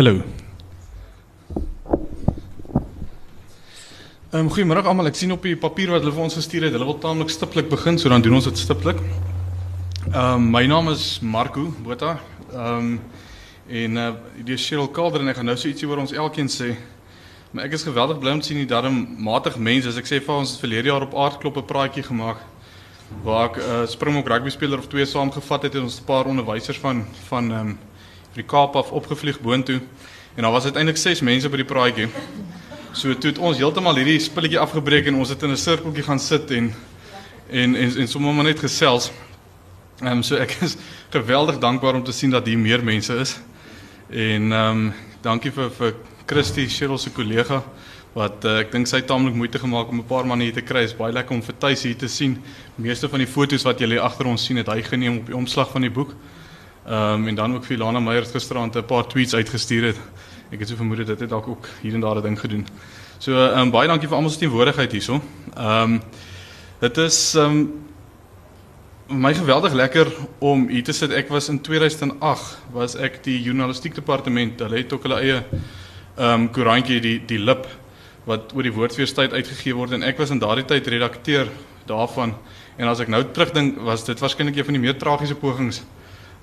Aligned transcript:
Hallo. 0.00 0.22
Ehm 4.32 4.46
um, 4.46 4.48
goeiemôre 4.48 4.80
almal. 4.88 5.10
Ek 5.10 5.18
sien 5.20 5.34
op 5.34 5.44
die 5.44 5.58
papier 5.60 5.90
wat 5.92 6.00
hulle 6.00 6.14
vir 6.16 6.22
ons 6.24 6.36
gestuur 6.38 6.64
het, 6.64 6.72
hulle 6.72 6.86
wil 6.88 6.96
taamlik 7.02 7.28
stiptelik 7.28 7.68
begin, 7.68 7.98
so 8.00 8.08
dan 8.08 8.24
doen 8.24 8.38
ons 8.38 8.48
dit 8.48 8.62
stiptelik. 8.62 8.96
Ehm 10.06 10.16
um, 10.38 10.46
my 10.54 10.62
naam 10.72 10.88
is 10.88 11.18
Marco 11.20 11.66
Botha. 11.84 12.14
Ehm 12.48 12.78
um, 12.78 12.88
en 13.82 14.00
uh 14.00 14.06
die 14.48 14.56
Cheryl 14.56 14.88
Calder 14.88 15.20
en 15.20 15.34
ek 15.34 15.36
gaan 15.42 15.50
nou 15.52 15.58
so 15.60 15.68
ietsie 15.68 15.90
oor 15.90 16.00
ons 16.00 16.16
elkeen 16.16 16.48
sê. 16.48 16.70
Maar 17.52 17.68
ek 17.68 17.76
is 17.76 17.84
geweldig 17.90 18.24
bly 18.24 18.38
om 18.38 18.40
te 18.40 18.54
sien 18.54 18.62
die 18.62 18.72
darm 18.72 19.02
matig 19.20 19.60
mense. 19.60 19.92
As 19.92 20.00
ek 20.00 20.08
sê 20.08 20.22
vir 20.24 20.36
ons 20.38 20.56
het 20.56 20.64
verlede 20.64 20.94
jaar 20.94 21.04
op 21.10 21.18
aardklop 21.26 21.60
'n 21.60 21.72
praatjie 21.74 22.06
gemaak 22.08 22.40
waar 23.28 23.52
ek 23.52 23.60
'n 23.60 23.68
uh, 23.68 23.84
Springbok 23.84 24.32
rugby 24.32 24.56
speler 24.56 24.78
of 24.78 24.88
twee 24.88 25.04
saamgevat 25.04 25.68
het 25.68 25.74
en 25.74 25.92
ons 25.92 26.00
'n 26.00 26.08
paar 26.08 26.24
onderwysers 26.24 26.80
van 26.80 27.04
van 27.28 27.52
ehm 27.52 27.68
um, 27.68 27.78
vir 28.34 28.42
die 28.42 28.48
Kaap 28.48 28.76
af 28.76 28.92
opgevlieg 28.92 29.40
boontoe. 29.40 29.80
En 30.36 30.42
daar 30.42 30.52
was 30.52 30.64
uiteindelik 30.64 30.98
6 30.98 31.20
mense 31.20 31.48
by 31.48 31.56
die 31.56 31.66
praatjie. 31.66 32.08
So 32.92 33.14
toe 33.14 33.30
het 33.30 33.38
ons 33.38 33.58
heeltemal 33.58 33.98
hierdie 33.98 34.20
spilletjie 34.22 34.58
afgebreek 34.58 35.06
en 35.10 35.18
ons 35.22 35.28
het 35.28 35.42
in 35.42 35.50
'n 35.50 35.56
sirkeltjie 35.56 36.02
gaan 36.02 36.18
sit 36.18 36.50
en 36.50 36.74
en 37.50 37.74
en, 37.76 37.96
en 37.96 38.08
sommer 38.08 38.34
maar 38.34 38.44
net 38.44 38.58
gesels. 38.58 39.10
Ehm 40.00 40.12
um, 40.12 40.22
so 40.22 40.36
ek 40.36 40.56
is 40.60 40.76
geweldig 41.10 41.58
dankbaar 41.58 41.94
om 41.94 42.04
te 42.04 42.12
sien 42.12 42.30
dat 42.30 42.46
hier 42.46 42.58
meer 42.58 42.84
mense 42.84 43.14
is. 43.14 43.40
En 44.08 44.52
ehm 44.52 44.70
um, 44.70 44.92
dankie 45.22 45.52
vir 45.52 45.70
vir 45.70 45.94
Christie 46.26 46.68
Cheryl 46.68 46.98
se 46.98 47.10
kollega 47.10 47.62
wat 48.12 48.44
uh, 48.44 48.58
ek 48.58 48.72
dink 48.72 48.86
sy 48.86 48.96
het 48.96 49.06
taamlik 49.06 49.34
moeite 49.34 49.58
gemaak 49.58 49.88
om 49.88 49.98
'n 49.98 50.06
paar 50.06 50.26
manne 50.26 50.44
hier 50.44 50.54
te 50.54 50.62
kry. 50.62 50.82
Is 50.82 50.96
baie 50.96 51.12
lekker 51.12 51.34
om 51.34 51.42
vir 51.42 51.54
Tuis 51.58 51.82
hier 51.82 51.96
te 51.96 52.08
sien. 52.08 52.38
Meeste 52.76 53.08
van 53.08 53.18
die 53.18 53.26
foto's 53.26 53.62
wat 53.62 53.78
julle 53.78 54.00
agter 54.00 54.26
ons 54.26 54.44
sien 54.44 54.56
het 54.56 54.66
hy 54.66 54.82
geneem 54.82 55.18
op 55.18 55.26
die 55.26 55.36
omslag 55.36 55.70
van 55.70 55.82
die 55.82 55.90
boek. 55.90 56.14
Ehm 56.90 57.12
um, 57.12 57.28
en 57.28 57.34
dan 57.34 57.54
ook 57.54 57.64
vir 57.64 57.78
Lana 57.78 58.00
Meyer 58.00 58.24
gisterand 58.26 58.74
'n 58.74 58.84
paar 58.84 59.06
tweets 59.06 59.34
uitgestuur 59.34 59.84
het. 59.84 59.98
Ek 60.50 60.58
het 60.58 60.68
so 60.68 60.76
vermoed 60.76 61.06
dit 61.06 61.20
het 61.20 61.28
dalk 61.28 61.48
ook 61.48 61.68
hier 61.82 61.94
en 61.94 62.00
daar 62.00 62.16
'n 62.16 62.22
ding 62.22 62.40
gedoen. 62.40 62.66
So 63.18 63.32
ehm 63.32 63.58
um, 63.58 63.70
baie 63.70 63.88
dankie 63.88 64.08
vir 64.08 64.16
almal 64.16 64.30
se 64.30 64.38
teenwoordigheid 64.38 64.92
hierso. 64.92 65.20
Ehm 65.56 65.92
um, 65.92 66.02
dit 66.80 66.96
is 66.98 67.34
ehm 67.34 67.46
um, 67.46 69.20
my 69.20 69.34
geweldig 69.34 69.72
lekker 69.72 70.06
om 70.38 70.68
hier 70.68 70.82
te 70.82 70.92
sit. 70.92 71.10
Ek 71.10 71.28
was 71.28 71.48
in 71.48 71.60
2008 71.60 72.58
was 72.72 72.96
ek 72.96 73.22
die 73.22 73.42
journalistiek 73.42 73.94
departement. 73.94 74.60
Hulle 74.60 74.76
het 74.76 74.92
ook 74.92 75.02
hulle 75.02 75.20
eie 75.20 75.44
ehm 76.16 76.40
um, 76.40 76.50
koerantjie 76.50 77.00
die 77.00 77.22
die 77.26 77.38
lip 77.38 77.66
wat 78.24 78.52
oor 78.54 78.62
die 78.62 78.72
woordfeestyd 78.72 79.32
uitgegee 79.32 79.74
word 79.74 79.92
en 79.92 80.02
ek 80.02 80.18
was 80.18 80.30
in 80.30 80.38
daardie 80.38 80.64
tyd 80.64 80.86
redakteur 80.86 81.48
daarvan. 81.86 82.34
En 82.76 82.88
as 82.88 83.00
ek 83.00 83.08
nou 83.08 83.24
terugdink, 83.32 83.78
was 83.78 84.04
dit 84.04 84.18
waarskynlik 84.18 84.56
een 84.56 84.64
van 84.64 84.72
die 84.72 84.82
meer 84.82 84.98
tragiese 84.98 85.34
pogings 85.34 85.82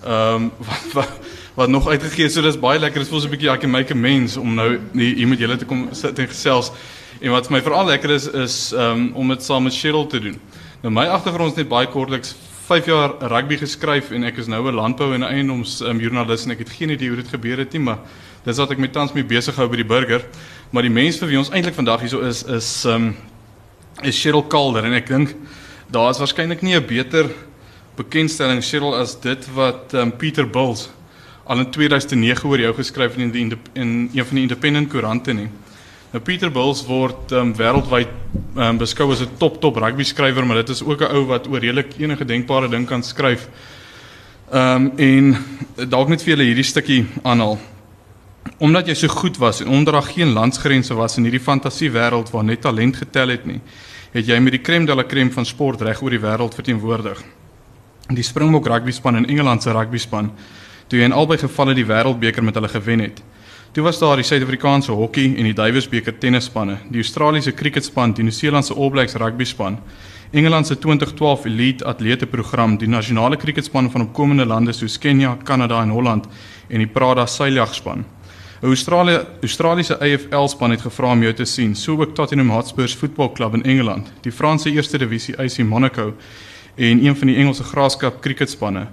ehm 0.04 0.36
um, 0.36 0.52
wat, 0.70 0.94
wat 0.94 1.20
wat 1.58 1.70
nog 1.70 1.88
uitgegee 1.88 2.30
so 2.30 2.42
dis 2.46 2.60
baie 2.60 2.80
lekker. 2.80 3.02
Dit 3.02 3.10
voel 3.10 3.20
so 3.20 3.28
'n 3.28 3.34
bietjie 3.34 3.50
ek 3.50 3.66
make 3.68 3.94
'n 3.94 4.00
mens 4.00 4.38
om 4.38 4.54
nou 4.54 4.80
hier 4.94 5.28
met 5.28 5.40
julle 5.40 5.58
te 5.58 5.66
kom 5.66 5.90
sit 5.92 6.20
en 6.20 6.28
gesels. 6.28 6.72
En 7.20 7.32
wat 7.32 7.48
vir 7.48 7.58
my 7.58 7.62
veral 7.62 7.86
lekker 7.86 8.10
is 8.10 8.28
is 8.28 8.74
ehm 8.74 8.92
um, 8.92 9.12
om 9.14 9.28
dit 9.28 9.44
saam 9.44 9.64
met 9.64 9.74
Cheryl 9.74 10.08
te 10.08 10.20
doen. 10.20 10.40
Nou 10.82 10.94
my 10.94 11.06
agtergrond 11.06 11.52
is 11.52 11.58
net 11.58 11.68
baie 11.70 11.88
kortliks 11.88 12.36
5 12.68 12.86
jaar 12.86 13.16
rugby 13.20 13.58
geskryf 13.58 14.12
en 14.12 14.24
ek 14.24 14.38
is 14.38 14.48
nou 14.48 14.62
'n 14.68 14.76
landbou 14.76 15.14
en 15.14 15.24
eiendoms 15.24 15.82
um, 15.82 16.00
joernalis 16.00 16.46
en 16.46 16.52
ek 16.52 16.60
het 16.60 16.70
geen 16.70 16.90
idee 16.90 17.08
hoe 17.08 17.18
dit 17.18 17.28
gebeur 17.28 17.58
het 17.58 17.72
nie, 17.74 17.82
maar 17.82 17.98
dis 18.44 18.58
wat 18.58 18.72
ek 18.72 18.78
met 18.78 18.94
tans 18.94 19.14
mee 19.14 19.24
besig 19.24 19.56
hou 19.56 19.68
by 19.68 19.76
die 19.76 19.88
burger. 19.88 20.22
Maar 20.72 20.84
die 20.84 20.92
mens 20.92 21.18
vir 21.18 21.28
wie 21.28 21.38
ons 21.38 21.50
eintlik 21.50 21.76
vandag 21.76 22.00
hierso 22.00 22.20
is 22.20 22.44
is 22.44 22.86
ehm 22.86 22.96
um, 22.96 23.16
is 24.04 24.22
Cheryl 24.22 24.48
Calder 24.48 24.86
en 24.86 24.94
ek 24.94 25.08
dink 25.08 25.36
daar 25.90 26.10
is 26.12 26.20
waarskynlik 26.20 26.62
nie 26.62 26.76
'n 26.76 26.86
beter 26.86 27.32
bekendstelling 27.98 28.62
Cheryl 28.62 28.96
as 28.96 29.16
dit 29.22 29.48
wat 29.56 29.94
um, 29.98 30.12
Pieter 30.12 30.46
Bulls 30.46 30.90
al 31.48 31.64
in 31.64 31.72
2009 31.72 32.50
oor 32.50 32.62
jou 32.62 32.74
geskryf 32.76 33.16
het 33.16 33.24
in 33.24 33.32
die 33.32 33.46
in 33.74 34.10
een 34.14 34.26
van 34.26 34.36
die 34.36 34.44
independent 34.44 34.90
koerante 34.92 35.34
nie. 35.34 35.48
Nou 36.12 36.22
Pieter 36.24 36.52
Bulls 36.52 36.84
word 36.88 37.32
um, 37.36 37.54
wêreldwyd 37.56 38.12
um, 38.56 38.78
beskou 38.78 39.10
as 39.12 39.24
'n 39.24 39.38
top 39.40 39.62
top 39.62 39.80
rugby 39.82 40.04
skrywer, 40.04 40.46
maar 40.46 40.62
dit 40.64 40.70
is 40.70 40.84
ook 40.84 41.02
'n 41.02 41.16
ou 41.16 41.26
wat 41.26 41.48
oor 41.48 41.60
redelik 41.60 41.98
enige 41.98 42.26
denkbare 42.26 42.70
ding 42.70 42.86
kan 42.86 43.04
skryf. 43.04 43.48
Ehm 44.52 44.86
um, 44.86 44.92
en 44.98 45.38
dalk 45.90 46.10
net 46.10 46.22
vir 46.22 46.36
julle 46.36 46.48
hierdie 46.48 46.64
stukkie 46.64 47.06
aanhaal. 47.24 47.58
Omdat 48.60 48.88
jy 48.88 48.94
so 48.94 49.08
goed 49.08 49.38
was 49.38 49.62
en 49.62 49.68
onder 49.68 49.94
daar 49.94 50.04
geen 50.04 50.34
landsgrense 50.34 50.94
was 50.94 51.18
in 51.18 51.24
hierdie 51.24 51.44
fantasiewêreld 51.44 52.32
waar 52.32 52.44
net 52.44 52.62
talent 52.62 52.96
getel 52.96 53.28
het 53.28 53.46
nie, 53.46 53.62
het 54.12 54.28
jy 54.28 54.40
met 54.40 54.52
die 54.52 54.62
crème 54.62 54.86
de 54.86 54.96
la 54.96 55.04
crème 55.04 55.32
van 55.32 55.46
sport 55.46 55.82
reg 55.82 56.02
oor 56.02 56.10
die 56.10 56.20
wêreld 56.20 56.56
verteenwoordig 56.56 57.24
die 58.16 58.24
Springbok 58.24 58.68
rugby 58.68 58.92
span 58.92 59.16
en 59.16 59.26
Engeland 59.28 59.64
se 59.64 59.72
rugby 59.72 59.98
span 59.98 60.32
toe 60.88 61.02
in 61.04 61.12
albei 61.12 61.38
gevalle 61.38 61.74
die 61.76 61.86
wêreldbeker 61.86 62.44
met 62.44 62.56
hulle 62.56 62.70
gewen 62.72 63.00
het. 63.04 63.18
Toe 63.76 63.84
was 63.84 64.00
daar 64.00 64.16
die 64.16 64.24
Suid-Afrikaanse 64.24 64.92
hokkie 64.96 65.34
en 65.36 65.44
die 65.44 65.54
Davis 65.54 65.90
beker 65.92 66.16
tennisspanne, 66.16 66.78
die 66.88 67.04
Australiese 67.04 67.52
cricketspan, 67.52 68.14
die 68.16 68.24
Nieu-Seelandse 68.24 68.74
All 68.74 68.90
Blacks 68.90 69.18
rugby 69.20 69.46
span, 69.46 69.82
Engeland 70.32 70.68
se 70.68 70.76
2012 70.76 71.46
elite 71.46 71.86
atlete 71.86 72.28
program, 72.28 72.78
die 72.78 72.88
nasionale 72.88 73.38
cricketspan 73.38 73.92
van 73.92 74.08
opkomende 74.08 74.46
lande 74.46 74.74
soos 74.74 74.98
Kenia, 75.00 75.38
Kanada 75.44 75.82
en 75.84 75.92
Holland 75.92 76.28
en 76.68 76.84
die 76.84 76.88
Prada 76.88 77.26
seiljagtspan. 77.26 78.06
'n 78.62 78.68
Australië 78.68 79.20
Australiese 79.42 80.00
AFL 80.00 80.48
span 80.48 80.72
het 80.72 80.82
gevra 80.82 81.12
om 81.12 81.22
jou 81.22 81.34
te 81.34 81.46
sien, 81.46 81.76
so 81.76 82.02
ook 82.02 82.16
Tottenham 82.16 82.50
Hotspur 82.50 82.88
voetbalklub 82.88 83.54
in 83.54 83.64
Engeland, 83.64 84.12
die 84.22 84.32
Franse 84.32 84.72
eerste 84.72 84.98
divisie 84.98 85.38
AC 85.38 85.58
Monaco 85.58 86.14
en 86.78 87.06
een 87.06 87.16
van 87.16 87.28
die 87.28 87.36
Engelse 87.36 87.64
graafskap 87.64 88.22
cricketspanne. 88.22 88.88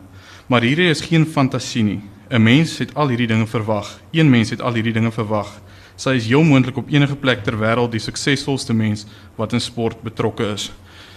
Maar 0.46 0.62
hierdie 0.64 0.88
is 0.88 1.00
geen 1.00 1.26
fantasie 1.26 1.82
nie. 1.82 2.00
'n 2.30 2.42
Mens 2.42 2.78
het 2.78 2.94
al 2.94 3.08
hierdie 3.08 3.26
dinge 3.26 3.46
verwag. 3.46 4.00
Een 4.10 4.30
mens 4.30 4.50
het 4.50 4.60
al 4.60 4.74
hierdie 4.74 4.92
dinge 4.92 5.12
verwag. 5.12 5.60
Sy 5.96 6.16
is 6.18 6.26
heel 6.26 6.42
moontlik 6.42 6.76
op 6.76 6.88
enige 6.90 7.16
plek 7.16 7.44
ter 7.44 7.54
wêreld 7.54 7.92
die 7.92 8.00
suksesvolste 8.00 8.74
mens 8.74 9.04
wat 9.36 9.52
in 9.52 9.60
sport 9.60 10.00
betrokke 10.02 10.46
is, 10.54 10.72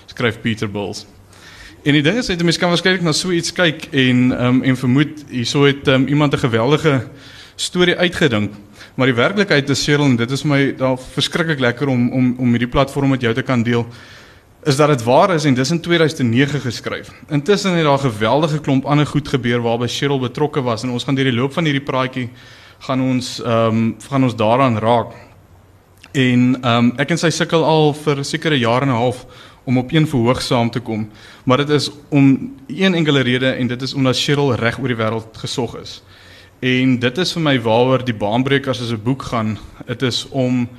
skryf 0.05 0.41
Peter 0.41 0.69
Bulls. 0.71 1.05
En 1.83 1.93
die 1.93 2.01
ding 2.01 2.17
is 2.17 2.27
dat 2.27 2.43
mense 2.43 2.59
kan 2.59 2.69
waarskynlik 2.69 3.01
na 3.01 3.13
so 3.15 3.31
iets 3.31 3.53
kyk 3.53 3.87
en 3.91 4.31
um, 4.45 4.61
en 4.63 4.77
vermoed 4.77 5.23
hierso 5.29 5.63
het 5.65 5.87
um, 5.87 6.07
iemand 6.07 6.33
'n 6.33 6.37
geweldige 6.45 7.07
storie 7.55 7.95
uitgedink. 7.95 8.53
Maar 8.95 9.07
die 9.07 9.15
werklikheid 9.15 9.69
is 9.69 9.83
seker 9.83 10.03
en 10.05 10.15
dit 10.15 10.31
is 10.31 10.43
my 10.43 10.75
daar 10.77 10.97
verskriklik 10.97 11.59
lekker 11.59 11.87
om 11.87 12.11
om 12.11 12.35
om 12.37 12.49
hierdie 12.49 12.67
platform 12.67 13.09
met 13.09 13.21
jou 13.21 13.33
te 13.33 13.41
kan 13.41 13.63
deel 13.63 13.87
is 14.63 14.75
dat 14.75 14.87
dit 14.87 15.03
waar 15.03 15.33
is 15.33 15.45
en 15.45 15.53
dis 15.53 15.71
in 15.71 15.81
2009 15.81 16.59
geskryf. 16.59 17.11
Intussen 17.29 17.73
het 17.73 17.83
daar 17.83 17.97
'n 17.97 18.11
geweldige 18.11 18.59
klomp 18.59 18.85
ander 18.85 19.05
goed 19.05 19.27
gebeur 19.27 19.61
waarby 19.61 19.87
Cheryl 19.87 20.19
betrokke 20.19 20.61
was 20.61 20.83
en 20.83 20.89
ons 20.89 21.03
gaan 21.03 21.15
deur 21.15 21.23
die 21.23 21.33
loop 21.33 21.53
van 21.53 21.63
hierdie 21.63 21.83
praatjie 21.83 22.29
gaan 22.79 23.01
ons 23.01 23.41
ehm 23.41 23.75
um, 23.75 23.95
gaan 24.09 24.23
ons 24.23 24.35
daaraan 24.35 24.77
raak. 24.77 25.13
En 26.11 26.57
ehm 26.61 26.85
um, 26.85 26.93
ek 26.97 27.09
en 27.09 27.17
sy 27.17 27.29
sukkel 27.29 27.63
al 27.63 27.93
vir 27.93 28.23
sekere 28.25 28.57
jaar 28.57 28.81
en 28.81 28.89
'n 28.89 29.01
half 29.01 29.25
om 29.63 29.77
op 29.77 29.91
een 29.91 30.07
verhoog 30.07 30.41
saam 30.41 30.69
te 30.69 30.79
kom, 30.79 31.09
maar 31.43 31.57
dit 31.57 31.69
is 31.69 31.91
om 32.09 32.55
een 32.67 32.93
enkele 32.93 33.19
rede 33.19 33.49
en 33.49 33.67
dit 33.67 33.81
is 33.81 33.93
omdat 33.93 34.17
Cheryl 34.17 34.55
reg 34.55 34.79
oor 34.79 34.87
die 34.87 34.97
wêreld 34.97 35.37
gesog 35.37 35.77
is. 35.77 36.01
En 36.59 36.99
dit 36.99 37.17
is 37.17 37.33
vir 37.33 37.41
my 37.41 37.59
waaroor 37.61 38.05
die 38.05 38.15
baanbrekers 38.15 38.81
as 38.81 38.91
'n 38.91 39.03
boek 39.03 39.23
gaan. 39.23 39.57
Dit 39.85 40.01
is 40.01 40.27
om 40.29 40.69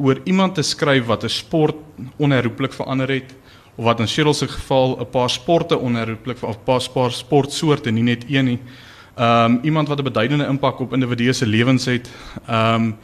oor 0.00 0.20
iemand 0.24 0.54
te 0.54 0.62
skryf 0.62 1.06
wat 1.06 1.24
'n 1.24 1.28
sport 1.28 1.76
onherroepelik 2.16 2.72
verander 2.72 3.08
het 3.08 3.34
of 3.76 3.84
wat 3.84 4.00
in 4.00 4.06
Cheryl 4.06 4.34
se 4.34 4.48
geval 4.48 5.00
'n 5.00 5.10
paar 5.10 5.30
sporte 5.30 5.78
onherroepelik 5.78 6.42
of 6.42 6.56
'n 6.56 6.64
paar, 6.64 6.90
paar 6.94 7.12
sportsoorte 7.12 7.90
nie 7.90 8.02
net 8.02 8.24
een 8.28 8.44
nie. 8.44 8.58
Ehm 9.14 9.52
um, 9.52 9.60
iemand 9.62 9.88
wat 9.88 9.98
'n 9.98 10.02
beduidende 10.04 10.46
impak 10.46 10.80
op 10.80 10.92
individue 10.92 11.32
se 11.32 11.46
lewens 11.46 11.84
het. 11.84 12.10
Ehm 12.46 12.74
um, 12.74 12.96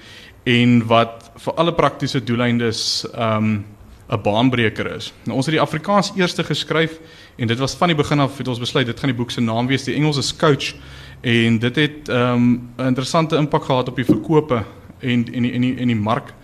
en 0.42 0.86
wat 0.86 1.30
vir 1.36 1.54
alle 1.54 1.74
praktiese 1.74 2.24
doeleindes 2.24 3.06
ehm 3.12 3.44
um, 3.44 3.64
'n 4.08 4.22
baanbreker 4.22 4.94
is. 4.94 5.12
Nou 5.24 5.36
ons 5.36 5.46
het 5.46 5.54
die 5.54 5.60
Afrikaans 5.60 6.12
eerste 6.16 6.44
geskryf 6.44 7.00
en 7.36 7.46
dit 7.46 7.58
was 7.58 7.74
van 7.74 7.88
die 7.88 7.96
begin 7.96 8.20
af 8.20 8.38
het 8.38 8.48
ons 8.48 8.58
besluit 8.58 8.86
dit 8.86 8.98
gaan 8.98 9.08
die 9.08 9.18
boek 9.18 9.30
se 9.30 9.40
naam 9.40 9.66
wees, 9.66 9.84
die 9.84 9.94
Engelse 9.94 10.18
is 10.18 10.36
Coach 10.36 10.74
en 11.20 11.58
dit 11.58 11.76
het 11.76 12.08
ehm 12.08 12.32
um, 12.32 12.70
'n 12.78 12.86
interessante 12.86 13.36
impak 13.36 13.64
gehad 13.64 13.88
op 13.88 13.96
die 13.96 14.04
verkope 14.04 14.64
en 14.98 15.34
en 15.34 15.42
die 15.42 15.52
en 15.52 15.60
die, 15.60 15.86
die 15.86 15.96
mark 15.96 16.34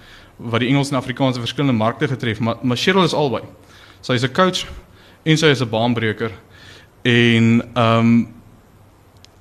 wat 0.50 0.61
die 0.61 0.69
Engels 0.69 0.91
en 0.91 0.97
Afrikaanse 0.97 1.41
verskillende 1.41 1.77
markte 1.77 2.09
getref, 2.09 2.41
maar 2.41 2.56
maar 2.62 2.77
Cheryl 2.77 3.05
is 3.05 3.15
albei. 3.15 3.43
Sy 4.00 4.12
is 4.12 4.25
'n 4.25 4.33
coach 4.33 4.67
en 5.23 5.39
sy 5.39 5.47
is 5.47 5.62
'n 5.62 5.69
baanbreker. 5.69 6.31
En 7.03 7.62
ehm 7.75 7.99
um, 7.99 8.29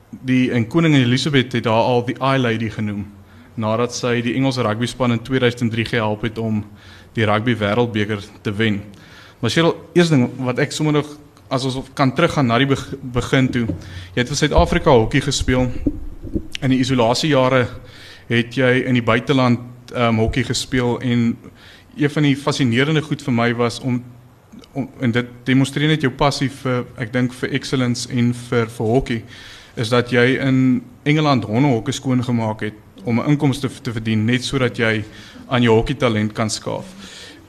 die 0.10 0.52
en 0.52 0.68
koningin 0.68 1.04
Elizabeth 1.04 1.54
het 1.54 1.66
haar 1.66 1.84
al 1.84 2.06
die 2.06 2.18
eye 2.20 2.40
lady 2.40 2.70
genoem 2.70 3.06
nadat 3.54 3.96
sy 3.96 4.22
die 4.22 4.34
Engelse 4.36 4.62
rugby 4.62 4.86
span 4.86 5.12
in 5.12 5.22
2003 5.24 5.86
gehelp 5.86 6.22
het 6.22 6.38
om 6.38 6.64
die 7.14 7.26
rugby 7.26 7.56
wêreldbeker 7.56 8.24
te 8.42 8.54
wen. 8.56 8.82
Maar 9.40 9.50
Cheryl, 9.50 9.76
eers 9.94 10.10
ding 10.10 10.30
wat 10.38 10.60
ek 10.60 10.72
sommer 10.72 10.94
nog 10.94 11.18
as 11.52 11.66
ons 11.68 11.90
kan 11.94 12.14
teruggaan 12.16 12.48
na 12.48 12.58
die 12.62 12.70
begin 13.02 13.50
toe. 13.52 13.66
Jy 14.16 14.22
het 14.22 14.32
vir 14.32 14.40
Suid-Afrika 14.40 14.94
hokkie 14.96 15.24
gespeel. 15.26 15.68
In 16.62 16.72
die 16.72 16.80
isolasiejare 16.80 17.66
het 18.30 18.56
jy 18.56 18.72
in 18.88 18.96
die 18.96 19.04
buiteland 19.04 19.71
um, 19.96 20.18
hokkie 20.18 20.44
gespeel 20.44 21.00
en 21.02 21.38
een 21.98 22.10
van 22.10 22.24
die 22.24 22.36
fascinerende 22.36 23.02
goed 23.02 23.22
vir 23.22 23.34
my 23.34 23.54
was 23.54 23.80
om 23.80 24.04
om 24.72 24.88
en 25.00 25.12
dit 25.12 25.28
demonstreer 25.44 25.90
net 25.92 26.02
jou 26.02 26.12
passie 26.16 26.50
vir 26.62 26.86
ek 27.02 27.12
dink 27.14 27.34
vir 27.34 27.52
excellence 27.58 28.08
en 28.10 28.34
vir 28.34 28.70
vir 28.72 28.88
hokkie 28.88 29.22
is 29.76 29.90
dat 29.92 30.12
jy 30.12 30.38
in 30.40 30.82
Engeland 31.04 31.48
hondehokkie 31.48 31.96
skoon 31.96 32.24
gemaak 32.24 32.62
het 32.62 32.78
om 33.04 33.20
'n 33.20 33.30
inkomste 33.30 33.70
te 33.82 33.92
verdien 33.92 34.26
net 34.26 34.44
sodat 34.44 34.78
jy 34.78 35.04
aan 35.48 35.62
jou 35.62 35.76
hockeytalent 35.76 36.34
kan 36.34 36.50
skaaf. 36.50 36.86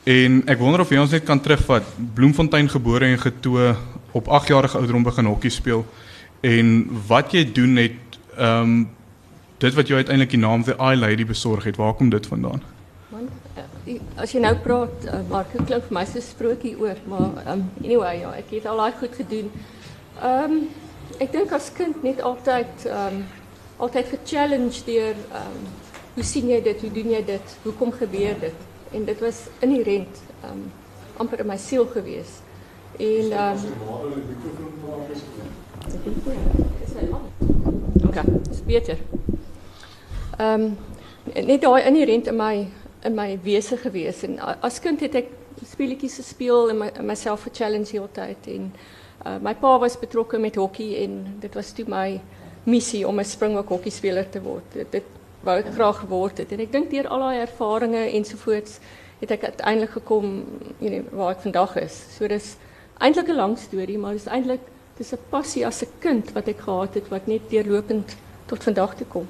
En 0.05 0.43
ek 0.47 0.59
wonder 0.59 0.81
of 0.81 0.91
jy 0.91 0.99
ons 0.99 1.11
net 1.11 1.25
kan 1.25 1.41
terugvat. 1.41 1.83
Bloemfontein 2.15 2.69
gebore 2.69 3.05
en 3.05 3.19
getoe 3.19 3.77
op 4.13 4.29
8 4.29 4.49
jarige 4.49 4.77
ouderdom 4.77 5.03
begin 5.03 5.25
hokkie 5.25 5.51
speel 5.51 5.87
en 6.41 6.89
wat 7.07 7.33
jy 7.33 7.45
doen 7.53 7.77
het 7.77 8.19
ehm 8.37 8.63
um, 8.63 8.89
dit 9.63 9.75
wat 9.75 9.87
jou 9.87 9.99
uiteindelik 9.99 10.31
die 10.31 10.41
naam 10.43 10.65
The 10.67 10.75
Eye 10.77 10.97
Lady 10.97 11.25
besorg 11.27 11.65
het. 11.65 11.77
Waar 11.77 11.95
kom 11.95 12.09
dit 12.11 12.27
vandaan? 12.27 12.63
Man, 13.09 13.29
uh, 13.57 13.99
as 14.23 14.33
jy 14.35 14.41
nou 14.43 14.55
praat, 14.65 15.05
uh, 15.07 15.21
Mark, 15.31 15.53
dit 15.55 15.69
klink 15.69 15.85
vir 15.87 15.95
my 15.99 16.05
so 16.09 16.19
'n 16.19 16.27
sprokie 16.27 16.75
oor, 16.81 16.99
maar 17.07 17.45
um, 17.53 17.71
anyway, 17.85 18.19
ja, 18.19 18.33
ek 18.35 18.51
het 18.51 18.67
al 18.67 18.77
daai 18.83 18.93
goed 18.99 19.15
gedoen. 19.15 19.53
Ehm 20.23 20.51
um, 20.51 20.69
ek 21.21 21.33
dink 21.33 21.53
as 21.53 21.71
kind 21.73 22.03
net 22.03 22.23
altyd 22.23 22.87
ehm 22.87 23.21
um, 23.21 23.25
altyd 23.77 24.07
gechallenged 24.15 24.87
deur 24.87 25.15
ehm 25.15 25.55
um, 25.55 25.67
hoe 26.15 26.25
sien 26.25 26.49
jy 26.49 26.63
dit? 26.63 26.81
Hoe 26.81 26.93
doen 26.93 27.11
jy 27.11 27.25
dit? 27.25 27.57
Hoekom 27.63 27.93
gebeur 27.93 28.35
dit? 28.41 28.59
En 28.93 29.05
dit 29.05 29.21
was 29.21 29.47
inherent 29.61 30.23
ehm 30.43 30.53
um, 30.53 30.71
amper 31.17 31.41
in 31.41 31.47
my 31.47 31.57
siel 31.57 31.87
gewees. 31.87 32.41
En 32.99 33.31
ehm 33.31 33.57
um, 33.57 33.71
Okay, 38.09 38.25
dis 38.49 38.65
beter. 38.65 38.99
Ehm 40.43 40.63
um, 40.63 41.45
net 41.47 41.61
daai 41.63 41.85
inherent 41.87 42.27
in 42.27 42.37
my 42.37 42.67
in 43.07 43.15
my 43.15 43.39
wese 43.45 43.77
gewees 43.77 44.23
en 44.27 44.39
as 44.43 44.81
kind 44.83 45.01
het 45.05 45.15
ek 45.21 45.29
speletjies 45.69 46.17
gespeel 46.19 46.71
en 46.73 46.79
my 46.81 46.89
myself 47.11 47.45
gechallenge 47.47 47.93
heeltyd 47.95 48.49
en 48.51 48.65
uh, 49.27 49.37
my 49.45 49.53
pa 49.61 49.77
was 49.79 49.99
betrokke 50.01 50.41
met 50.43 50.57
hokkie 50.59 50.97
en 51.05 51.13
dit 51.45 51.59
was 51.59 51.71
toe 51.77 51.85
my 51.87 52.21
missie 52.65 53.03
om 53.07 53.21
'n 53.21 53.25
springbok 53.25 53.69
hokkie 53.69 53.93
speler 53.95 54.27
te 54.31 54.43
word. 54.43 54.67
Dit, 54.73 54.91
dit 54.93 55.05
wou 55.47 55.59
graag 55.63 56.01
geword 56.01 56.39
het 56.39 56.53
en 56.53 56.65
ek 56.65 56.73
dink 56.73 56.91
deur 56.91 57.09
al 57.09 57.23
daai 57.27 57.45
ervarings 57.45 58.15
ensovoorts 58.19 58.79
het 59.21 59.31
ek 59.31 59.45
uiteindelik 59.45 59.95
gekom 59.99 60.33
you 60.79 61.05
waar 61.13 61.37
ek 61.37 61.45
vandag 61.47 61.77
is. 61.77 62.01
So 62.17 62.27
dis 62.27 62.57
eintlik 62.99 63.29
'n 63.29 63.39
lang 63.43 63.59
storie, 63.59 63.99
maar 63.99 64.19
dis 64.19 64.27
eintlik 64.27 64.67
dis 64.99 65.13
'n 65.13 65.23
passie 65.31 65.67
as 65.67 65.83
'n 65.83 65.93
kind 66.01 66.33
wat 66.33 66.49
ek 66.49 66.67
gehad 66.67 66.95
het 66.95 67.09
wat 67.09 67.27
net 67.27 67.51
deurlopend 67.51 68.17
tot 68.47 68.63
vandag 68.63 68.97
toe 68.97 69.07
kom. 69.07 69.29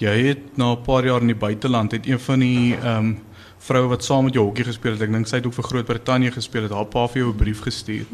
Jy 0.00 0.14
het 0.30 0.56
na 0.56 0.72
'n 0.72 0.82
paar 0.82 1.04
jaar 1.04 1.20
in 1.20 1.26
die 1.26 1.36
buiteland 1.36 1.92
het 1.92 2.06
een 2.06 2.20
van 2.20 2.38
die 2.40 2.74
ehm 2.74 2.96
um, 2.96 3.18
vroue 3.58 3.88
wat 3.88 4.04
saam 4.04 4.24
met 4.24 4.34
jou 4.34 4.44
hokkie 4.44 4.64
gespeel 4.64 4.92
het, 4.92 5.02
ek 5.02 5.12
dink 5.12 5.26
sy 5.28 5.36
het 5.36 5.46
ook 5.46 5.52
vir 5.52 5.64
Groot-Brittanje 5.64 6.30
gespeel 6.32 6.62
het, 6.62 6.72
haar 6.72 6.86
pa 6.88 7.06
vir 7.06 7.22
jou 7.22 7.32
'n 7.32 7.36
brief 7.36 7.60
gestuur. 7.60 8.06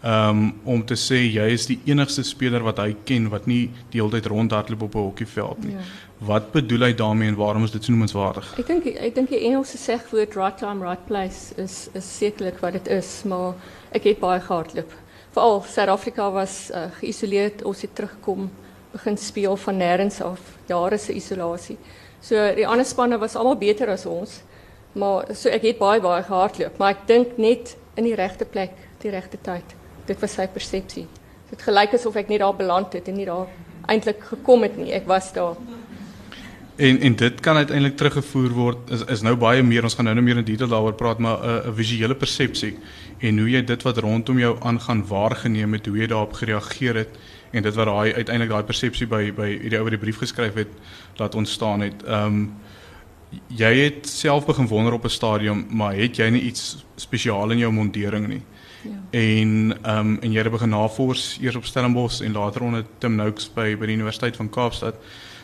Ehm 0.00 0.28
um, 0.30 0.54
om 0.64 0.84
te 0.86 0.94
sê 0.94 1.18
jy 1.26 1.48
is 1.52 1.66
die 1.66 1.80
enigste 1.84 2.22
speler 2.22 2.62
wat 2.62 2.78
hy 2.78 2.96
ken 3.04 3.28
wat 3.28 3.46
nie 3.46 3.70
die 3.90 4.00
hele 4.00 4.10
tyd 4.10 4.26
rondhardloop 4.26 4.82
op 4.82 4.94
'n 4.94 4.98
hokkieveld 4.98 5.64
nie. 5.64 5.72
Ja. 5.72 5.82
Wat 6.18 6.52
bedoel 6.52 6.80
hy 6.80 6.94
daarmee 6.94 7.28
en 7.28 7.34
waarom 7.34 7.64
is 7.64 7.70
dit 7.70 7.84
so 7.84 7.92
noemenswaardig? 7.92 8.58
Ek 8.58 8.66
dink 8.66 8.86
ek 8.86 9.14
dink 9.14 9.28
die 9.28 9.44
Engelse 9.44 9.78
segwoord 9.78 10.34
right 10.34 10.58
time 10.58 10.82
right 10.82 11.06
place 11.06 11.52
is 11.56 11.88
is 11.92 12.16
sekerlik 12.18 12.58
wat 12.60 12.72
dit 12.72 12.88
is, 12.88 13.22
maar 13.24 13.54
ek 13.90 14.04
het 14.04 14.18
baie 14.18 14.40
gehardloop. 14.40 14.92
Veral 15.32 15.62
Suid-Afrika 15.62 16.30
was 16.30 16.70
uh, 16.70 16.86
geïsoleerd, 17.00 17.64
ons 17.64 17.80
het 17.80 17.94
teruggekom 17.94 18.50
begin 18.92 19.16
speel 19.16 19.56
van 19.56 19.76
nêrens 19.76 20.20
af, 20.24 20.40
jare 20.66 20.98
se 20.98 21.12
isolasie. 21.12 21.76
So 22.20 22.54
die 22.54 22.66
ander 22.66 22.86
spanne 22.86 23.18
was 23.18 23.36
almal 23.36 23.58
beter 23.58 23.90
as 23.92 24.06
ons. 24.06 24.40
Maar 24.98 25.34
so 25.34 25.48
ek 25.52 25.62
het 25.62 25.78
baie 25.78 26.00
baie 26.00 26.22
gehardloop, 26.22 26.78
maar 26.78 26.96
ek 26.96 27.06
dink 27.06 27.36
net 27.38 27.76
in 27.98 28.04
die 28.08 28.16
regte 28.18 28.44
plek, 28.44 28.74
die 29.02 29.10
regte 29.10 29.38
tyd. 29.42 29.76
Dit 30.06 30.20
was 30.22 30.34
sy 30.38 30.48
persepsie. 30.48 31.06
Dit 31.50 31.62
gelyk 31.62 31.94
asof 31.94 32.16
ek 32.16 32.30
net 32.32 32.40
daar 32.40 32.56
beland 32.56 32.92
het 32.96 33.08
en 33.08 33.18
nie 33.20 33.28
daar 33.28 33.48
eintlik 33.88 34.24
gekom 34.30 34.64
het 34.66 34.76
nie. 34.76 34.92
Ek 34.96 35.06
was 35.08 35.32
daar. 35.32 35.56
En 36.78 37.00
en 37.02 37.14
dit 37.18 37.40
kan 37.42 37.56
uiteindelik 37.56 37.96
teruggevoer 37.96 38.52
word 38.54 38.90
is 38.94 39.02
is 39.10 39.22
nou 39.26 39.34
baie 39.36 39.62
meer 39.62 39.82
ons 39.82 39.96
gaan 39.98 40.06
nou 40.06 40.14
nou 40.14 40.24
meer 40.24 40.38
in 40.38 40.46
detail 40.46 40.70
daaroor 40.70 40.94
praat 40.94 41.18
maar 41.18 41.38
'n 41.42 41.70
'n 41.70 41.74
visuele 41.74 42.14
persepsie 42.14 42.76
en 43.18 43.38
hoe 43.38 43.50
jy 43.50 43.62
dit 43.64 43.82
wat 43.82 43.98
rondom 43.98 44.38
jou 44.38 44.56
aangaan 44.60 45.06
waargeneem 45.06 45.72
het, 45.72 45.86
hoe 45.86 45.98
jy 45.98 46.06
daarop 46.06 46.32
gereageer 46.32 46.94
het 46.94 47.08
en 47.50 47.62
dit 47.62 47.74
wat 47.74 47.86
daai 47.86 48.14
uiteindelik 48.14 48.50
daai 48.52 48.64
persepsie 48.64 49.06
by 49.06 49.32
by 49.36 49.48
hierdie 49.54 49.78
ou 49.78 49.84
wat 49.86 49.96
die 49.96 50.02
brief 50.02 50.20
geskryf 50.20 50.54
het 50.54 50.72
laat 51.20 51.34
ontstaan 51.34 51.86
het. 51.86 52.02
Ehm 52.06 52.26
um, 52.26 52.50
jy 53.52 53.68
het 53.76 54.06
self 54.08 54.46
begin 54.46 54.66
wonder 54.66 54.92
op 54.92 55.04
'n 55.04 55.12
stadium, 55.12 55.66
maar 55.70 55.94
het 55.94 56.16
jy 56.16 56.28
nie 56.30 56.42
iets 56.42 56.84
spesiaal 56.96 57.50
in 57.50 57.58
jou 57.58 57.72
mondering 57.72 58.28
nie? 58.28 58.42
Ja. 58.82 58.90
En 59.10 59.76
ehm 59.82 59.98
um, 59.98 60.18
en 60.20 60.32
jy 60.32 60.42
het 60.42 60.50
begin 60.50 60.68
navors 60.68 61.38
eers 61.40 61.56
op 61.56 61.64
Stellenbosch 61.64 62.20
en 62.20 62.32
later 62.32 62.62
onder 62.62 62.84
Tim 62.98 63.14
Noakes 63.14 63.50
by 63.54 63.76
by 63.76 63.86
die 63.86 63.96
Universiteit 63.96 64.36
van 64.36 64.50
Kaapstad. 64.50 64.94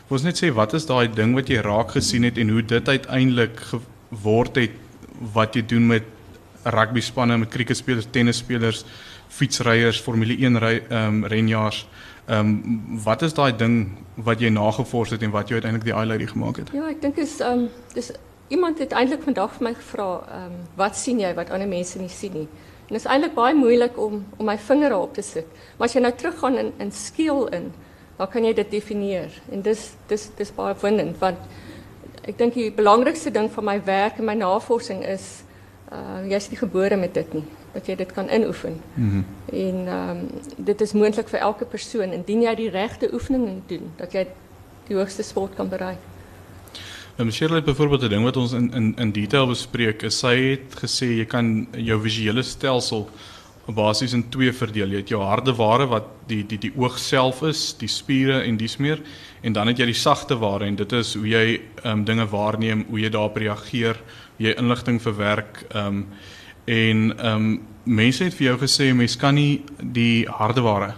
Wil 0.08 0.18
ons 0.18 0.22
net 0.22 0.38
sê 0.38 0.52
wat 0.52 0.74
is 0.74 0.86
daai 0.86 1.08
ding 1.08 1.34
wat 1.34 1.48
jy 1.48 1.60
raak 1.60 1.90
gesien 1.90 2.22
het 2.22 2.38
en 2.38 2.48
hoe 2.48 2.62
dit 2.62 2.88
uiteindelik 2.88 3.60
geword 3.60 4.56
het 4.56 4.70
wat 5.32 5.54
jy 5.54 5.62
doen 5.66 5.86
met 5.86 6.02
rugby 6.64 7.00
spanne, 7.00 7.38
met 7.38 7.48
cricketspelers, 7.48 8.06
tennisspelers, 8.10 8.84
fietsryers, 9.28 10.00
Formule 10.00 10.36
1 10.36 10.58
ry 10.58 10.74
ehm 10.88 11.06
um, 11.06 11.24
renjaars. 11.26 11.86
Ehm 12.26 12.38
um, 12.38 13.00
wat 13.04 13.22
is 13.22 13.34
daai 13.34 13.56
ding 13.56 13.96
wat 14.14 14.40
jy 14.40 14.48
nagevors 14.48 15.10
het 15.10 15.22
en 15.22 15.30
wat 15.30 15.48
jy 15.48 15.54
uiteindelik 15.54 15.84
die 15.84 15.94
highlight 15.94 16.30
gemaak 16.30 16.56
het? 16.56 16.70
Ja, 16.72 16.88
ek 16.88 17.02
dink 17.02 17.16
is 17.16 17.40
ehm 17.40 17.64
um, 17.64 17.68
dis 17.94 18.12
iemand 18.48 18.78
het 18.78 18.92
eintlik 18.92 19.22
vandag 19.22 19.56
vir 19.56 19.68
my 19.68 19.74
gevra, 19.74 20.08
ehm 20.28 20.52
um, 20.52 20.60
wat 20.76 20.96
sien 20.96 21.20
jy 21.20 21.34
wat 21.34 21.50
ander 21.50 21.68
mense 21.68 21.98
nie 21.98 22.12
sien 22.12 22.32
nie? 22.32 22.48
En 22.84 22.92
dit 22.92 23.00
is 23.00 23.08
eintlik 23.08 23.34
baie 23.34 23.54
moeilik 23.54 23.98
om 23.98 24.24
om 24.36 24.46
my 24.46 24.58
vingere 24.58 24.96
op 24.96 25.14
te 25.14 25.22
sit. 25.22 25.46
Maar 25.76 25.88
as 25.88 25.94
jy 25.94 26.00
nou 26.00 26.12
teruggaan 26.12 26.58
in 26.58 26.72
in 26.78 26.92
skill 26.92 27.48
in, 27.50 27.72
dan 28.16 28.30
kan 28.30 28.44
jy 28.44 28.52
dit 28.54 28.70
definieer. 28.70 29.40
En 29.50 29.62
dis 29.62 29.90
dis 30.08 30.30
dis 30.36 30.54
baie 30.54 30.74
windend 30.80 31.18
want 31.18 31.38
ek 32.24 32.38
dink 32.38 32.54
die 32.54 32.70
belangrikste 32.72 33.30
ding 33.30 33.50
van 33.52 33.64
my 33.64 33.80
werk 33.84 34.18
en 34.18 34.24
my 34.24 34.34
navorsing 34.34 35.04
is 35.04 35.42
uh 35.92 36.24
jy's 36.30 36.48
nie 36.50 36.58
gebore 36.58 36.96
met 36.96 37.14
dit 37.14 37.34
nie 37.34 37.44
dat 37.74 37.86
jy 37.86 37.96
dit 37.96 38.12
kan 38.12 38.30
inoefen. 38.30 38.80
Mm 38.94 39.10
-hmm. 39.10 39.24
En 39.52 39.86
ehm 39.86 40.10
um, 40.10 40.30
dit 40.56 40.80
is 40.80 40.92
moontlik 40.92 41.28
vir 41.28 41.40
elke 41.40 41.64
persoon 41.64 42.12
indien 42.12 42.42
jy 42.42 42.54
die 42.54 42.70
regte 42.70 43.12
oefeninge 43.12 43.60
doen 43.66 43.90
dat 43.96 44.12
jy 44.12 44.26
die 44.86 44.96
hoogste 44.96 45.22
sport 45.22 45.54
kan 45.54 45.68
bereik. 45.68 45.98
Nou 47.16 47.26
Michelle 47.26 47.54
het 47.54 47.64
byvoorbeeld 47.64 48.02
'n 48.02 48.08
ding 48.08 48.24
wat 48.24 48.36
ons 48.36 48.52
in 48.52 48.72
in 48.72 48.96
in 48.96 49.12
detail 49.12 49.46
bespreek. 49.46 50.02
Is 50.02 50.18
sy 50.18 50.36
het 50.50 50.74
gesê 50.82 51.06
jy 51.06 51.24
kan 51.24 51.68
jou 51.76 52.00
visuele 52.02 52.42
stelsel 52.42 53.08
basies 53.66 54.12
in 54.12 54.28
twee 54.28 54.52
verdeel. 54.52 54.88
Jy 54.88 54.96
het 54.96 55.08
jou 55.08 55.22
harde 55.22 55.54
ware 55.54 55.86
wat 55.86 56.04
die 56.26 56.42
die 56.46 56.58
die 56.58 56.72
oog 56.76 56.98
self 56.98 57.42
is, 57.42 57.76
die 57.78 57.88
spiere 57.88 58.42
en 58.42 58.56
dis 58.56 58.76
meer 58.76 59.00
en 59.42 59.52
dan 59.52 59.66
het 59.66 59.78
jy 59.78 59.86
die 59.86 59.94
sagte 60.00 60.36
ware 60.40 60.64
en 60.64 60.76
dit 60.76 60.92
is 60.92 61.14
hoe 61.14 61.26
jy 61.28 61.60
ehm 61.82 61.98
um, 61.98 62.04
dinge 62.04 62.26
waarneem, 62.26 62.84
hoe 62.88 63.00
jy 63.00 63.08
daarop 63.08 63.36
reageer, 63.36 64.00
hoe 64.36 64.46
jy 64.46 64.54
inligting 64.58 65.02
verwerk, 65.02 65.64
ehm 65.70 65.86
um, 65.86 66.06
En 66.64 67.18
ehm 67.18 67.36
um, 67.36 67.62
mense 67.84 68.24
het 68.24 68.34
vir 68.34 68.46
jou 68.46 68.58
gesê 68.58 68.94
mens 68.96 69.16
kan 69.16 69.34
nie 69.34 69.62
die 69.82 70.24
hardeware 70.28 70.94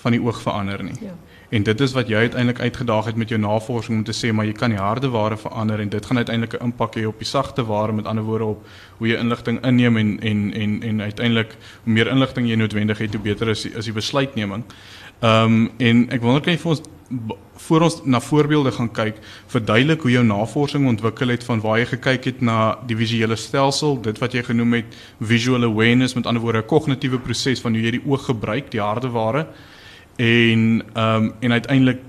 van 0.00 0.14
die 0.14 0.22
oog 0.22 0.40
verander 0.40 0.82
nie. 0.84 0.94
Ja. 1.00 1.12
En 1.48 1.62
dit 1.62 1.80
is 1.80 1.92
wat 1.92 2.08
jy 2.08 2.16
uiteindelik 2.16 2.60
uitgedaag 2.60 3.04
het 3.04 3.16
met 3.16 3.28
jou 3.28 3.40
navorsing 3.40 3.98
om 3.98 4.04
te 4.04 4.12
sê 4.12 4.32
maar 4.32 4.46
jy 4.46 4.52
kan 4.52 4.70
die 4.70 4.80
hardeware 4.80 5.36
verander 5.36 5.80
en 5.80 5.88
dit 5.88 6.06
gaan 6.06 6.16
uiteindelik 6.16 6.60
'n 6.60 6.64
impak 6.64 6.96
hê 6.96 7.06
op 7.06 7.18
die 7.18 7.26
sagte 7.28 7.64
ware 7.64 7.92
met 7.92 8.06
ander 8.06 8.24
woorde 8.24 8.44
op 8.44 8.66
hoe 8.98 9.08
jy 9.08 9.16
inligting 9.16 9.64
inneem 9.64 9.96
en 9.96 10.20
en 10.20 10.52
en 10.54 10.82
en 10.82 11.02
uiteindelik 11.02 11.56
hoe 11.84 11.92
meer 11.92 12.06
inligting 12.06 12.48
jy 12.48 12.54
noodwendig 12.54 12.98
het 12.98 13.14
hoe 13.14 13.22
beter 13.22 13.48
is 13.48 13.64
is 13.64 13.84
die 13.84 13.92
besluitneming. 13.92 14.64
Ehm 15.20 15.44
um, 15.44 15.70
en 15.76 16.10
ek 16.10 16.20
wonder 16.20 16.42
kan 16.42 16.52
jy 16.52 16.58
vir 16.58 16.70
ons 16.70 16.82
voor 17.68 17.86
ons 17.86 18.00
na 18.04 18.20
voorbeelde 18.20 18.72
gaan 18.72 18.90
kyk, 18.92 19.20
verduidelik 19.52 20.02
hoe 20.06 20.10
jou 20.10 20.24
navorsing 20.24 20.86
ontwikkel 20.88 21.28
het 21.34 21.44
van 21.44 21.60
waar 21.64 21.78
jy 21.78 21.86
gekyk 21.92 22.28
het 22.32 22.40
na 22.40 22.58
die 22.88 22.96
visuele 22.96 23.36
stelsel, 23.36 24.00
dit 24.02 24.18
wat 24.22 24.36
jy 24.36 24.42
genoem 24.46 24.80
het 24.80 24.98
visual 25.20 25.68
awareness 25.68 26.16
met 26.16 26.26
ander 26.26 26.42
woorde 26.42 26.62
'n 26.64 26.70
kognitiewe 26.72 27.18
proses 27.18 27.60
van 27.60 27.72
hoe 27.72 27.82
jy 27.82 27.90
die 27.98 28.06
oog 28.06 28.24
gebruik, 28.24 28.70
die 28.70 28.80
hardeware 28.80 29.46
en 30.16 30.82
ehm 30.94 31.24
um, 31.24 31.32
en 31.40 31.52
uiteindelik 31.52 32.00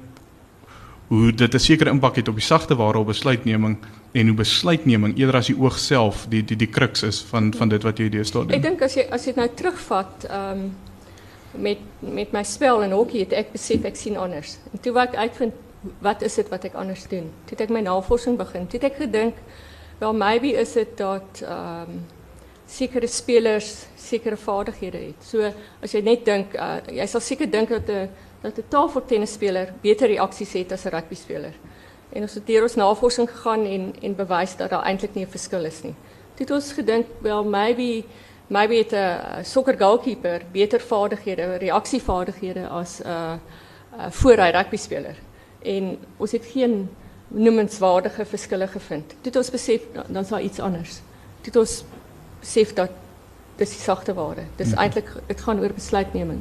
hoe 1.10 1.34
dit 1.34 1.54
'n 1.54 1.60
sekere 1.60 1.89
impak 1.89 2.16
het 2.16 2.28
op 2.28 2.36
die 2.36 2.44
sagte 2.44 2.75
ware 2.75 2.98
op 2.98 3.08
besluitneming 3.08 3.78
en 4.12 4.28
hoe 4.28 4.36
besluitneming 4.36 5.18
eerder 5.18 5.36
as 5.36 5.48
die 5.48 5.58
oog 5.60 5.80
self 5.80 6.25
die 6.30 6.44
die 6.46 6.58
die 6.58 6.68
kruks 6.68 7.04
is 7.04 7.22
van 7.22 7.54
van 7.54 7.70
dit 7.70 7.84
wat 7.84 7.98
jy 7.98 8.10
deesdae 8.10 8.46
doen. 8.46 8.56
Ek 8.56 8.62
dink 8.62 8.82
as 8.82 8.96
jy 8.96 9.06
as 9.12 9.25
jy 9.25 9.34
nou 9.36 9.50
terugvat 9.56 10.25
ehm 10.30 10.60
um 10.60 10.72
met 11.51 11.77
met 12.00 12.32
my 12.32 12.44
spel 12.44 12.84
en 12.84 12.91
hokkie 12.91 13.24
het 13.24 13.34
ek 13.34 13.51
besef 13.51 13.84
ek 13.84 13.96
sien 13.96 14.18
anders. 14.18 14.58
En 14.74 14.79
toe 14.79 14.94
wat 14.94 15.13
ek 15.13 15.15
uitvind 15.15 15.53
wat 16.03 16.22
is 16.22 16.36
dit 16.36 16.50
wat 16.50 16.63
ek 16.63 16.74
anders 16.74 17.08
doen? 17.08 17.32
Toe 17.46 17.58
het 17.58 17.62
ek 17.62 17.70
my 17.74 17.82
navorsing 17.82 18.38
begin. 18.38 18.68
Toe 18.68 18.79
het 18.79 18.91
ek 18.91 19.01
gedink 19.01 19.36
wel 20.00 20.13
maybe 20.13 20.53
is 20.60 20.74
dit 20.74 20.98
dat 20.98 21.44
ehm 21.44 21.89
um, 21.89 22.01
sekere 22.70 23.08
spelers 23.08 23.86
sekere 23.98 24.38
vaardighede 24.38 24.98
het. 24.98 25.24
So 25.25 25.51
as 25.82 25.94
jy 25.94 26.03
net 26.06 26.25
dink 26.25 26.53
uh, 26.53 26.77
jy 26.94 27.08
sal 27.10 27.24
seker 27.25 27.50
dink 27.50 27.70
dat 27.70 27.89
'n 27.89 28.10
dat 28.41 28.58
'n 28.58 28.70
tafeltennisspeler 28.70 29.74
beter 29.82 30.08
reaksies 30.08 30.53
het 30.53 30.72
as 30.72 30.86
'n 30.86 30.89
rugby 30.89 31.15
speler. 31.15 31.53
En 32.13 32.22
ons 32.22 32.34
het 32.34 32.48
deur 32.48 32.63
ons 32.63 32.75
navorsing 32.75 33.29
gegaan 33.29 33.65
en 33.65 33.94
en 34.01 34.15
bewys 34.15 34.56
dat 34.56 34.70
daar 34.70 34.86
eintlik 34.86 35.15
nie 35.15 35.25
'n 35.25 35.32
verskil 35.32 35.65
is 35.65 35.82
nie. 35.84 35.96
Toe 36.36 36.46
het 36.46 36.51
ons 36.51 36.72
gedink 36.72 37.06
wel 37.22 37.44
maybe 37.44 38.03
maybe 38.50 38.75
het 38.75 38.94
'n 38.94 39.44
soccer 39.44 39.77
goalkeeper 39.77 40.41
beter 40.51 40.79
vaardighede, 40.79 41.56
reaksievaardighede 41.56 42.68
as 42.68 43.00
'n 43.00 43.08
uh, 43.08 43.34
uh, 43.98 44.10
voorry 44.10 44.51
rugby 44.51 44.75
speler. 44.77 45.15
En 45.62 45.98
ons 46.18 46.32
het 46.32 46.46
geen 46.46 46.89
noemenswaardige 47.27 48.25
verskille 48.25 48.68
gevind. 48.68 49.15
Toe 49.22 49.34
ons 49.36 49.50
besef 49.50 49.82
dan 49.94 50.24
is 50.24 50.29
daar 50.29 50.41
iets 50.41 50.60
anders. 50.60 51.01
Toe 51.41 51.60
ons 51.60 51.84
besef 52.39 52.74
dat 52.74 52.89
dis 53.56 53.70
die 53.70 53.79
sagte 53.79 54.13
ware. 54.13 54.44
Dis 54.56 54.72
Mhm. 54.72 54.79
eintlik 54.79 55.10
dit 55.27 55.41
gaan 55.41 55.60
oor 55.60 55.74
besluitneming. 55.74 56.39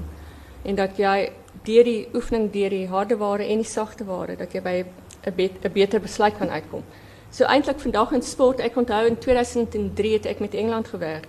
En 0.62 0.74
dat 0.74 0.96
jy 0.96 1.32
deur 1.62 1.84
die 1.84 2.08
oefening 2.14 2.52
deur 2.52 2.70
die 2.70 2.88
harde 2.88 3.16
ware 3.16 3.44
en 3.44 3.56
die 3.56 3.70
sagte 3.70 4.04
ware 4.04 4.36
dat 4.36 4.52
jy 4.52 4.62
by 4.62 4.84
'n 5.26 5.34
bet, 5.36 5.52
'n 5.64 5.72
beter 5.72 6.00
besluit 6.00 6.38
kan 6.38 6.50
uitkom. 6.50 6.82
So 7.30 7.44
eintlik 7.44 7.80
vandag 7.80 8.12
in 8.12 8.22
sport, 8.22 8.60
ek 8.60 8.76
onthou 8.76 9.06
in 9.06 9.18
2003 9.18 10.12
het 10.12 10.26
ek 10.26 10.40
met 10.40 10.54
Engeland 10.54 10.88
gewerk. 10.88 11.26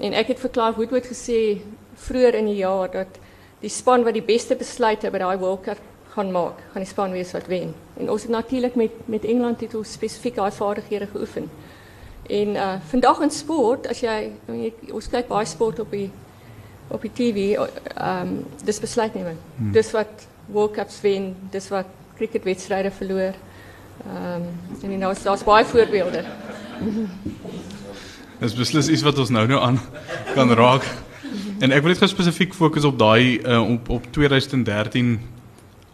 En 0.00 0.16
ek 0.16 0.32
het 0.32 0.40
vir 0.40 0.52
Clive 0.54 0.78
Woodward 0.80 1.08
gesê 1.10 1.60
vroeër 2.06 2.38
in 2.40 2.48
die 2.48 2.60
jaar 2.62 2.88
dat 2.92 3.18
die 3.60 3.72
span 3.72 4.04
wat 4.06 4.16
die 4.16 4.24
beste 4.24 4.56
besluite 4.56 5.10
by 5.12 5.20
daai 5.20 5.36
World 5.42 5.66
Cup 5.66 5.80
gaan 6.14 6.32
maak, 6.32 6.62
gaan 6.72 6.82
die 6.82 6.88
span 6.90 7.12
wees 7.12 7.34
wat 7.36 7.50
wen. 7.52 7.74
En 8.00 8.08
ons 8.10 8.24
het 8.24 8.32
natuurlik 8.32 8.74
met 8.80 8.96
met 9.06 9.24
Engeland 9.24 9.60
het 9.60 9.74
ons 9.74 9.92
spesifiek 9.92 10.34
daai 10.40 10.50
vaardighede 10.56 11.10
geoefen. 11.12 11.50
En 12.30 12.56
uh 12.56 12.72
vandag 12.88 13.20
in 13.20 13.30
sport, 13.30 13.86
as 13.86 14.00
jy, 14.00 14.32
jy 14.48 14.72
ons 14.92 15.08
kyk 15.12 15.28
baie 15.28 15.46
sport 15.46 15.80
op 15.84 15.90
die 15.90 16.10
op 16.88 17.04
die 17.06 17.12
TV, 17.14 17.54
ehm 17.54 18.28
um, 18.28 18.34
dis 18.64 18.80
besluitneming. 18.80 19.36
Hmm. 19.56 19.72
Dis 19.72 19.92
wat 19.92 20.26
World 20.46 20.74
Cups 20.74 21.00
wen, 21.00 21.34
dis 21.50 21.68
wat 21.68 21.86
cricketwedstryde 22.16 22.90
verloor. 22.90 23.36
Ehm 24.06 24.48
um, 24.48 24.92
en 24.92 24.98
nou 24.98 25.14
daar's 25.22 25.44
baie 25.44 25.64
voorbeelde. 25.64 26.24
Dis 28.40 28.54
beslis 28.56 28.88
iets 28.88 29.02
wat 29.04 29.18
ons 29.20 29.28
nou 29.28 29.42
nou 29.44 29.58
aan 29.60 29.76
kan 30.32 30.48
raak. 30.56 30.86
En 31.60 31.74
ek 31.76 31.82
wil 31.84 31.92
net 31.92 32.08
spesifiek 32.08 32.54
fokus 32.56 32.86
op 32.88 32.96
daai 32.98 33.36
uh, 33.44 33.58
op 33.60 33.90
op 33.92 34.06
2013 34.16 35.18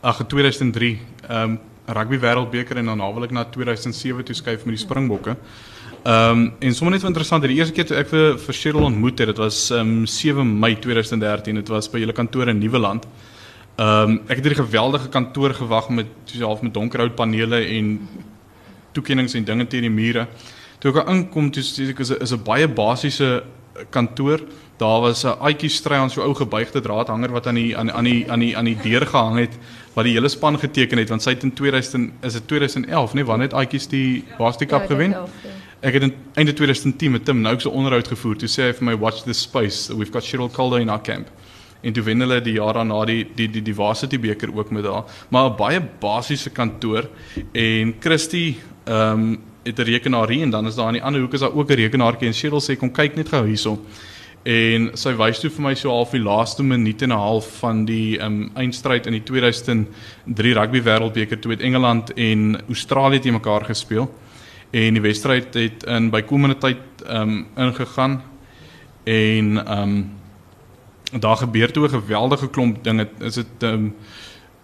ag 0.06 0.20
2003 0.30 0.92
ehm 1.26 1.56
um, 1.56 1.56
rugby 1.86 2.18
wêreldbeker 2.18 2.78
en 2.78 2.86
dan 2.90 2.98
na 2.98 3.08
wil 3.14 3.26
ek 3.26 3.34
na 3.34 3.44
2007 3.50 4.24
toe 4.26 4.34
skuif 4.34 4.64
met 4.64 4.76
die 4.76 4.82
Springbokke. 4.84 5.34
Ehm 6.04 6.38
um, 6.38 6.44
en 6.58 6.74
sommer 6.74 6.94
net 6.94 7.06
interessant, 7.08 7.42
die 7.42 7.58
eerste 7.58 7.74
keer 7.74 7.88
toe 7.90 7.98
ek 7.98 8.12
vir 8.14 8.38
vir 8.38 8.58
Cheryl 8.60 8.86
ontmoet 8.92 9.18
het, 9.18 9.32
dit 9.34 9.42
was 9.42 9.58
ehm 9.74 10.04
um, 10.04 10.06
7 10.06 10.46
Mei 10.46 10.76
2013. 10.78 11.58
Dit 11.64 11.72
was 11.74 11.90
by 11.90 11.98
julle 11.98 12.14
kantoor 12.14 12.54
in 12.54 12.62
Nieuweland. 12.62 13.08
Ehm 13.76 14.12
um, 14.12 14.20
ek 14.28 14.38
het 14.38 14.46
hierdie 14.46 14.62
geweldige 14.62 15.10
kantoor 15.10 15.54
gewag 15.54 15.90
met 15.90 16.14
so 16.30 16.46
half 16.46 16.62
met 16.62 16.74
donkerhoutpanele 16.74 17.64
en 17.74 17.96
toekennings 18.94 19.34
en 19.34 19.44
dinge 19.44 19.66
teen 19.66 19.90
die 19.90 19.90
mure. 19.90 20.28
Toe 20.86 21.00
ek 21.00 21.08
inkom, 21.10 21.48
toe 21.50 21.64
sê 21.66 21.88
ek 21.90 22.00
is 22.04 22.12
'n 22.12 22.22
is 22.22 22.32
'n 22.32 22.44
baie 22.46 22.68
basiese 22.68 23.42
kantoor. 23.90 24.38
Daar 24.78 25.00
was 25.00 25.24
'n 25.24 25.34
uitjie 25.42 25.68
stry 25.68 25.96
aan 25.96 26.10
so 26.10 26.22
ou 26.22 26.32
gebuigde 26.32 26.80
draadhanger 26.80 27.32
wat 27.32 27.46
aan 27.48 27.56
die 27.56 27.76
aan 27.76 27.90
aan 27.90 28.04
die 28.04 28.30
aan 28.30 28.38
die 28.38 28.56
aan 28.56 28.64
die 28.64 28.76
deur 28.76 29.04
gehang 29.04 29.38
het 29.38 29.58
wat 29.94 30.04
die 30.04 30.12
hele 30.14 30.28
span 30.28 30.56
geteken 30.58 30.98
het 30.98 31.08
want 31.08 31.22
sy 31.22 31.30
het 31.30 31.42
in 31.42 31.52
2000 31.52 32.12
is 32.22 32.32
dit 32.34 32.46
2011 32.46 33.14
nê 33.14 33.24
wanneer 33.24 33.48
het 33.48 33.54
uitjies 33.54 33.88
die 33.88 34.24
Basti 34.38 34.66
Cup 34.66 34.80
Ja, 34.82 34.86
gewen. 34.86 35.10
dit 35.10 35.18
help, 35.18 35.30
ja. 35.42 35.50
Ek 35.88 35.94
het 35.94 36.02
in 36.02 36.14
einde 36.34 36.52
2010 36.52 37.10
met 37.10 37.24
Tim 37.24 37.40
Noakes 37.40 37.64
'n 37.64 37.68
onderhoud 37.74 38.08
gevoer. 38.08 38.36
Toe 38.36 38.48
sê 38.48 38.62
hy 38.62 38.72
vir 38.72 38.84
my 38.84 38.96
watch 38.96 39.22
this 39.24 39.40
space. 39.40 39.96
We've 39.96 40.12
got 40.12 40.22
Cheryl 40.24 40.50
Calder 40.50 40.80
in 40.80 40.88
our 40.88 41.02
camp. 41.02 41.26
En 41.82 41.92
toe 41.92 42.02
wen 42.02 42.20
hulle 42.20 42.40
die 42.40 42.54
jaar 42.54 42.74
daarna 42.74 43.04
die 43.04 43.26
die 43.34 43.50
die 43.50 43.62
die 43.62 43.74
Varsity 43.74 44.20
beker 44.20 44.54
ook 44.54 44.70
met 44.70 44.84
haar. 44.84 45.04
Maar 45.30 45.50
'n 45.50 45.56
baie 45.56 45.80
basiese 46.00 46.50
kantoor 46.50 47.08
en 47.52 47.94
Christy 48.00 48.56
ehm 48.84 49.12
um, 49.12 49.38
het 49.66 49.78
'n 49.78 49.82
rekenaar 49.82 50.28
hier 50.28 50.42
en 50.42 50.50
dan 50.50 50.66
is 50.66 50.74
daar 50.74 50.86
aan 50.86 50.98
die 50.98 51.02
ander 51.02 51.20
hoek 51.20 51.32
is 51.34 51.40
daar 51.40 51.54
ook 51.54 51.70
'n 51.70 51.74
rekenaartjie 51.74 52.28
en 52.28 52.34
Cheryl 52.34 52.60
sê 52.60 52.76
kom 52.76 52.92
kyk 52.92 53.16
net 53.16 53.28
gou 53.28 53.46
hierso. 53.46 53.78
En 54.44 54.90
sy 54.94 55.12
wys 55.16 55.40
toe 55.40 55.50
vir 55.50 55.62
my 55.62 55.74
so 55.74 55.90
half 55.90 56.10
die 56.10 56.20
laaste 56.20 56.62
minuut 56.62 57.02
en 57.02 57.08
'n 57.08 57.18
half 57.18 57.58
van 57.58 57.84
die 57.84 58.22
um, 58.22 58.50
eindstryd 58.54 59.06
in 59.06 59.12
die 59.12 59.22
2003 59.22 60.52
rugby 60.54 60.82
wêreldbeker 60.82 61.40
toe 61.40 61.50
het 61.50 61.60
Engeland 61.60 62.12
en 62.14 62.62
Australië 62.68 63.18
te 63.18 63.30
mekaar 63.30 63.64
gespeel 63.64 64.08
en 64.70 64.94
die 64.94 65.02
wedstryd 65.02 65.54
het 65.54 65.84
in 65.84 66.10
bykomende 66.10 66.58
tyd 66.58 66.76
um, 67.08 67.46
ingegaan 67.56 68.22
en 69.04 69.78
um, 69.78 70.10
daar 71.20 71.36
gebeur 71.36 71.72
toe 71.72 71.86
'n 71.86 72.00
geweldige 72.00 72.48
klomp 72.48 72.84
dinge 72.84 73.08
is 73.20 73.34
dit 73.34 73.62
um, 73.62 73.94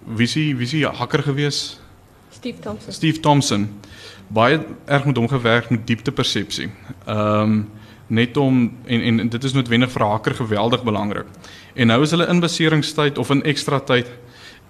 wie 0.06 0.26
sie 0.26 0.56
wie 0.56 0.66
sie 0.66 0.86
hacker 0.86 1.22
gewees 1.22 1.80
Steve 2.30 2.58
Thompson. 2.58 2.92
Steve 2.92 3.20
Thompson 3.20 3.68
baie 4.32 4.60
erg 4.86 5.04
met 5.04 5.16
hom 5.16 5.28
gewerk 5.28 5.70
met 5.70 5.86
dieptepersepsie. 5.86 6.70
Ehm 7.06 7.40
um, 7.42 7.70
net 8.12 8.36
om 8.36 8.72
en 8.84 9.02
en 9.02 9.28
dit 9.28 9.44
is 9.44 9.52
noodwendig 9.52 9.90
vir 9.90 10.02
'n 10.02 10.10
hacker 10.10 10.34
geweldig 10.34 10.82
belangrik. 10.82 11.26
En 11.74 11.86
nou 11.86 12.02
is 12.02 12.10
hulle 12.10 12.28
in 12.28 12.40
beseringstyd 12.40 13.18
of 13.18 13.30
in 13.30 13.42
ekstra 13.42 13.80
tyd 13.80 14.10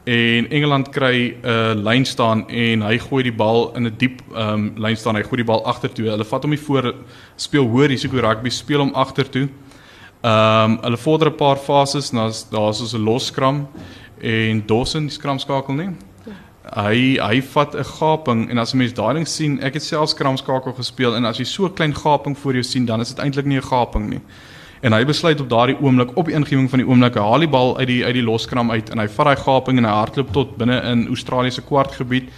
en 0.04 0.50
Engeland 0.50 0.88
kry 0.88 1.34
'n 1.42 1.48
uh, 1.48 1.74
lyn 1.74 2.04
staan 2.04 2.48
en 2.48 2.82
hy 2.82 2.98
gooi 2.98 3.22
die 3.22 3.32
bal 3.32 3.72
in 3.76 3.86
'n 3.86 3.94
diep 3.96 4.22
ehm 4.34 4.54
um, 4.54 4.72
lyn 4.76 4.96
staan. 4.96 5.16
Hy 5.16 5.22
gooi 5.22 5.36
die 5.36 5.50
bal 5.52 5.64
agtertoe. 5.64 6.10
Hulle 6.10 6.24
vat 6.24 6.42
hom 6.42 6.50
nie 6.50 6.60
voor 6.60 6.94
speel 7.36 7.66
hoor 7.66 7.86
risiko 7.86 8.16
rugby, 8.16 8.50
speel 8.50 8.78
hom 8.78 8.94
agtertoe. 8.94 9.48
Ehm 10.22 10.70
um, 10.70 10.78
hulle 10.82 10.96
vorder 10.96 11.28
'n 11.28 11.36
paar 11.36 11.56
fases, 11.56 12.10
daar's 12.10 12.48
daar's 12.50 12.90
so 12.90 12.98
'n 12.98 13.04
loskram 13.04 13.66
en 14.20 14.62
Dawson 14.66 15.02
die 15.06 15.10
skramskakel 15.10 15.74
nie. 15.74 15.90
Hy 16.72 17.18
hy 17.20 17.40
vat 17.52 17.74
'n 17.76 17.84
gaping 17.84 18.50
en 18.50 18.58
as 18.58 18.72
'n 18.72 18.78
mens 18.78 18.92
daai 18.92 19.14
ding 19.14 19.28
sien, 19.28 19.60
ek 19.60 19.74
het 19.74 19.82
self 19.82 20.08
skramskakel 20.08 20.72
gespeel 20.72 21.16
en 21.16 21.24
as 21.24 21.38
jy 21.38 21.44
so 21.44 21.66
'n 21.66 21.74
klein 21.74 21.94
gaping 21.94 22.36
voor 22.38 22.52
jou 22.52 22.62
sien, 22.62 22.86
dan 22.86 23.00
is 23.00 23.12
dit 23.12 23.18
eintlik 23.18 23.44
nie 23.46 23.58
'n 23.58 23.62
gaping 23.62 24.08
nie. 24.08 24.20
En 24.82 24.92
hy 24.92 25.04
besluit 25.04 25.40
op 25.40 25.48
daardie 25.48 25.76
oomblik 25.80 26.16
op 26.16 26.26
die 26.26 26.34
ingewing 26.34 26.70
van 26.70 26.78
die 26.78 26.88
oomblik, 26.88 27.14
hy 27.14 27.20
haal 27.20 27.38
die 27.38 27.48
bal 27.48 27.78
uit 27.78 27.86
die 27.86 28.04
uit 28.04 28.14
die 28.14 28.22
loskram 28.22 28.70
uit 28.70 28.90
en 28.90 28.98
hy 28.98 29.06
vat 29.06 29.26
daai 29.26 29.36
gaping 29.36 29.78
en 29.78 29.84
hy 29.84 29.90
hardloop 29.90 30.32
tot 30.32 30.56
binne 30.56 30.80
in 30.82 31.06
Australië 31.06 31.50
se 31.50 31.62
kwartgebied. 31.62 32.30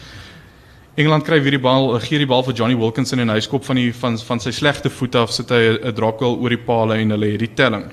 Engeland 0.95 1.25
kry 1.25 1.41
weer 1.43 1.57
die 1.57 1.63
bal, 1.63 1.99
gee 2.01 2.19
die 2.19 2.27
bal 2.27 2.43
vir 2.43 2.55
Johnny 2.55 2.77
Wilkinson 2.77 3.19
en 3.21 3.29
hy 3.29 3.41
skop 3.41 3.65
van 3.65 3.77
die 3.77 3.93
van 3.93 4.19
van 4.19 4.41
sy 4.41 4.51
slegte 4.51 4.91
voet 4.91 5.15
af 5.15 5.33
sit 5.33 5.49
hy 5.51 5.79
'n 5.79 5.95
dropgoal 5.95 6.37
oor 6.37 6.51
die 6.51 6.65
palle 6.67 6.99
en 6.99 7.11
hulle 7.11 7.31
het 7.33 7.41
die 7.41 7.55
telling. 7.55 7.85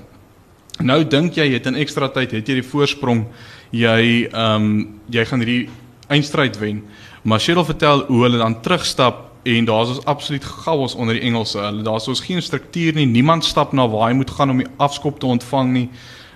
Nou 0.80 1.04
dink 1.04 1.34
jy 1.34 1.52
het 1.52 1.66
in 1.66 1.74
ekstra 1.74 2.08
tyd 2.08 2.32
het 2.32 2.48
jy 2.48 2.54
die 2.54 2.70
voorsprong. 2.70 3.26
Jy 3.70 4.28
ehm 4.32 4.62
um, 4.62 5.00
jy 5.10 5.24
gaan 5.24 5.40
hierdie 5.40 5.68
eindstryd 6.12 6.58
wen. 6.60 6.82
Maar 7.22 7.40
Cheryl 7.40 7.64
vertel 7.64 8.04
hoe 8.06 8.22
hulle 8.22 8.40
dan 8.40 8.60
terugstap 8.60 9.30
en 9.42 9.64
daar's 9.64 9.88
ons 9.88 10.04
absoluut 10.04 10.44
chaos 10.44 10.94
onder 10.94 11.14
die 11.14 11.22
Engelse. 11.22 11.58
Hulle 11.58 11.82
daar's 11.82 12.08
ons 12.08 12.20
geen 12.20 12.42
struktuur 12.42 12.94
nie. 12.94 13.06
Niemand 13.06 13.44
stap 13.44 13.72
na 13.72 13.88
waar 13.88 14.08
hy 14.10 14.16
moet 14.16 14.30
gaan 14.30 14.50
om 14.50 14.62
die 14.62 14.70
afskop 14.76 15.20
te 15.20 15.26
ontvang 15.26 15.72
nie. 15.72 15.88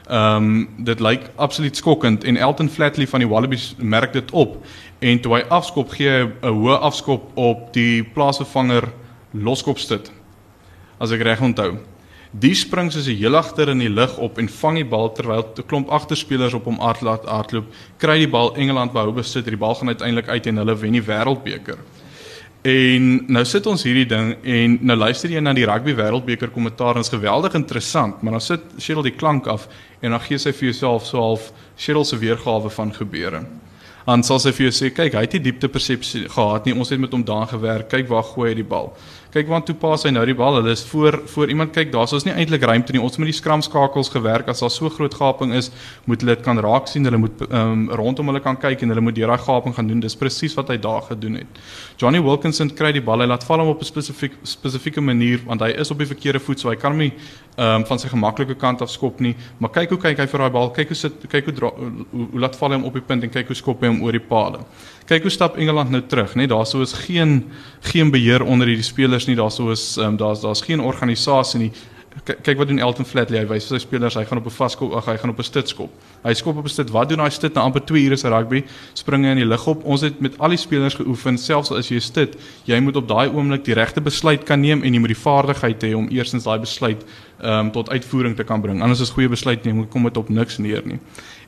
Ehm 0.07 0.45
um, 0.45 0.85
dit 0.87 1.01
lyk 1.01 1.31
absoluut 1.35 1.77
skokkend 1.77 2.25
en 2.25 2.37
Elton 2.37 2.69
Flatley 2.71 3.09
van 3.11 3.21
die 3.21 3.29
Wallabies 3.29 3.75
merk 3.79 4.13
dit 4.13 4.31
op 4.31 4.61
en 4.99 5.21
toe 5.21 5.35
hy 5.35 5.41
afskop 5.51 5.91
gee 5.91 6.11
hy 6.11 6.29
'n 6.43 6.55
hoë 6.55 6.79
afskop 6.79 7.31
op 7.35 7.73
die 7.75 8.05
plaasvervanger 8.15 8.87
loskopstit. 9.31 10.13
As 10.99 11.11
ek 11.11 11.23
reg 11.23 11.41
onthou. 11.41 11.75
Die 12.39 12.55
spring 12.55 12.91
soos 12.93 13.07
'n 13.09 13.17
heel 13.17 13.37
agter 13.37 13.69
in 13.69 13.79
die 13.79 13.89
lug 13.89 14.19
op 14.19 14.39
en 14.39 14.49
vang 14.49 14.77
die 14.77 14.85
bal 14.85 15.13
terwyl 15.13 15.45
'n 15.57 15.67
klomp 15.67 15.89
agterspelers 15.89 16.55
op 16.55 16.65
hom 16.65 16.79
hardlaat 16.79 17.25
hardloop. 17.25 17.65
Kry 17.99 18.19
die 18.19 18.29
bal 18.29 18.55
Engeland 18.57 18.93
behou 18.93 19.13
besit. 19.13 19.45
Die 19.45 19.57
bal 19.57 19.75
gaan 19.75 19.89
uiteindelik 19.89 20.29
uit 20.29 20.47
en 20.47 20.57
hulle 20.57 20.77
wen 20.77 20.93
die 20.93 21.03
wêreldbeker. 21.03 21.79
En 22.63 23.25
nou 23.27 23.45
sit 23.45 23.67
ons 23.67 23.83
hierdie 23.83 24.07
ding 24.07 24.37
en 24.43 24.79
nou 24.83 24.97
luister 24.97 25.31
jy 25.31 25.41
na 25.41 25.53
die 25.53 25.65
rugby 25.65 25.95
wêreldbeker 25.95 26.51
kommentaar 26.51 26.97
en 26.97 27.03
dit 27.03 27.13
is 27.13 27.19
geweldig 27.19 27.55
interessant, 27.55 28.23
maar 28.23 28.33
dan 28.33 28.41
sit 28.41 28.61
Cheryl 28.79 29.03
die 29.03 29.17
klank 29.17 29.47
af 29.47 29.69
en 30.03 30.11
dan 30.11 30.21
gee 30.21 30.39
sy 30.39 30.53
vir 30.53 30.73
jouself 30.73 31.07
so 31.07 31.19
half 31.19 31.53
Cheryl 31.77 32.05
se 32.05 32.19
weergawe 32.19 32.71
van 32.71 32.93
gebeure. 32.93 33.47
Dan 34.07 34.23
sal 34.23 34.39
sy 34.39 34.53
vir 34.55 34.69
jou 34.69 34.75
sê, 34.75 34.93
kyk, 34.95 35.17
hy 35.19 35.25
het 35.27 35.33
nie 35.33 35.41
diepte 35.49 35.69
persepsie 35.69 36.29
gehad 36.31 36.67
nie. 36.67 36.75
Ons 36.79 36.93
het 36.95 37.01
met 37.03 37.11
hom 37.11 37.25
daan 37.27 37.49
gewerk. 37.51 37.89
Kyk 37.91 38.07
waar 38.09 38.23
gooi 38.23 38.53
hy 38.53 38.55
die 38.61 38.67
bal. 38.67 38.93
Kyk 39.37 39.51
want 39.53 39.67
toe 39.69 39.75
pas 39.77 40.01
hy 40.07 40.11
nou 40.15 40.23
die 40.25 40.35
bal. 40.37 40.55
Hulle 40.57 40.73
is 40.73 40.83
voor 40.89 41.19
voor 41.29 41.51
iemand 41.53 41.75
kyk. 41.77 41.91
Daar's 41.93 42.15
ons 42.17 42.25
nie 42.25 42.33
eintlik 42.33 42.63
ruimte 42.65 42.95
nie. 42.95 43.03
Ons 43.05 43.19
moet 43.21 43.29
die 43.29 43.37
skramskakels 43.37 44.09
gewerk. 44.15 44.49
As 44.49 44.63
daar 44.65 44.73
so 44.73 44.89
groot 44.89 45.13
gaping 45.13 45.53
is, 45.53 45.69
moet 46.09 46.23
hulle 46.25 46.39
dit 46.39 46.45
kan 46.47 46.57
raak 46.65 46.89
sien. 46.89 47.05
Hulle 47.05 47.21
moet 47.21 47.43
um, 47.51 47.83
rondom 48.01 48.33
hulle 48.33 48.41
kan 48.41 48.57
kyk 48.57 48.87
en 48.87 48.95
hulle 48.95 49.05
moet 49.05 49.19
deur 49.19 49.35
daai 49.35 49.45
gaping 49.45 49.77
gaan 49.77 49.91
doen. 49.93 50.01
Dis 50.01 50.17
presies 50.17 50.57
wat 50.57 50.73
hy 50.73 50.79
daar 50.81 51.05
gedoen 51.11 51.37
het. 51.43 51.61
Johnny 52.01 52.23
Wilkinson 52.25 52.73
kry 52.79 52.95
die 52.97 53.05
bal. 53.05 53.21
Hy 53.21 53.29
laat 53.29 53.45
val 53.45 53.61
hom 53.61 53.75
op 53.75 53.85
'n 53.85 53.91
spesifiek 53.91 54.39
spesifieke 54.43 55.05
manier 55.05 55.45
want 55.45 55.61
hy 55.61 55.75
is 55.77 55.91
op 55.93 55.99
die 55.99 56.09
verkeerde 56.09 56.41
voet, 56.41 56.61
so 56.61 56.71
hy 56.71 56.77
kan 56.77 56.97
hom 56.97 57.05
nie 57.05 57.13
um, 57.59 57.85
van 57.85 57.99
sy 57.99 58.09
gemaklike 58.09 58.57
kant 58.57 58.81
af 58.81 58.91
skop 58.91 59.21
nie. 59.21 59.35
Maar 59.59 59.71
kyk 59.71 59.91
hoe 59.91 59.99
kyk 59.99 60.19
hy 60.19 60.27
vir 60.27 60.45
daai 60.47 60.51
bal. 60.51 60.71
Kyk 60.71 60.89
hoe 60.89 60.97
sit 60.97 61.29
kyk 61.29 61.45
hoe 61.45 61.55
dra, 61.55 61.71
hoe, 61.77 62.07
hoe 62.33 62.41
laat 62.41 62.57
val 62.57 62.71
hy 62.71 62.81
hom 62.81 62.89
op 62.89 62.95
die 62.95 63.05
punt 63.05 63.23
en 63.23 63.31
kyk 63.31 63.53
hoe 63.53 63.57
skop 63.57 63.85
hy 63.85 63.93
hom 63.93 64.01
oor 64.03 64.17
die 64.17 64.27
palle. 64.33 64.65
Kyk 65.07 65.23
hoe 65.23 65.31
stap 65.31 65.57
Engeland 65.57 65.91
nou 65.95 66.03
terug, 66.03 66.35
né? 66.35 66.49
Daarso 66.51 66.81
is 66.83 66.93
geen 67.07 67.45
geen 67.81 68.11
beheer 68.11 68.43
onder 68.43 68.67
hierdie 68.67 68.85
spelers 68.85 69.27
nie. 69.27 69.37
Daarso 69.39 69.71
is 69.71 69.97
um, 70.03 70.17
daar's 70.17 70.41
daar's 70.43 70.65
geen 70.67 70.81
organisasie 70.81 71.61
nie. 71.61 71.71
K 72.25 72.35
kyk 72.43 72.57
wat 72.59 72.69
doen 72.69 72.81
Elton 72.83 73.07
Flatley. 73.07 73.39
Hy 73.39 73.47
wys 73.47 73.69
sy 73.69 73.79
spelers 73.79 74.17
hy 74.19 74.25
gaan 74.27 74.41
op 74.41 74.47
'n 74.49 74.57
vaskop, 74.57 74.95
ag 74.99 75.07
hy 75.07 75.17
gaan 75.21 75.31
op 75.31 75.39
'n 75.39 75.47
stit 75.47 75.69
skop. 75.69 75.93
Hy 76.25 76.33
skop 76.35 76.57
op 76.57 76.65
'n 76.65 76.69
stit. 76.69 76.91
Wat 76.91 77.09
doen 77.09 77.19
daai 77.19 77.31
stit 77.31 77.55
na 77.55 77.61
amper 77.61 77.85
2 77.85 78.03
ure 78.03 78.17
se 78.17 78.29
rugby? 78.29 78.65
Spring 78.95 79.25
hy 79.25 79.31
in 79.31 79.37
die 79.37 79.47
lug 79.47 79.67
op. 79.67 79.85
Ons 79.85 80.01
het 80.01 80.21
met 80.21 80.39
al 80.39 80.49
die 80.49 80.59
spelers 80.59 80.95
geoefen, 80.95 81.39
selfs 81.39 81.71
as 81.71 81.89
jy 81.89 81.97
'n 81.97 82.01
stit, 82.01 82.37
jy 82.65 82.81
moet 82.81 82.97
op 82.97 83.07
daai 83.07 83.29
oomblik 83.29 83.65
die 83.65 83.75
regte 83.75 84.01
besluit 84.01 84.45
kan 84.45 84.61
neem 84.61 84.83
en 84.83 84.93
jy 84.93 84.99
moet 84.99 85.15
die 85.15 85.23
vaardigheid 85.23 85.83
hê 85.83 85.95
om 85.95 86.09
eerstens 86.09 86.45
daai 86.45 86.59
besluit 86.59 87.05
ehm 87.43 87.67
um, 87.67 87.71
tot 87.71 87.91
uitvoering 87.91 88.37
te 88.37 88.45
kan 88.45 88.61
bring. 88.61 88.83
Anders 88.83 89.01
is 89.01 89.11
goeie 89.11 89.29
besluit 89.29 89.65
neem 89.65 89.89
kom 89.89 90.03
dit 90.03 90.17
op 90.17 90.29
niks 90.29 90.59
neer 90.59 90.83
nie. 90.85 90.99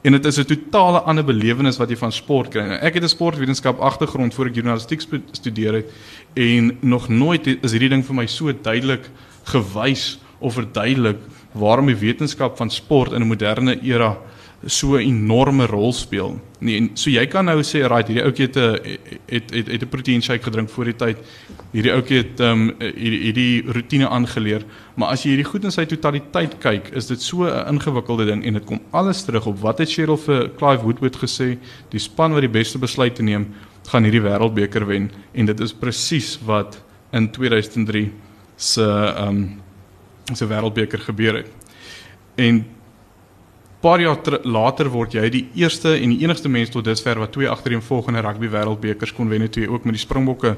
En 0.02 0.12
dit 0.12 0.24
is 0.24 0.38
'n 0.38 0.44
totale 0.44 1.00
ander 1.00 1.24
belewenis 1.24 1.76
wat 1.76 1.90
jy 1.90 1.96
van 1.96 2.12
sport 2.12 2.48
kry. 2.48 2.62
Nou, 2.62 2.78
ek 2.80 2.94
het 2.94 3.02
'n 3.02 3.08
sportwetenskap 3.08 3.78
agtergrond 3.78 4.34
voor 4.34 4.46
ek 4.46 4.54
journalistiek 4.54 5.00
studeer 5.32 5.72
het 5.72 5.90
en 6.34 6.76
nog 6.80 7.08
nooit 7.08 7.46
is 7.46 7.70
hierdie 7.70 7.88
ding 7.88 8.04
vir 8.04 8.14
my 8.14 8.26
so 8.26 8.52
duidelik 8.62 9.10
gewys 9.44 10.18
of 10.38 10.54
verduidelik 10.54 11.18
waarom 11.52 11.86
die 11.86 11.96
wetenskap 11.96 12.56
van 12.56 12.70
sport 12.70 13.12
in 13.12 13.22
'n 13.22 13.26
moderne 13.26 13.80
era 13.82 14.18
so 14.66 14.96
'n 14.96 15.00
enorme 15.00 15.66
rol 15.66 15.92
speel. 15.92 16.40
Nee, 16.58 16.76
en 16.76 16.90
so 16.94 17.10
jy 17.10 17.26
kan 17.26 17.44
nou 17.44 17.60
sê, 17.62 17.86
right, 17.86 18.08
hierdie 18.08 18.24
ouetjie 18.24 18.46
het 18.46 18.56
'n 18.56 18.98
het 19.26 19.50
het 19.54 19.66
het 19.66 19.82
'n 19.82 19.88
proteïen 19.88 20.22
shake 20.22 20.42
gedrink 20.42 20.68
voor 20.70 20.84
die 20.84 20.96
tyd. 20.96 21.18
Hierdie 21.72 21.92
ouetjie 21.92 22.16
het 22.16 22.40
ehm 22.40 22.50
um, 22.50 22.74
hierdie 22.78 23.22
hierdie 23.22 23.62
rotine 23.72 24.08
aangeleer, 24.08 24.64
maar 24.96 25.08
as 25.08 25.22
jy 25.22 25.30
hierdie 25.30 25.50
goed 25.50 25.64
in 25.64 25.70
sy 25.70 25.84
totaliteit 25.84 26.58
kyk, 26.58 26.90
is 26.92 27.06
dit 27.06 27.22
so 27.22 27.44
'n 27.44 27.74
ingewikkelde 27.74 28.26
ding 28.26 28.44
en 28.44 28.52
dit 28.54 28.64
kom 28.64 28.80
alles 28.90 29.24
terug 29.24 29.46
op 29.46 29.60
wat 29.60 29.78
het 29.78 29.88
Cheryl 29.88 30.16
vir 30.16 30.50
Clive 30.56 30.82
Woodward 30.82 31.16
gesê, 31.16 31.58
die 31.90 32.00
span 32.00 32.32
wat 32.32 32.40
die 32.40 32.48
beste 32.48 32.78
besluite 32.78 33.22
neem, 33.22 33.54
gaan 33.86 34.02
hierdie 34.02 34.22
wêreldbeker 34.22 34.86
wen 34.86 35.10
en 35.34 35.46
dit 35.46 35.60
is 35.60 35.72
presies 35.72 36.38
wat 36.44 36.82
in 37.12 37.30
2003 37.30 38.12
se 38.56 38.82
ehm 38.82 39.28
um, 39.28 39.60
se 40.34 40.46
wêreldbeker 40.46 40.98
gebeur 40.98 41.36
het. 41.36 41.46
En 42.36 42.64
paar 43.80 44.00
jaar 44.02 44.18
later 44.42 44.88
word 44.90 45.14
jy 45.14 45.28
die 45.30 45.44
eerste 45.58 45.92
en 45.94 46.10
die 46.10 46.24
enigste 46.24 46.50
mens 46.50 46.72
tot 46.74 46.86
dusver 46.86 47.20
wat 47.22 47.32
twee 47.36 47.48
agtereenvolgende 47.50 48.22
rugby 48.26 48.50
wêreldbekers 48.50 49.14
kon 49.14 49.30
wen 49.30 49.46
toe 49.46 49.62
jy 49.62 49.68
ook 49.70 49.84
met 49.86 49.94
die 49.94 50.02
Springbokke 50.02 50.56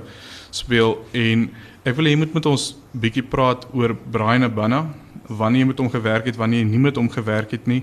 speel. 0.50 0.96
En 1.12 1.50
ek 1.84 1.96
wil 1.98 2.08
hê 2.08 2.14
jy 2.14 2.20
moet 2.22 2.38
met 2.38 2.48
ons 2.48 2.70
bietjie 2.96 3.24
praat 3.28 3.66
oor 3.76 3.94
Brian 3.94 4.48
Abana 4.48 4.86
wanneer 5.28 5.64
jy 5.64 5.68
met 5.70 5.82
hom 5.82 5.90
gewerk 5.92 6.30
het 6.30 6.38
wanneer 6.40 6.64
jy 6.64 6.70
nie 6.70 6.82
met 6.86 6.96
hom 6.96 7.10
gewerk 7.12 7.52
het 7.56 7.68
nie. 7.68 7.82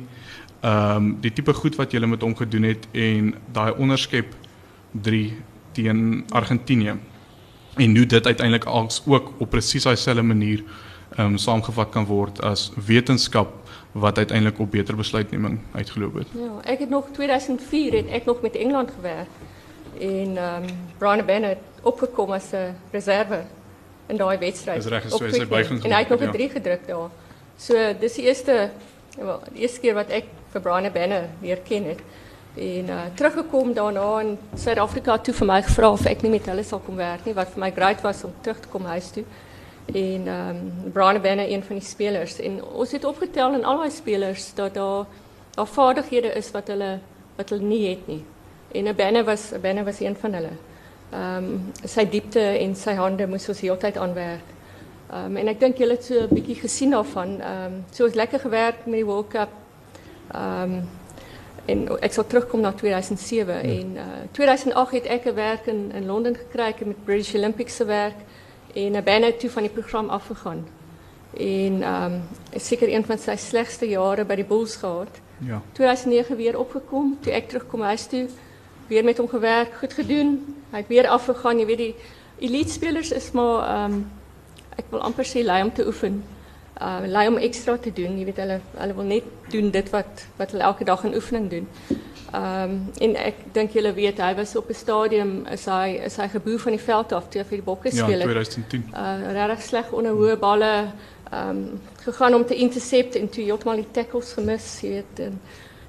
Ehm 0.65 0.97
um, 0.97 1.11
die 1.21 1.31
tipe 1.31 1.53
goed 1.53 1.77
wat 1.77 1.93
jy 1.93 2.01
met 2.05 2.25
hom 2.25 2.33
gedoen 2.35 2.65
het 2.71 2.89
en 2.97 3.35
daai 3.53 3.77
onderskep 3.77 4.33
3 4.91 5.21
teen 5.77 6.25
Argentinië. 6.33 6.97
En 7.77 7.95
hoe 7.95 8.05
dit 8.05 8.25
uiteindelik 8.25 8.65
ook 8.65 9.33
op 9.37 9.49
presies 9.49 9.83
dieselfde 9.85 10.23
manier 10.23 10.63
ehm 11.15 11.37
um, 11.37 11.37
saamgevat 11.37 11.93
kan 11.93 12.05
word 12.05 12.41
as 12.41 12.71
wetenskap 12.75 13.66
wat 13.91 14.17
uiteindelik 14.17 14.59
op 14.59 14.71
beter 14.71 14.95
besluitneming 14.95 15.59
uitgeloop 15.71 16.13
het. 16.13 16.27
Ja, 16.31 16.51
ek 16.63 16.79
het 16.79 16.89
nog 16.89 17.07
2004 17.11 17.93
het 17.93 18.07
ek 18.07 18.25
nog 18.25 18.41
met 18.41 18.55
Engeland 18.55 18.91
gewerk 18.91 19.29
en 19.99 20.37
ehm 20.37 20.63
um, 20.63 20.69
Brian 20.97 21.25
Bennett 21.25 21.59
opgekom 21.81 22.31
as 22.31 22.51
'n 22.51 22.75
reserve 22.91 23.43
in 24.07 24.17
daai 24.17 24.37
wedstryd. 24.37 24.75
Dis 24.75 24.91
reg, 24.91 25.09
so 25.09 25.23
hy 25.23 25.31
sy 25.31 25.47
buiging 25.47 25.83
En 25.83 25.91
hy 25.91 25.99
het 25.99 26.09
nog 26.09 26.21
'n 26.21 26.31
3 26.31 26.47
ja. 26.47 26.53
gedruk 26.53 26.87
daar. 26.87 27.09
So 27.57 27.73
dis 27.99 28.13
die 28.13 28.25
eerste 28.25 28.69
wel, 29.17 29.41
die 29.51 29.61
eerste 29.61 29.79
keer 29.79 29.93
wat 29.93 30.09
ek 30.09 30.25
vir 30.51 30.61
Brian 30.61 30.91
Bennett 30.91 31.29
weer 31.39 31.57
ken 31.57 31.83
het. 31.83 31.99
En 32.57 32.85
uh, 32.89 33.01
teruggekom 33.13 33.73
daarna 33.73 34.19
in 34.19 34.37
Suid-Afrika 34.55 35.17
toe 35.17 35.33
vir 35.33 35.47
my 35.47 35.61
gevra 35.61 35.91
of 35.91 36.05
ek 36.05 36.21
nie 36.21 36.31
met 36.31 36.45
hulle 36.45 36.63
sal 36.63 36.79
kom 36.79 36.95
werk 36.95 37.25
nie 37.25 37.33
wat 37.33 37.51
vir 37.53 37.59
my 37.59 37.71
great 37.71 38.01
was 38.01 38.23
om 38.23 38.33
terug 38.41 38.59
te 38.59 38.67
kom 38.67 38.85
huis 38.85 39.11
toe 39.13 39.23
en 39.93 40.27
ehm 40.27 40.49
um, 40.49 40.91
Brian 40.91 41.21
Banner 41.21 41.51
een 41.51 41.63
van 41.63 41.75
die 41.75 41.85
spelers 41.85 42.39
en 42.39 42.63
ons 42.63 42.91
het 42.91 43.05
opgetel 43.05 43.53
in 43.53 43.65
al 43.65 43.77
daai 43.77 43.91
spelers 43.91 44.53
dat 44.53 44.73
daar 44.73 45.05
daar 45.55 45.67
vaardighede 45.67 46.33
is 46.33 46.51
wat 46.51 46.67
hulle 46.67 46.99
wat 47.35 47.49
hulle 47.49 47.63
nie 47.63 47.89
het 47.89 48.07
nie. 48.07 48.23
En 48.71 48.95
Banner 48.95 49.23
was 49.23 49.51
'n 49.51 49.61
Banner 49.61 49.83
was 49.83 49.99
een 49.99 50.15
van 50.15 50.33
hulle. 50.33 50.55
Ehm 51.11 51.43
um, 51.43 51.71
sy 51.83 52.09
diepte 52.09 52.39
en 52.39 52.75
sy 52.75 52.93
hande 52.93 53.27
moes 53.27 53.49
ons 53.49 53.59
heeltyd 53.59 53.97
aanwerk. 53.97 54.47
Ehm 55.11 55.25
um, 55.25 55.37
en 55.37 55.47
ek 55.47 55.59
dink 55.59 55.77
julle 55.77 55.93
het 55.93 56.03
so 56.03 56.19
'n 56.21 56.33
bietjie 56.33 56.55
gesien 56.55 56.91
daarvan. 56.91 57.41
Ehm 57.41 57.65
um, 57.65 57.83
so 57.91 58.05
ons 58.05 58.13
lekker 58.13 58.39
gewerk 58.39 58.85
met 58.85 58.99
die 58.99 59.05
World 59.05 59.27
Cup. 59.27 59.49
Ehm 60.33 60.73
um, 60.73 60.89
en 61.65 61.99
ek 61.99 62.13
sal 62.13 62.27
terugkom 62.27 62.61
na 62.61 62.71
2007 62.71 63.53
ja. 63.53 63.61
en 63.61 63.95
uh, 63.95 64.03
2008 64.31 64.91
het 64.91 65.05
ek 65.05 65.25
'n 65.25 65.33
werk 65.33 65.65
in 65.65 65.91
in 65.93 66.05
Londen 66.05 66.35
gekry 66.35 66.75
met 66.85 67.05
British 67.05 67.35
Olympics 67.35 67.75
se 67.75 67.85
werk 67.85 68.15
en 68.77 68.95
uh, 68.95 69.01
bijna 69.01 69.31
toe 69.31 69.49
van 69.49 69.61
die 69.61 69.71
program 69.71 70.09
afgegaan. 70.09 70.67
En 71.37 71.93
um, 71.93 72.21
is 72.51 72.67
zeker 72.67 72.93
een 72.93 73.05
van 73.05 73.17
zijn 73.17 73.37
slechtste 73.37 73.87
jaren 73.87 74.27
bij 74.27 74.35
de 74.35 74.43
Bulls 74.43 74.75
gehad. 74.75 75.07
Ja. 75.37 75.61
2009 75.71 76.35
weer 76.35 76.59
opgekomen, 76.59 77.17
toen 77.19 77.33
ik 77.33 77.47
terugkom 77.47 77.81
huis 77.81 78.05
toe, 78.05 78.27
weer 78.87 79.03
met 79.03 79.17
hem 79.17 79.27
gewerkt, 79.27 79.77
goed 79.77 79.93
gedaan. 79.93 80.55
Hij 80.69 80.79
is 80.79 80.87
weer 80.87 81.07
afgegaan. 81.07 81.59
Je 81.59 81.65
weet, 81.65 81.77
die 81.77 81.95
elite 82.39 82.71
spelers 82.71 83.11
is 83.11 83.31
maar, 83.31 83.83
um, 83.83 84.11
ik 84.75 84.83
wil 84.89 85.01
amper 85.01 85.25
zeggen, 85.25 85.45
lui 85.45 85.63
om 85.63 85.73
te 85.73 85.85
oefenen. 85.85 86.23
Uh, 86.81 86.97
lui 87.05 87.27
om 87.27 87.35
extra 87.35 87.77
te 87.77 87.93
doen. 87.93 88.19
Je 88.19 88.25
weet, 88.25 88.37
hulle, 88.37 88.59
hulle 88.75 88.93
wil 88.93 89.03
niet 89.03 89.23
doen 89.49 89.69
dit 89.69 89.89
wat, 89.89 90.25
wat 90.35 90.51
hulle 90.51 90.63
elke 90.63 90.83
dag 90.83 91.03
een 91.03 91.15
oefening 91.15 91.49
doen. 91.49 91.67
Ehm 92.31 92.71
um, 92.71 92.79
en 92.99 93.15
ek 93.15 93.35
dink 93.55 93.71
julle 93.71 93.93
weet 93.95 94.17
hy 94.19 94.33
was 94.35 94.55
op 94.55 94.69
'n 94.69 94.75
stadium 94.75 95.45
is 95.51 95.65
hy 95.65 95.99
is 96.05 96.17
hy 96.17 96.27
van 96.59 96.71
die 96.75 96.81
veld 96.81 97.11
af 97.11 97.29
toe 97.29 97.43
vir 97.43 97.57
die 97.57 97.65
bokke 97.65 97.91
speel. 97.91 98.19
Ja, 98.19 98.25
2010. 98.25 98.83
Uh 98.93 99.31
regtig 99.31 99.61
sleg 99.61 99.91
onder 99.91 100.11
hoë 100.11 100.35
balle 100.37 100.91
ehm 101.31 101.49
um, 101.49 101.79
gegaan 102.03 102.33
om 102.33 102.45
te 102.45 102.55
intercept 102.55 103.15
en 103.15 103.29
toe 103.29 103.43
heeltemal 103.43 103.75
die 103.75 103.91
tackles 103.91 104.33
gemis, 104.33 104.81
jy 104.81 104.89
weet. 104.89 105.19
En 105.19 105.39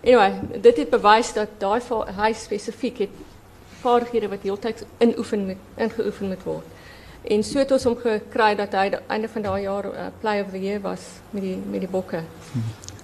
anyway, 0.05 0.61
dit 0.61 0.77
het 0.77 0.91
bewys 0.91 1.33
dat 1.33 1.49
daai 1.59 1.81
hy 2.17 2.33
spesifiek 2.33 2.99
het 2.99 3.15
vaardighede 3.81 4.29
wat 4.29 4.43
heeltyd 4.43 4.87
inoefen 4.99 5.47
met 5.47 5.57
ingeoefen 5.77 6.29
moet 6.29 6.43
word. 6.43 6.65
En 7.23 7.43
so 7.45 7.59
het 7.59 7.71
ons 7.71 7.85
hom 7.85 7.97
gekry 7.97 8.55
dat 8.55 8.73
hy 8.73 8.91
einde 9.07 9.29
van 9.29 9.43
daai 9.43 9.63
jaar 9.63 9.87
uh, 9.87 10.07
player 10.21 10.45
of 10.45 10.51
the 10.51 10.61
year 10.61 10.81
was 10.81 11.01
met 11.31 11.43
die 11.43 11.57
met 11.57 11.81
die 11.81 11.91
bokke. 11.91 12.23
Hm. 12.53 12.59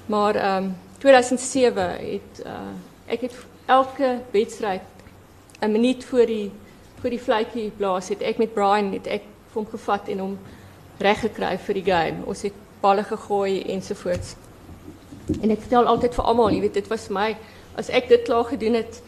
Maar 0.07 0.35
ehm 0.35 0.65
um, 0.65 0.75
2007 0.99 1.91
het 1.91 2.47
uh 2.47 2.94
ek 3.07 3.21
het 3.21 3.35
elke 3.67 4.21
wedstryd 4.31 4.83
'n 5.61 5.73
minuut 5.73 6.05
voor 6.05 6.27
die 6.27 6.51
voor 7.01 7.11
die 7.11 7.21
fluitjie 7.21 7.71
blaas 7.77 8.09
het 8.09 8.23
ek 8.23 8.39
met 8.39 8.55
Brian 8.55 8.93
het 8.93 9.07
ek 9.07 9.23
hom 9.53 9.67
gevat 9.67 10.09
en 10.09 10.19
hom 10.19 10.39
reg 10.99 11.21
gekry 11.21 11.59
vir 11.59 11.75
die 11.75 11.85
game. 11.85 12.25
Ons 12.27 12.43
het 12.43 12.53
balle 12.81 13.05
gegooi 13.05 13.63
ensovoorts. 13.63 14.37
En 15.43 15.51
ek 15.51 15.61
vertel 15.61 15.87
altyd 15.87 16.15
vir 16.15 16.25
almal, 16.25 16.51
jy 16.51 16.61
weet 16.61 16.75
dit 16.75 16.89
was 16.89 17.09
my 17.09 17.37
as 17.77 17.91
ek 17.91 18.09
dit 18.09 18.23
klaar 18.23 18.45
gedoen 18.45 18.75
het 18.75 19.03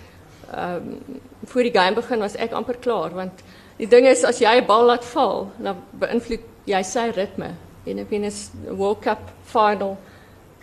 ehm 0.53 0.99
voor 1.47 1.63
die 1.63 1.73
game 1.73 1.95
begin 1.95 2.19
was 2.19 2.35
ek 2.43 2.53
amper 2.53 2.75
klaar 2.83 3.13
want 3.15 3.43
die 3.79 3.87
ding 3.87 4.07
is 4.07 4.25
as 4.25 4.41
jy 4.41 4.57
'n 4.61 4.67
bal 4.67 4.87
laat 4.87 5.05
val, 5.05 5.51
dan 5.59 5.77
beïnvloed 6.01 6.41
jy 6.65 6.83
sy 6.83 7.11
ritme. 7.15 7.55
En 7.87 7.99
ek 7.99 8.11
weet 8.11 8.23
'n 8.23 8.77
World 8.77 9.01
Cup 9.01 9.31
final 9.45 9.97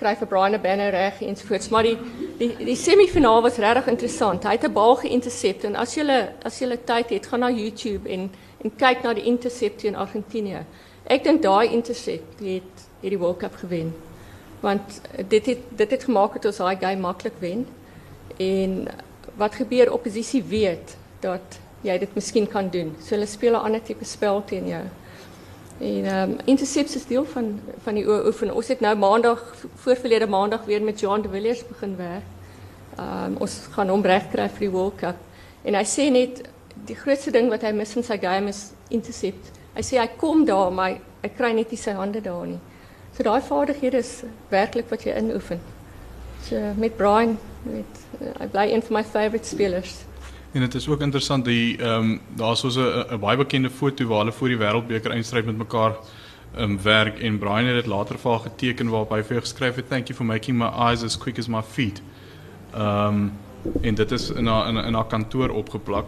kry 0.03 0.27
Brian 0.27 0.61
Banner 0.61 0.91
reg 0.91 1.21
ensovoorts. 1.21 1.69
Maar 1.69 1.83
die 1.87 1.97
die 2.37 2.51
die 2.71 2.75
semifinaal 2.75 3.41
was 3.41 3.59
regtig 3.61 3.87
interessant. 3.87 4.43
Hy 4.43 4.57
het 4.57 4.65
'n 4.67 4.73
bal 4.73 4.95
geïntersept 4.95 5.63
en 5.63 5.75
as 5.75 5.95
jy 5.95 6.03
as 6.43 6.59
jy 6.59 6.77
tyd 6.85 7.09
het, 7.09 7.27
gaan 7.27 7.39
na 7.39 7.49
YouTube 7.49 8.09
en 8.09 8.29
en 8.63 8.71
kyk 8.77 9.03
na 9.03 9.13
die 9.13 9.37
teen 9.77 9.95
Argentinië. 9.95 10.65
Ek 11.03 11.23
dink 11.23 11.41
daai 11.41 11.73
intercept 11.73 12.39
het 12.39 12.87
hierdie 13.01 13.19
World 13.19 13.37
Cup 13.37 13.55
gewen. 13.55 13.93
Want 14.61 15.01
dit 15.27 15.45
het 15.45 15.59
dit 15.75 15.91
het 15.91 16.03
gemaak 16.03 16.33
dat 16.33 16.45
ons 16.45 16.57
daai 16.57 16.77
game 16.79 17.01
maklik 17.01 17.33
wen. 17.39 17.67
En 18.37 18.87
wat 19.35 19.55
gebeur 19.55 19.91
oppositie 19.91 20.43
weet 20.43 20.97
dat 21.19 21.59
jy 21.81 21.97
dit 21.97 22.15
miskien 22.15 22.47
kan 22.47 22.69
doen. 22.69 22.95
So 22.99 23.15
hulle 23.15 23.25
speel 23.25 23.53
'n 23.53 23.65
ander 23.65 23.81
tipe 23.81 24.05
spel 24.05 24.43
teen 24.45 24.67
jou. 24.67 24.83
En 25.83 26.05
ehm 26.05 26.31
um, 26.45 26.57
is 26.73 27.05
deel 27.07 27.25
van 27.25 27.59
van 27.83 27.93
die 27.93 28.07
oefen. 28.07 28.53
Ons 28.53 28.67
het 28.67 28.79
nou 28.79 28.95
maandag 28.97 29.55
voorverlede 29.75 30.27
maandag 30.27 30.65
weer 30.65 30.81
met 30.81 30.99
John 30.99 31.21
de 31.21 31.29
Villiers 31.29 31.67
begin 31.67 31.95
werk. 31.95 32.23
Ehm 32.97 33.25
um, 33.25 33.35
ons 33.37 33.59
gaan 33.71 33.89
hom 33.89 34.05
regkry 34.05 34.49
vir 34.49 34.59
die 34.59 34.69
World. 34.69 35.03
En 35.63 35.75
hy 35.75 35.83
sê 35.83 36.07
net 36.11 36.41
die 36.85 36.95
grootste 36.95 37.31
ding 37.31 37.49
wat 37.49 37.61
hy 37.61 37.71
mis 37.71 37.95
in 37.95 38.03
sy 38.03 38.17
game 38.17 38.49
is 38.49 38.71
intercept. 38.87 39.51
Hy 39.73 39.83
sê 39.83 39.99
hy 39.99 40.07
kom 40.17 40.45
daar 40.45 40.71
maar 40.71 40.95
hy 41.21 41.31
kry 41.35 41.51
net 41.51 41.71
nie 41.71 41.81
sy 41.81 41.91
hande 41.99 42.21
daar 42.21 42.47
nie. 42.47 42.59
So 43.17 43.23
daai 43.23 43.41
vaardighede 43.41 43.97
is 43.97 44.23
werklik 44.49 44.89
wat 44.89 45.03
jy 45.03 45.17
inoefen. 45.19 45.59
So 46.47 46.73
met 46.77 46.97
Brian 46.97 47.37
uh, 47.67 47.83
hy 48.39 48.47
bly 48.47 48.69
een 48.71 48.87
van 48.87 49.01
my 49.01 49.03
favourite 49.03 49.47
spelers. 49.47 50.03
En 50.53 50.59
dit 50.61 50.75
is 50.75 50.87
ook 50.87 51.01
interessant 51.01 51.45
die 51.45 51.77
ehm 51.77 52.11
um, 52.11 52.19
daar's 52.35 52.59
so 52.59 52.69
'n 52.69 53.19
baie 53.19 53.37
bekende 53.37 53.69
foto 53.69 54.05
waar 54.05 54.17
hulle 54.17 54.31
voor 54.31 54.47
die 54.47 54.57
wêreldbeker 54.57 55.11
eindstryd 55.11 55.45
met 55.45 55.57
mekaar 55.57 55.95
ehm 56.55 56.71
um, 56.71 56.81
werk 56.81 57.19
en 57.19 57.37
Brian 57.37 57.65
het 57.65 57.75
dit 57.75 57.85
later 57.85 58.17
vir 58.19 58.31
haar 58.31 58.39
geteken 58.39 58.89
waarop 58.89 59.09
hy 59.09 59.23
vir 59.23 59.41
geskryf 59.41 59.75
het 59.75 59.89
thank 59.89 60.07
you 60.07 60.17
for 60.17 60.25
making 60.25 60.57
my 60.57 60.69
eyes 60.89 61.03
as 61.03 61.17
quick 61.17 61.39
as 61.39 61.47
my 61.47 61.61
feet. 61.61 62.01
Ehm 62.73 63.07
um, 63.07 63.31
en 63.81 63.95
dit 63.95 64.11
is 64.11 64.29
in 64.29 64.45
haar 64.45 64.67
in, 64.67 64.77
in 64.77 64.93
haar 64.93 65.07
kantoor 65.07 65.49
opgeplak. 65.49 66.07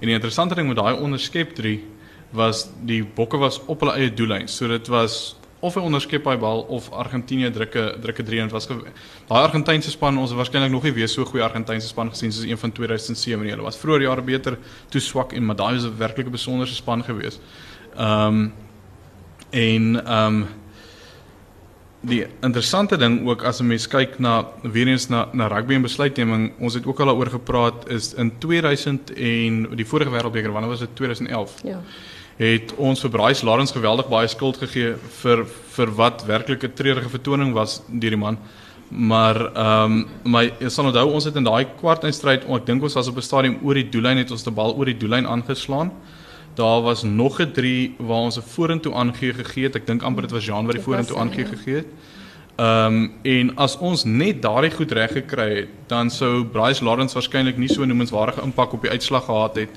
En 0.00 0.06
die 0.08 0.14
interessante 0.14 0.54
ding 0.54 0.68
met 0.68 0.76
daai 0.76 0.94
onderskep 0.96 1.54
3 1.54 1.84
was 2.30 2.68
die 2.82 3.04
bokke 3.04 3.36
was 3.36 3.60
op 3.66 3.80
hulle 3.80 3.92
eie 3.92 4.14
doellyn. 4.14 4.48
So 4.48 4.68
dit 4.68 4.88
was 4.88 5.36
of 5.64 5.76
hy 5.78 5.82
onderskep 5.88 6.26
hy 6.28 6.34
bal 6.40 6.64
of 6.76 6.90
Argentinië 6.92 7.50
drukke 7.54 7.84
drukke 8.04 8.24
3 8.26 8.42
en 8.44 8.50
was 8.52 8.68
daai 8.68 9.40
Argentynse 9.40 9.92
span 9.94 10.18
ons 10.20 10.32
het 10.32 10.38
waarskynlik 10.38 10.72
nog 10.72 10.84
nie 10.84 10.92
weer 10.98 11.08
so 11.08 11.24
goeie 11.28 11.44
Argentynse 11.44 11.88
span 11.88 12.10
gesien 12.12 12.32
soos 12.32 12.48
een 12.48 12.60
van 12.60 12.72
2007 12.72 13.44
nie. 13.44 13.54
Hulle 13.54 13.64
was 13.64 13.78
vroeër 13.80 14.08
jare 14.08 14.24
beter, 14.24 14.58
toe 14.92 15.00
swak 15.00 15.32
en 15.32 15.46
maar 15.48 15.56
daai 15.56 15.74
was 15.74 15.86
'n 15.88 15.96
werklike 15.98 16.30
besonderse 16.30 16.74
span 16.74 17.04
geweest. 17.04 17.40
Ehm 17.96 18.28
um, 18.28 18.52
en 19.50 20.04
ehm 20.04 20.42
um, 20.42 20.46
die 22.04 22.24
interessante 22.44 22.96
ding 22.96 23.26
ook 23.28 23.42
as 23.42 23.60
'n 23.60 23.66
mens 23.66 23.86
kyk 23.88 24.18
na 24.18 24.46
weer 24.62 24.88
eens 24.88 25.08
na 25.08 25.28
na 25.32 25.46
rugby 25.46 25.74
en 25.74 25.82
besluitneming, 25.82 26.52
ons 26.58 26.74
het 26.74 26.86
ook 26.86 27.00
al 27.00 27.06
daaroor 27.06 27.30
gepraat 27.30 27.88
is 27.88 28.14
in 28.14 28.32
2000 28.38 29.12
en 29.12 29.76
die 29.76 29.86
vorige 29.86 30.10
wêreldbeker, 30.10 30.52
wanneer 30.52 30.70
was 30.70 30.78
dit 30.78 30.96
2011? 30.96 31.54
Ja. 31.62 31.80
Het 32.36 32.72
ons 32.82 32.98
vir 33.04 33.10
Bryce 33.14 33.46
Lawrence 33.46 33.74
geweldig 33.74 34.08
baie 34.10 34.28
skuld 34.28 34.56
gegee 34.58 34.96
vir 35.22 35.44
vir 35.76 35.90
wat 35.94 36.24
werklik 36.26 36.64
'n 36.64 36.74
treurige 36.74 37.08
vertoning 37.08 37.54
was 37.54 37.82
deur 37.88 38.10
die 38.10 38.18
man. 38.18 38.38
Maar 38.90 39.36
ehm 39.54 39.92
um, 39.92 40.08
my 40.24 40.44
ek 40.60 40.70
sal 40.70 40.86
onthou 40.86 41.12
ons 41.14 41.24
het 41.24 41.36
in 41.36 41.44
daai 41.44 41.66
kwartfinale, 41.80 42.42
ek 42.56 42.66
dink 42.66 42.82
ons 42.82 42.94
was 42.94 43.08
op 43.08 43.16
'n 43.16 43.22
stadium 43.22 43.58
oor 43.62 43.74
die 43.74 43.88
doellyn 43.88 44.18
het 44.18 44.30
ons 44.30 44.42
die 44.42 44.50
bal 44.50 44.74
oor 44.74 44.84
die 44.84 44.98
doellyn 44.98 45.26
aangeslaan. 45.26 45.92
Daar 46.54 46.82
was 46.82 47.02
nog 47.02 47.40
'n 47.40 47.52
3 47.52 47.94
waar 47.98 48.26
ons 48.26 48.38
'n 48.38 48.42
vorentoe 48.42 48.94
aangee 48.94 49.32
gegee 49.32 49.64
het. 49.64 49.76
Ek 49.76 49.86
dink 49.86 50.02
amper 50.02 50.22
dit 50.22 50.32
was 50.32 50.44
Jean 50.44 50.66
wat 50.66 50.74
die 50.74 50.82
vorentoe 50.82 51.16
aangee 51.16 51.44
gegee 51.44 51.74
het. 51.74 51.86
Ehm 52.56 52.94
um, 52.94 53.12
en 53.22 53.56
as 53.56 53.78
ons 53.78 54.04
net 54.04 54.42
daardie 54.42 54.70
goed 54.70 54.92
reg 54.92 55.12
gekry 55.12 55.54
het, 55.56 55.68
dan 55.86 56.10
sou 56.10 56.44
Bryce 56.44 56.84
Lawrence 56.84 57.14
waarskynlik 57.14 57.56
nie 57.56 57.68
so 57.68 57.82
'n 57.82 57.88
noemenswaardige 57.88 58.42
impak 58.42 58.72
op 58.72 58.82
die 58.82 58.90
uitslag 58.90 59.24
gehad 59.24 59.56
het 59.56 59.70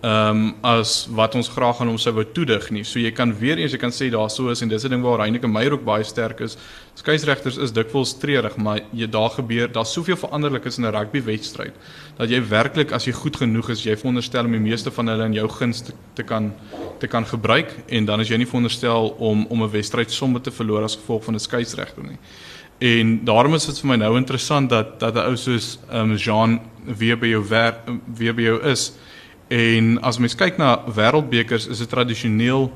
ehm 0.00 0.30
um, 0.30 0.54
as 0.62 1.08
wat 1.10 1.34
ons 1.34 1.48
graag 1.50 1.80
aan 1.80 1.88
hom 1.90 1.98
sou 1.98 2.12
wou 2.14 2.24
toedig 2.24 2.68
nie. 2.70 2.84
So 2.84 3.00
jy 3.00 3.10
kan 3.10 3.32
weer 3.34 3.58
eens 3.58 3.72
jy 3.74 3.80
kan 3.82 3.90
sê 3.90 4.06
daar 4.14 4.30
sou 4.30 4.50
is 4.52 4.62
en 4.62 4.68
dis 4.68 4.84
'n 4.84 4.90
ding 4.90 5.02
waar 5.02 5.18
Heineke 5.18 5.48
Meyer 5.48 5.72
ook 5.72 5.84
baie 5.84 6.04
sterk 6.04 6.40
is. 6.40 6.56
Skeieregters 6.94 7.56
is 7.56 7.72
dikwels 7.72 8.18
treurig, 8.18 8.56
maar 8.56 8.80
jy 8.92 9.06
daar 9.10 9.30
gebeur, 9.30 9.72
daar's 9.72 9.92
soveel 9.92 10.16
veranderlikes 10.16 10.78
in 10.78 10.86
'n 10.86 10.92
rugby 10.94 11.22
wedstryd 11.22 11.74
dat 12.16 12.30
jy 12.30 12.40
werklik 12.48 12.92
as 12.92 13.06
jy 13.06 13.12
goed 13.12 13.36
genoeg 13.36 13.70
is, 13.70 13.82
jy 13.82 13.96
veronderstel 13.96 14.44
om 14.44 14.52
die 14.52 14.60
meeste 14.60 14.90
van 14.90 15.06
hulle 15.08 15.24
in 15.24 15.34
jou 15.34 15.48
guns 15.48 15.80
te, 15.82 15.92
te 16.14 16.22
kan 16.22 16.52
te 16.98 17.06
kan 17.06 17.24
gebruik 17.26 17.74
en 17.88 18.04
dan 18.04 18.20
is 18.20 18.28
jy 18.28 18.36
nie 18.36 18.46
veronderstel 18.46 19.14
om 19.18 19.46
om 19.46 19.62
'n 19.62 19.70
wedstryd 19.70 20.10
sommer 20.10 20.40
te 20.40 20.50
verloor 20.50 20.82
as 20.82 20.96
gevolg 20.96 21.24
van 21.24 21.34
'n 21.34 21.40
skeieregter 21.40 22.04
nie. 22.04 22.18
En 22.78 23.24
daarom 23.24 23.54
is 23.54 23.66
dit 23.66 23.78
vir 23.80 23.88
my 23.88 23.96
nou 23.96 24.16
interessant 24.16 24.70
dat 24.70 25.00
dat 25.00 25.14
'n 25.14 25.26
ou 25.26 25.36
soos 25.36 25.78
ehm 25.90 26.10
um, 26.10 26.16
Jean 26.16 26.60
weer 26.84 27.18
by 27.18 27.26
jou 27.26 27.48
werk 27.48 27.76
weer 28.14 28.34
by 28.34 28.42
jou 28.42 28.62
is. 28.62 28.92
En 29.48 29.96
as 30.04 30.18
mens 30.20 30.36
kyk 30.36 30.58
na 30.60 30.74
wêreldbekers, 30.92 31.68
is 31.72 31.78
dit 31.78 31.88
tradisioneel 31.88 32.68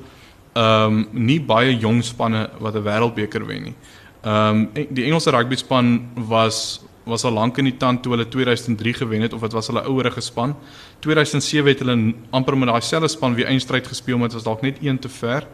ehm 0.53 0.99
um, 0.99 1.05
nie 1.13 1.41
baie 1.41 1.73
jong 1.81 2.03
spanne 2.05 2.49
wat 2.61 2.75
'n 2.77 2.85
wêreldbeker 2.85 3.47
wen 3.47 3.63
nie. 3.63 3.75
Ehm 4.23 4.69
um, 4.77 4.87
die 4.91 5.05
Engelse 5.05 5.31
rugby 5.31 5.57
span 5.57 6.09
was 6.15 6.81
was 7.05 7.25
al 7.25 7.33
lank 7.33 7.59
in 7.59 7.65
die 7.65 7.77
tand 7.77 8.03
toe 8.03 8.13
hulle 8.13 8.29
2003 8.29 8.93
gewen 8.95 9.21
het 9.21 9.33
of 9.33 9.41
dit 9.41 9.53
was 9.53 9.67
hulle 9.67 9.83
ouerige 9.83 10.21
span. 10.21 10.55
2007 11.01 11.69
het 11.69 11.79
hulle 11.79 12.15
amper 12.31 12.57
met 12.59 12.69
daai 12.69 12.81
selfde 12.81 13.09
span 13.09 13.35
weer 13.35 13.47
eindstryd 13.47 13.87
gespeel, 13.87 14.19
maar 14.19 14.29
dit 14.29 14.37
was 14.37 14.45
dalk 14.45 14.63
net 14.63 14.77
een 14.81 14.99
te 14.99 15.09
ver. 15.09 15.47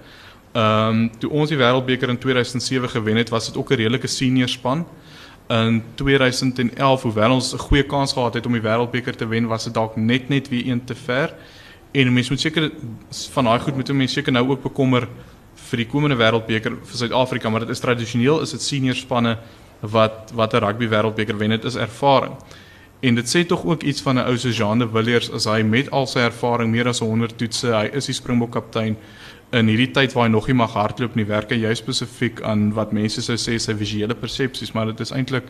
Ehm 0.52 0.88
um, 0.88 1.10
toe 1.18 1.30
ons 1.30 1.48
die 1.48 1.58
wêreldbeker 1.58 2.08
in 2.08 2.18
2007 2.18 2.88
gewen 2.88 3.16
het, 3.16 3.28
was 3.28 3.46
dit 3.46 3.56
ook 3.56 3.70
'n 3.70 3.74
redelike 3.74 4.06
senior 4.06 4.48
span 4.48 4.86
in 5.48 5.82
2011 5.94 7.02
hoewel 7.02 7.32
ons 7.32 7.52
'n 7.54 7.58
goeie 7.58 7.82
kans 7.82 8.12
gehad 8.12 8.34
het 8.34 8.46
om 8.46 8.52
die 8.52 8.60
wêreldbeker 8.60 9.16
te 9.16 9.26
wen 9.26 9.46
was 9.46 9.64
dit 9.64 9.74
dalk 9.74 9.96
net 9.96 10.28
net 10.28 10.48
weer 10.48 10.66
een 10.66 10.84
te 10.84 10.94
ver. 10.94 11.34
En 11.92 12.12
mense 12.12 12.30
moet 12.30 12.40
seker 12.40 12.70
van 13.30 13.44
daai 13.44 13.58
goed 13.60 13.74
moet 13.74 13.92
mense 13.92 14.14
seker 14.14 14.32
nou 14.32 14.48
ook 14.48 14.62
bekommer 14.62 15.08
vir 15.54 15.76
die 15.76 15.86
komende 15.86 16.16
wêreldbeker 16.16 16.76
vir 16.84 16.96
Suid-Afrika 16.96 17.48
maar 17.48 17.60
dit 17.60 17.68
is 17.68 17.80
tradisioneel 17.80 18.40
is 18.40 18.50
dit 18.50 18.62
senior 18.62 18.94
spanne 18.94 19.38
wat 19.80 20.32
wat 20.34 20.54
'n 20.54 20.64
rugby 20.64 20.88
wêreldbeker 20.88 21.36
wen. 21.36 21.50
Dit 21.50 21.64
is 21.64 21.76
ervaring. 21.76 22.36
En 23.00 23.14
dit 23.14 23.36
sê 23.36 23.46
tog 23.46 23.64
ook 23.64 23.82
iets 23.82 24.02
van 24.02 24.18
'n 24.18 24.26
ou 24.26 24.36
so 24.36 24.48
Jean 24.48 24.78
de 24.78 24.88
Villiers 24.88 25.30
as 25.30 25.44
hy 25.44 25.62
met 25.62 25.90
al 25.90 26.06
sy 26.06 26.18
ervaring 26.18 26.70
meer 26.70 26.88
as 26.88 26.98
100 26.98 27.38
toetse 27.38 27.66
hy 27.66 27.90
is 27.92 28.06
die 28.06 28.14
Springbok 28.14 28.50
kaptein 28.50 28.96
in 29.56 29.70
hierdie 29.70 29.90
tyd 29.96 30.12
waar 30.12 30.26
hy 30.26 30.32
nog 30.32 30.46
nie 30.50 30.56
mag 30.58 30.74
hardloop 30.76 31.16
nie, 31.16 31.24
werk 31.28 31.52
hy 31.54 31.62
juist 31.62 31.84
spesifiek 31.84 32.42
aan 32.44 32.68
wat 32.76 32.92
mense 32.96 33.22
sou 33.24 33.36
sê 33.40 33.56
sy 33.60 33.74
visuele 33.78 34.16
persepsies, 34.18 34.74
maar 34.76 34.90
dit 34.92 35.00
is 35.00 35.12
eintlik 35.16 35.48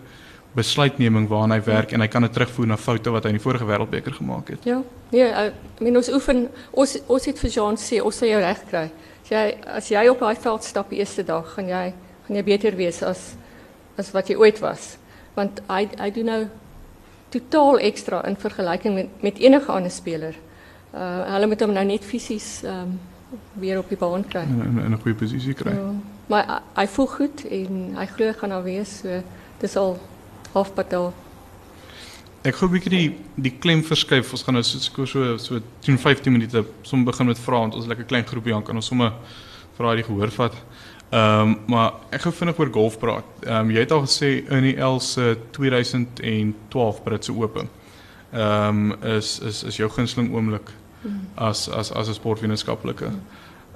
besluitneming 0.57 1.27
waaraan 1.29 1.57
hy 1.57 1.61
werk 1.67 1.93
en 1.93 2.03
hy 2.03 2.09
kan 2.11 2.25
dit 2.25 2.33
terugvoer 2.33 2.71
na 2.71 2.79
foute 2.81 3.13
wat 3.13 3.27
hy 3.27 3.35
in 3.35 3.39
die 3.39 3.43
vorige 3.43 3.67
wêreldbeker 3.69 4.15
gemaak 4.17 4.55
het. 4.55 4.69
Ja. 4.69 4.79
Nee, 5.13 5.27
ek 5.29 5.83
meen 5.85 5.99
ons 6.01 6.09
oefen 6.15 6.47
ons 6.73 6.97
ons 7.07 7.29
het 7.29 7.43
vir 7.43 7.53
Jean 7.53 7.77
sê 7.81 8.01
ons 8.05 8.17
sal 8.17 8.31
jou 8.31 8.41
reg 8.43 8.63
kry. 8.71 8.87
As 9.25 9.33
jy 9.33 9.43
as 9.81 9.91
jy 9.93 10.07
op 10.09 10.23
daai 10.25 10.41
veld 10.41 10.65
stap 10.65 10.95
die 10.95 11.03
eerste 11.03 11.27
dag, 11.27 11.53
gaan 11.57 11.69
jy 11.69 11.85
gaan 12.27 12.41
jy 12.41 12.47
beter 12.47 12.79
wees 12.79 13.03
as 13.05 13.35
as 14.01 14.13
wat 14.15 14.31
jy 14.31 14.39
ooit 14.41 14.63
was. 14.65 14.95
Want 15.37 15.61
hy 15.69 15.85
hy 15.99 16.11
doen 16.17 16.33
nou 16.33 16.41
totaal 17.35 17.83
ekstra 17.91 18.23
in 18.31 18.39
vergelyking 18.41 18.97
met 18.97 19.23
met 19.23 19.43
enige 19.45 19.73
ander 19.75 19.93
speler. 19.93 20.39
Uh 20.95 21.29
hulle 21.35 21.51
moet 21.53 21.67
hom 21.67 21.77
nou 21.77 21.87
net 21.93 22.09
fisies 22.09 22.63
ehm 22.65 22.97
weer 23.53 23.79
op 23.79 23.89
die 23.89 23.99
baan 23.99 24.25
kry. 24.29 24.43
In, 24.43 24.79
in 24.85 24.93
'n 24.93 25.01
goeie 25.01 25.17
posisie 25.17 25.55
kry. 25.55 25.73
Ja. 25.73 25.93
Maar 26.27 26.63
hy 26.75 26.87
voel 26.87 27.07
goed 27.07 27.45
en 27.51 27.97
hy 27.97 28.07
glo 28.07 28.33
gaan 28.33 28.63
wees 28.63 28.99
so 28.99 29.23
dis 29.61 29.77
al 29.77 29.99
halfpad 30.53 30.91
daar. 30.91 31.13
Ek 32.43 32.55
gou 32.55 32.69
'n 32.69 32.73
bietjie 32.73 32.91
die 32.91 33.17
die 33.35 33.59
klem 33.59 33.83
verskuif. 33.85 34.33
Ons 34.33 34.43
gaan 34.43 34.55
nou 34.55 34.63
so 34.65 35.05
so 35.05 35.37
so 35.37 35.61
10 35.81 35.99
15 35.99 36.33
minute 36.33 36.65
som 36.83 37.05
begin 37.05 37.27
met 37.27 37.39
vrae 37.39 37.59
want 37.59 37.75
ons 37.75 37.85
is 37.85 37.89
lekker 37.89 38.05
klein 38.05 38.27
groepie 38.27 38.55
aan 38.55 38.63
kan 38.63 38.77
ons 38.77 38.87
sommer 38.87 39.13
vra 39.77 39.95
die 39.95 40.05
gehoor 40.05 40.31
vat. 40.31 40.55
Ehm 41.11 41.41
um, 41.41 41.59
maar 41.67 41.93
ek 42.11 42.21
gou 42.21 42.33
vinnig 42.33 42.59
oor 42.59 42.73
golf 42.73 42.99
praat. 42.99 43.25
Ehm 43.43 43.61
um, 43.61 43.71
jy 43.71 43.81
het 43.81 43.93
al 43.93 44.05
gesê 44.05 44.45
in 44.51 44.63
die 44.63 44.77
L 44.77 45.01
se 45.01 45.39
2012 45.51 47.03
Britse 47.03 47.33
Ope. 47.33 47.67
Ehm 48.33 48.93
um, 48.93 49.03
is 49.03 49.39
is 49.41 49.63
is 49.65 49.77
jou 49.77 49.89
gunsteling 49.91 50.33
oomblik 50.35 50.71
as 51.35 51.69
as 51.69 51.93
as 51.93 52.09
'n 52.09 52.15
sportwetenskaplike. 52.15 53.11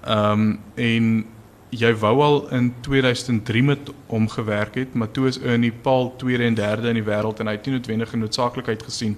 Ehm 0.05 0.41
um, 0.41 0.59
en 0.75 1.27
jy 1.71 1.95
wou 1.97 2.21
al 2.23 2.51
in 2.51 2.75
2003 2.81 3.63
met 3.63 3.91
hom 4.07 4.29
gewerk 4.29 4.75
het, 4.75 4.95
maar 4.95 5.11
toe 5.11 5.27
is 5.27 5.41
Ernie 5.41 5.73
Paul 5.73 6.15
tweede 6.17 6.45
en 6.45 6.55
derde 6.55 6.89
in 6.89 6.95
die 6.95 7.05
wêreld 7.05 7.41
en 7.41 7.47
hy 7.47 7.53
het 7.53 7.67
nie 7.67 7.75
noodwendige 7.79 8.17
noodsaaklikheid 8.17 8.83
gesien 8.83 9.17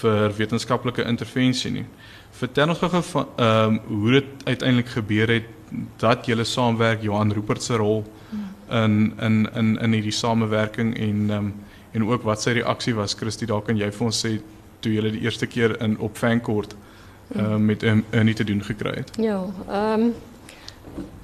vir 0.00 0.34
wetenskaplike 0.36 1.04
intervensie 1.04 1.70
nie. 1.70 1.86
Vertel 2.30 2.68
ons 2.68 2.78
gou 2.78 3.02
van 3.02 3.26
ehm 3.36 3.74
um, 3.74 3.80
hoe 3.86 4.10
dit 4.10 4.24
uiteindelik 4.44 4.88
gebeur 4.88 5.28
het 5.28 5.48
dat 5.98 6.26
julle 6.26 6.44
saamwerk 6.44 7.02
Johan 7.02 7.32
Rupert 7.32 7.62
se 7.62 7.76
rol 7.76 8.04
in 8.70 9.12
in 9.20 9.48
in 9.54 9.78
in 9.78 9.92
hierdie 9.92 10.14
samewerking 10.14 10.96
en 10.96 11.30
ehm 11.30 11.44
um, 11.44 11.54
en 11.92 12.04
ook 12.06 12.22
wat 12.22 12.42
sy 12.42 12.52
reaksie 12.52 12.94
was 12.94 13.14
Christie 13.14 13.46
dalk 13.46 13.66
kan 13.66 13.76
jy 13.76 13.90
vir 13.90 14.06
ons 14.06 14.26
sê 14.26 14.36
toe 14.80 14.92
julle 14.92 15.10
die 15.10 15.24
eerste 15.26 15.46
keer 15.46 15.74
in 15.82 15.98
op 15.98 16.18
Vancouver 16.18 16.70
uh, 17.36 17.56
met 17.56 17.80
hem 17.80 18.04
uh, 18.10 18.20
niet 18.20 18.36
te 18.36 18.44
doen 18.44 18.62
gekregen. 18.62 19.04
Ja, 19.20 19.44
um, 19.94 20.14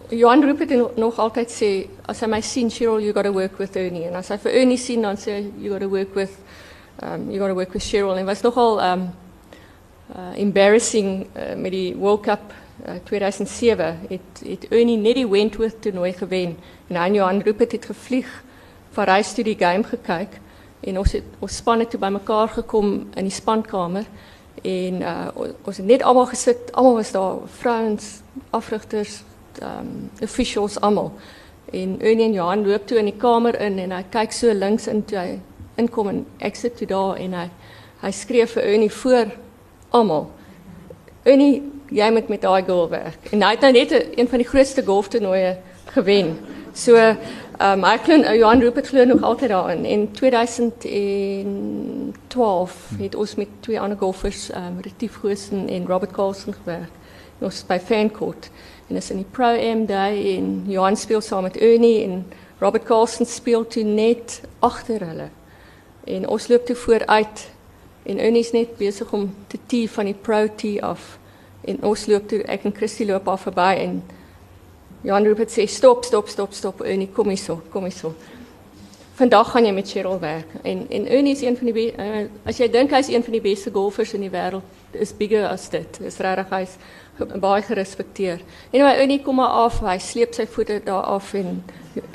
Johan 0.08 0.56
het 0.58 0.96
nog 0.96 1.18
altijd 1.18 1.62
sê, 1.62 1.88
als 2.04 2.20
hij 2.20 2.28
mij 2.28 2.42
ziet, 2.42 2.72
Cheryl, 2.72 3.00
you 3.00 3.12
got 3.12 3.24
to 3.24 3.32
work 3.32 3.58
with 3.58 3.76
Ernie. 3.76 4.04
En 4.04 4.14
als 4.14 4.28
hij 4.28 4.38
voor 4.38 4.50
Ernie 4.50 4.76
ziet, 4.76 5.02
dan 5.02 5.16
zei 5.16 5.52
you 5.56 5.70
got 5.70 5.80
to 5.80 5.88
work 5.88 6.14
with, 6.14 6.30
um, 7.02 7.30
you 7.30 7.38
got 7.38 7.48
to 7.48 7.54
work 7.54 7.72
with 7.72 7.82
Cheryl. 7.82 8.16
En 8.16 8.24
was 8.24 8.40
nogal 8.40 8.82
um, 8.82 9.10
uh, 10.16 10.40
embarrassing 10.40 11.26
met 11.56 11.70
die 11.70 11.96
World 11.96 12.20
Cup 12.20 12.40
uh, 12.86 12.90
2007. 13.04 13.98
Het, 14.08 14.48
het 14.48 14.68
Ernie 14.68 14.96
net 14.96 15.14
die 15.14 15.28
Wentworth 15.28 15.82
toernooi 15.82 16.12
gewen. 16.12 16.56
En 16.86 16.96
hij 16.96 17.10
Johan 17.10 17.42
roep 17.42 17.58
het, 17.58 17.84
gevlieg 17.84 18.44
van 18.90 19.04
reis 19.04 19.34
die 19.34 19.56
game 19.58 19.82
gekeken. 19.82 20.38
En 20.80 20.98
ons, 20.98 21.12
het, 21.12 21.22
ons 21.38 21.56
span 21.56 21.78
het 21.78 21.90
toe 21.90 22.00
bij 22.00 22.12
elkaar 22.12 22.48
gekomen 22.48 23.06
in 23.14 23.22
die 23.22 23.32
spankamer. 23.32 24.04
En 24.66 25.00
uh, 25.00 25.28
ons 25.62 25.76
het 25.76 25.86
net 25.86 26.02
almal 26.02 26.26
gesit, 26.32 26.72
almal 26.72 26.98
was 26.98 27.12
daar, 27.14 27.36
vrouens, 27.60 28.06
afrigters, 28.50 29.20
um, 29.62 30.10
officials 30.22 30.80
almal. 30.80 31.12
En 31.70 31.96
Ernie 32.00 32.24
en 32.24 32.32
Johan 32.32 32.66
loop 32.66 32.86
toe 32.86 32.98
in 32.98 33.10
die 33.10 33.18
kamer 33.18 33.60
in 33.60 33.78
en 33.82 33.94
hy 33.94 34.02
kyk 34.10 34.34
so 34.34 34.54
links 34.54 34.86
in 34.90 35.04
toe 35.06 35.18
hy 35.18 35.38
inkom 35.76 36.08
en 36.10 36.24
ek 36.38 36.58
daar 36.88 37.18
en 37.20 37.34
hy 37.34 37.48
hy 38.02 38.10
skree 38.12 38.46
vir 38.46 38.62
Ernie 38.62 38.92
voor 38.92 39.30
almal. 39.90 40.28
Ernie, 41.24 41.62
jy 41.90 42.10
moet 42.12 42.28
met 42.28 42.42
daai 42.42 42.62
girl 42.64 42.88
werk. 42.88 43.30
En 43.32 43.42
hy 43.42 43.54
het 43.54 43.64
nou 43.64 43.72
net 43.72 43.92
een 44.18 44.28
van 44.28 44.42
die 44.42 44.48
grootste 44.48 44.84
golftoernooie 44.84 45.56
gewen. 45.94 46.36
So 46.74 47.16
Um, 47.56 47.86
ek 47.88 48.02
glo 48.04 48.20
uh, 48.20 48.34
Johan 48.36 48.60
Rupert 48.60 48.90
glo 48.92 49.00
nog 49.08 49.22
altyd 49.24 49.48
daarin. 49.48 49.88
In 49.88 50.12
2012 50.12 52.90
het 52.98 53.14
ons 53.14 53.34
met 53.34 53.48
twee 53.60 53.80
ander 53.80 53.98
golfers, 53.98 54.50
um, 54.52 54.80
Retief 54.80 55.16
Goosen 55.22 55.68
en 55.68 55.86
Robert 55.86 56.12
Carlson 56.12 56.52
gewerk. 56.52 56.90
Ons 57.38 57.64
by 57.64 57.78
Fancourt. 57.80 58.50
En 58.88 58.96
is 58.96 59.10
in 59.10 59.16
die 59.16 59.26
Pro 59.30 59.56
M 59.56 59.86
day 59.86 60.36
en 60.36 60.64
Johan 60.68 60.96
speel 60.96 61.20
saam 61.20 61.42
met 61.48 61.56
Ernie 61.56 62.04
en 62.04 62.26
Robert 62.58 62.84
Carlson 62.84 63.26
speel 63.26 63.66
toe 63.66 63.84
net 63.84 64.40
agter 64.58 65.06
hulle. 65.06 65.28
En 66.04 66.28
ons 66.28 66.48
loop 66.48 66.66
toe 66.66 66.76
vooruit 66.76 67.50
en 68.02 68.18
Ernie 68.18 68.44
is 68.44 68.52
net 68.52 68.76
besig 68.76 69.12
om 69.12 69.34
te 69.46 69.58
tee 69.66 69.90
van 69.90 70.04
die 70.04 70.14
Pro 70.14 70.54
tee 70.54 70.84
af. 70.84 71.18
En 71.64 71.82
ons 71.82 72.06
loop 72.06 72.28
toe 72.28 72.42
ek 72.44 72.62
en 72.68 72.76
Christy 72.76 73.04
loop 73.08 73.28
af 73.28 73.40
verby 73.48 73.74
en 73.80 74.02
Johan 75.06 75.24
Rupert 75.24 75.52
sê 75.54 75.68
stop, 75.70 76.04
stop, 76.04 76.28
stop, 76.28 76.52
stop. 76.52 76.80
Ernie, 76.82 77.06
kom 77.06 77.28
hier 77.30 77.38
so, 77.38 77.60
kom 77.70 77.84
hier 77.86 77.94
so. 77.94 78.10
Vandag 79.14 79.52
gaan 79.52 79.64
jy 79.64 79.70
met 79.72 79.86
Cheryl 79.88 80.18
werk. 80.18 80.50
En 80.66 80.82
en 80.90 81.06
Ernie 81.06 81.32
is 81.32 81.44
een 81.44 81.56
van 81.56 81.70
die 81.70 81.84
uh, 81.94 82.24
as 82.44 82.58
jy 82.58 82.66
dink 82.74 82.90
hy's 82.90 83.08
een 83.08 83.22
van 83.22 83.36
die 83.38 83.40
beste 83.44 83.70
golfers 83.70 84.16
in 84.18 84.26
die 84.26 84.32
wêreld, 84.34 84.66
is 84.98 85.14
bigger 85.14 85.46
as 85.46 85.68
dit. 85.70 86.00
Dis 86.02 86.18
regtig 86.18 86.50
hy's 86.50 86.74
baie 87.38 87.62
gerespekteer. 87.62 88.42
Anyway, 88.72 88.98
Unie 89.04 89.22
kom 89.22 89.38
maar 89.38 89.54
af, 89.62 89.78
hy 89.86 89.96
sleep 90.02 90.34
sy 90.34 90.48
voete 90.50 90.82
daar 90.84 91.06
af 91.14 91.32
en 91.38 91.62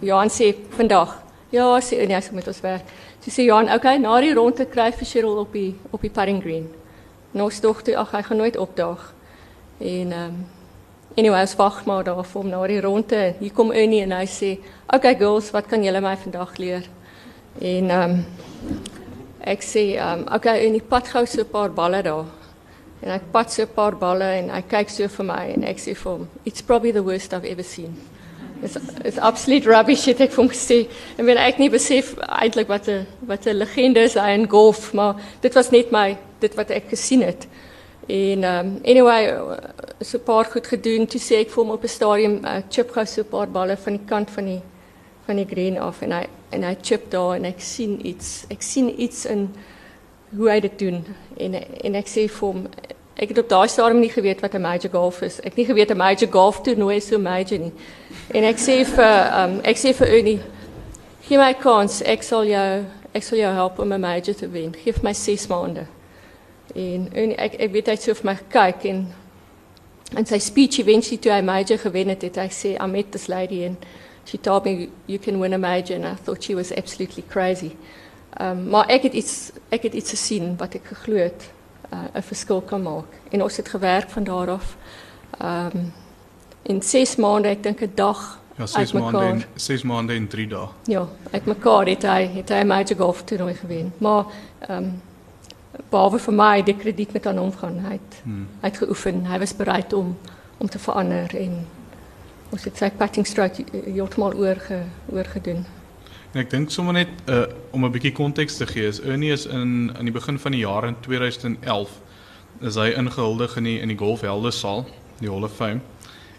Johan 0.04 0.30
sê 0.30 0.52
vandag, 0.76 1.16
ja, 1.56 1.72
sê 1.80 2.04
Unie, 2.04 2.20
hy 2.20 2.36
moet 2.36 2.52
ons 2.52 2.64
werk. 2.68 2.96
Sy 3.24 3.38
sê 3.40 3.48
Johan, 3.48 3.72
okay, 3.72 4.04
na 4.04 4.20
die 4.20 4.36
ronde 4.36 4.68
kry 4.68 4.92
vir 4.92 5.16
Cheryl 5.16 5.46
op 5.48 5.56
die 5.56 5.72
op 5.96 6.04
die 6.04 6.12
putting 6.12 6.44
green. 6.44 6.68
Nog 7.32 7.56
tog 7.64 7.86
toe, 7.88 7.96
ag 7.96 8.12
hy 8.12 8.28
gaan 8.28 8.44
nooit 8.44 8.60
opdaag. 8.60 9.14
En 9.80 10.12
ehm 10.12 10.34
um, 10.36 10.42
anyway, 11.18 11.42
ons 11.42 11.56
wag 11.56 11.86
maar 11.86 12.04
daar 12.04 12.24
vir 12.24 12.42
hom 12.42 12.50
na 12.50 12.62
die 12.68 12.82
ronde. 12.82 13.22
Hier 13.40 13.54
kom 13.56 13.72
Unie 13.72 14.02
en 14.06 14.16
hy 14.16 14.26
sê, 14.30 14.52
okay 14.94 15.16
girls, 15.20 15.52
wat 15.56 15.68
kan 15.72 15.84
julle 15.84 16.02
my 16.04 16.16
vandag 16.18 16.58
leer? 16.62 16.88
En 17.60 17.90
ehm 17.90 18.16
um, 18.20 18.78
ek 19.42 19.64
sê, 19.66 19.96
ehm 19.98 20.22
um, 20.22 20.28
okay, 20.36 20.68
Unie, 20.68 20.82
pat 20.82 21.10
gou 21.10 21.26
so 21.26 21.42
'n 21.42 21.52
paar 21.52 21.72
balle 21.72 22.02
daar. 22.04 22.26
En 23.02 23.10
ek 23.12 23.32
pat 23.32 23.52
so 23.52 23.64
'n 23.64 23.74
paar 23.76 23.96
balle 23.98 24.30
en 24.40 24.50
hy 24.50 24.62
kyk 24.62 24.90
so 24.90 25.08
vir 25.08 25.26
my 25.26 25.44
en 25.56 25.64
ek 25.64 25.78
sê 25.78 25.96
vir 25.96 26.12
hom, 26.12 26.28
"It's 26.46 26.62
probably 26.62 26.92
the 26.92 27.04
worst 27.04 27.34
I've 27.34 27.50
ever 27.50 27.64
seen." 27.64 27.98
It's 28.64 28.78
it's 29.04 29.18
absolute 29.18 29.66
rubbish 29.66 30.06
het 30.06 30.22
ek 30.22 30.32
vir 30.32 30.44
hom 30.44 30.50
gesê. 30.50 30.88
En 31.18 31.26
weet 31.26 31.38
ek 31.38 31.58
nie 31.58 31.70
besef 31.70 32.16
eintlik 32.28 32.68
wat 32.68 32.88
'n 32.88 33.08
wat 33.28 33.48
'n 33.48 33.58
legende 33.58 34.02
is 34.02 34.14
hy 34.14 34.34
in 34.34 34.50
golf, 34.50 34.94
maar 34.94 35.16
dit 35.42 35.54
was 35.54 35.72
net 35.72 35.92
my 35.92 36.18
dit 36.40 36.56
wat 36.56 36.70
ek 36.70 36.90
gesien 36.90 37.22
het. 37.22 37.48
En 38.12 38.44
um 38.44 38.80
anyway, 38.84 39.34
so 40.02 40.18
'n 40.18 40.44
goed 40.44 40.68
gedoen. 40.68 41.08
Toe 41.08 41.20
sê 41.20 41.36
ek 41.40 41.50
vir 41.50 41.64
hom 41.64 41.72
op 41.72 41.84
'n 41.84 41.88
stadium, 41.88 42.42
uh, 42.44 42.62
"Chip 42.70 42.92
gou 42.92 43.06
so 43.06 43.22
'n 43.22 43.30
paar 43.30 43.48
balle 43.48 43.78
van 43.78 43.94
die 43.94 44.06
kant 44.06 44.32
van 44.32 44.46
die 44.46 44.62
van 45.26 45.36
die 45.36 45.46
green 45.46 45.80
af." 45.80 46.02
En 46.02 46.12
hy 46.12 46.28
en 46.50 46.64
hy 46.64 46.78
chip 46.82 47.12
daar 47.12 47.36
en 47.36 47.46
ek 47.46 47.60
sien 47.60 48.06
iets. 48.06 48.46
Ek 48.50 48.62
sien 48.62 49.02
iets 49.02 49.26
in 49.26 49.50
hoe 50.38 50.50
hy 50.50 50.60
dit 50.60 50.80
doen 50.80 51.06
en 51.38 51.54
en 51.84 51.96
ek 51.96 52.08
sê 52.08 52.28
vir 52.28 52.48
hom 52.48 52.68
ek 53.16 53.30
het 53.30 53.38
op 53.38 53.50
daai 53.50 53.68
stadium 53.68 54.00
nie 54.00 54.10
geweet 54.10 54.42
wat 54.42 54.54
'n 54.56 54.62
major 54.62 54.92
golf 54.92 55.22
is. 55.22 55.40
Ek 55.40 55.56
nie 55.56 55.66
geweet 55.66 55.92
'n 55.92 55.98
major 55.98 56.32
golf 56.32 56.62
toernooi 56.62 57.00
so 57.00 57.18
major 57.18 57.60
nie. 57.60 57.72
En 58.34 58.44
ek 58.44 58.58
sê 58.58 58.86
vir 58.86 59.32
um 59.44 59.60
ek 59.64 59.78
sê 59.78 59.94
vir 59.94 60.08
Unie 60.20 60.40
gee 61.22 61.38
my 61.38 61.54
kans, 61.54 62.02
ek 62.02 62.24
sal 62.24 62.46
jou 62.46 62.86
ek 63.14 63.24
sal 63.24 63.38
jou 63.38 63.54
help 63.54 63.80
om 63.80 64.00
major 64.00 64.34
te 64.36 64.48
wen. 64.48 64.74
Geef 64.84 65.04
my 65.04 65.14
6 65.14 65.48
maande. 65.48 65.86
En 66.76 67.10
Unie 67.16 67.36
ek 67.36 67.58
ek 67.60 67.72
weet 67.72 67.92
hy 67.92 67.98
het 67.98 68.04
so 68.04 68.14
vir 68.14 68.26
my 68.32 68.36
gekyk 68.36 68.86
en 68.92 69.08
en 70.16 70.26
sy 70.28 70.40
speech 70.44 70.80
eventually 70.80 71.18
toe 71.24 71.32
hy 71.32 71.42
major 71.42 71.78
gewen 71.80 72.12
het, 72.12 72.22
het 72.22 72.36
hy 72.36 72.50
sê 72.52 72.76
I 72.76 72.88
met 72.92 73.12
this 73.12 73.28
lady 73.32 73.64
and 73.66 73.78
she 74.26 74.38
told 74.38 74.66
me 74.66 74.90
you 75.08 75.20
can 75.20 75.40
win 75.40 75.54
a 75.54 75.58
major 75.58 75.96
and 75.96 76.06
I 76.06 76.16
thought 76.16 76.44
she 76.44 76.56
was 76.56 76.72
absolutely 76.72 77.24
crazy. 77.30 77.72
Um, 78.40 78.68
maar 78.70 78.88
ek 78.88 79.08
het 79.10 79.14
iets 79.14 79.52
ek 79.70 79.88
het 79.88 79.94
iets 79.94 80.10
gesien 80.16 80.56
wat 80.60 80.76
ek 80.76 80.92
geglo 80.94 81.16
het 81.20 81.50
uh, 81.94 82.08
'n 82.16 82.24
verskil 82.24 82.62
kan 82.62 82.82
maak 82.82 83.20
en 83.32 83.44
ons 83.44 83.58
het 83.58 83.70
gewerk 83.70 84.10
van 84.10 84.24
daar 84.24 84.50
af. 84.50 84.78
Ehm 85.40 85.78
um, 85.78 85.94
in 86.64 86.82
6 86.82 87.16
maande, 87.16 87.48
ek 87.48 87.64
dink 87.64 87.82
'n 87.82 87.92
dag. 87.96 88.40
Ja, 88.58 88.66
6 88.66 88.92
maande 88.92 89.20
en 89.20 89.44
6 89.56 89.84
maande 89.84 90.14
en 90.14 90.28
3 90.28 90.48
dae. 90.48 90.68
Ja, 90.86 91.08
ek 91.32 91.46
mekaar 91.46 91.88
het 91.88 92.04
hy 92.04 92.28
het 92.34 92.50
hy 92.50 92.64
major 92.64 92.98
golf 92.98 93.24
toernooi 93.24 93.54
gewen. 93.54 93.94
Maar 93.98 94.26
ehm 94.60 94.78
um, 94.78 95.02
behalwe 95.90 96.20
vir 96.20 96.34
my 96.34 96.62
die 96.62 96.76
krediet 96.76 97.14
met 97.14 97.28
aan 97.28 97.38
hom 97.38 97.52
gaan. 97.52 97.80
Hy 97.80 97.98
het 97.98 98.22
hmm. 98.24 99.26
hy 99.26 99.40
was 99.40 99.56
bereid 99.56 99.94
om 99.94 100.18
om 100.62 100.70
te 100.70 100.80
verander 100.80 101.36
en 101.36 101.66
ons 102.52 102.64
het 102.64 102.78
sy 102.78 102.90
putting 102.94 103.26
stroke 103.28 103.64
heeltemal 103.72 104.36
oor 104.38 104.60
ge, 104.62 104.84
oor 105.10 105.26
gedoen. 105.26 105.66
En 106.32 106.40
ek 106.44 106.52
dink 106.52 106.72
sommer 106.72 106.94
net 106.94 107.10
uh, 107.28 107.44
om 107.72 107.86
'n 107.86 107.92
bietjie 107.92 108.14
konteks 108.16 108.56
te 108.58 108.68
gee, 108.68 108.88
is 108.88 109.02
Ernie 109.02 109.32
is 109.32 109.46
in 109.46 109.92
aan 109.98 110.06
die 110.06 110.14
begin 110.14 110.40
van 110.40 110.52
die 110.52 110.62
jaar 110.62 110.88
in 110.88 110.96
2011 111.02 111.90
is 112.62 112.76
hy 112.76 112.92
ingehuldig 112.94 113.58
in 113.58 113.64
die 113.64 113.80
in 113.80 113.88
die 113.88 113.98
golfhelde 113.98 114.52
saal, 114.52 114.86
die 115.20 115.30
Hall 115.30 115.44
of 115.44 115.56
Fame. 115.56 115.82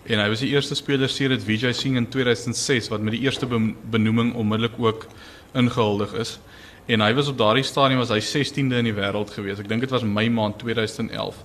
En 0.06 0.18
hy 0.18 0.28
was 0.28 0.40
die 0.42 0.50
eerste 0.50 0.74
speler 0.74 1.08
sedert 1.08 1.44
Vijay 1.44 1.72
Singh 1.72 1.96
in 1.96 2.08
2006 2.08 2.88
wat 2.88 3.00
met 3.00 3.14
die 3.14 3.22
eerste 3.22 3.46
benoeming 3.90 4.34
onmiddellik 4.34 4.78
ook 4.78 5.06
ingehuldig 5.54 6.14
is. 6.14 6.38
En 6.86 7.00
hy 7.00 7.12
was 7.14 7.28
op 7.28 7.38
daardie 7.38 7.64
stadium 7.64 8.00
was 8.02 8.10
hy 8.10 8.18
16de 8.18 8.80
in 8.82 8.88
die 8.90 8.96
wêreld 8.96 9.30
gewees. 9.30 9.60
Ek 9.62 9.68
dink 9.70 9.84
dit 9.84 9.92
was 9.92 10.02
Mei 10.02 10.28
maand 10.30 10.58
2011. 10.58 11.38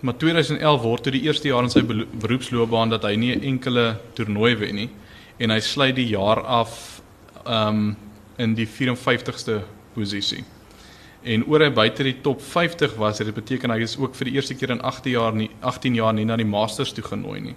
Maar 0.00 0.16
2011 0.16 0.82
word 0.82 1.02
toe 1.02 1.12
die 1.12 1.24
eerste 1.26 1.50
jaar 1.50 1.66
in 1.66 1.72
sy 1.72 1.82
beroepsloopbaan 1.82 2.92
dat 2.94 3.04
hy 3.04 3.16
nie 3.16 3.34
'n 3.34 3.42
enkele 3.42 3.98
toernooi 4.14 4.54
wen 4.56 4.74
nie 4.74 4.90
en 5.38 5.50
hy 5.50 5.60
sluit 5.60 5.96
die 5.96 6.08
jaar 6.08 6.42
af 6.42 7.02
um 7.46 7.96
in 8.38 8.54
die 8.54 8.66
54ste 8.66 9.62
posisie. 9.94 10.44
En 11.22 11.44
oor 11.50 11.60
hy 11.60 11.70
buite 11.70 12.04
die 12.06 12.20
top 12.22 12.40
50 12.40 12.94
was, 12.96 13.18
dit 13.18 13.34
beteken 13.34 13.70
hy 13.70 13.80
is 13.82 13.96
ook 13.98 14.14
vir 14.14 14.24
die 14.30 14.34
eerste 14.34 14.54
keer 14.54 14.70
in 14.70 14.80
18 14.80 15.12
jaar 15.12 15.34
nie 15.34 15.50
18 15.60 15.94
jaar 15.94 16.14
nie 16.14 16.24
na 16.24 16.36
die 16.36 16.46
Masters 16.46 16.92
toe 16.92 17.04
genooi 17.04 17.40
nie. 17.40 17.56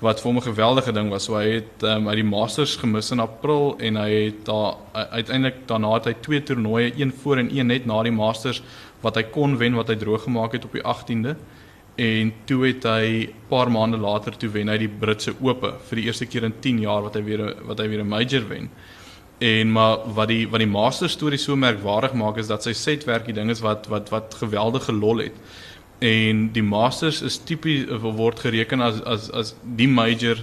Wat 0.00 0.20
vir 0.20 0.30
hom 0.30 0.36
'n 0.36 0.42
geweldige 0.42 0.92
ding 0.92 1.10
was. 1.10 1.24
So 1.24 1.36
hy 1.36 1.60
het 1.60 1.82
um, 1.82 2.08
uit 2.08 2.16
die 2.16 2.24
Masters 2.24 2.76
gemis 2.76 3.10
in 3.10 3.20
April 3.20 3.76
en 3.78 3.96
hy 3.96 4.10
het 4.10 4.44
daar 4.44 4.76
uiteindelik 4.92 5.66
daarna 5.66 5.94
het 5.94 6.04
hy 6.04 6.14
twee 6.20 6.42
toernooie, 6.42 6.92
een 6.96 7.12
voor 7.12 7.38
en 7.38 7.56
een 7.56 7.66
net 7.66 7.86
na 7.86 8.02
die 8.02 8.12
Masters 8.12 8.62
wat 9.02 9.16
hy 9.16 9.22
kon 9.22 9.58
wen 9.58 9.74
wat 9.74 9.88
hy 9.88 9.96
droog 9.96 10.22
gemaak 10.22 10.52
het 10.52 10.64
op 10.64 10.72
die 10.72 10.82
18de 10.82 11.36
en 12.00 12.32
toe 12.48 12.62
het 12.66 12.86
hy 12.88 13.28
paar 13.50 13.70
maande 13.72 13.98
later 14.00 14.36
toe 14.38 14.48
wen 14.54 14.70
hy 14.72 14.78
die 14.84 14.88
Britse 14.88 15.34
Ope 15.40 15.74
vir 15.88 16.00
die 16.00 16.06
eerste 16.08 16.28
keer 16.30 16.46
in 16.48 16.56
10 16.62 16.80
jaar 16.84 17.04
wat 17.04 17.18
hy 17.18 17.24
weer 17.26 17.42
wat 17.68 17.80
hy 17.82 17.88
weer 17.88 18.00
'n 18.04 18.08
major 18.08 18.46
wen. 18.48 18.70
En 19.40 19.72
maar 19.72 19.98
wat 20.14 20.28
die 20.28 20.46
wat 20.48 20.60
die 20.60 20.68
master 20.68 21.08
storie 21.08 21.38
so 21.38 21.56
merkwaardig 21.56 22.12
maak 22.14 22.36
is 22.36 22.48
dat 22.48 22.62
sy 22.62 22.72
setwerk 22.72 23.26
die 23.26 23.34
ding 23.34 23.50
is 23.50 23.60
wat 23.60 23.86
wat 23.88 24.10
wat 24.10 24.34
geweldige 24.34 24.92
lol 24.92 25.18
het. 25.18 25.32
En 26.00 26.46
die 26.52 26.64
masters 26.64 27.20
is 27.22 27.36
tipies 27.44 27.88
word 28.00 28.40
gereken 28.40 28.80
as 28.80 29.02
as 29.04 29.30
as 29.36 29.54
die 29.76 29.88
major 29.88 30.40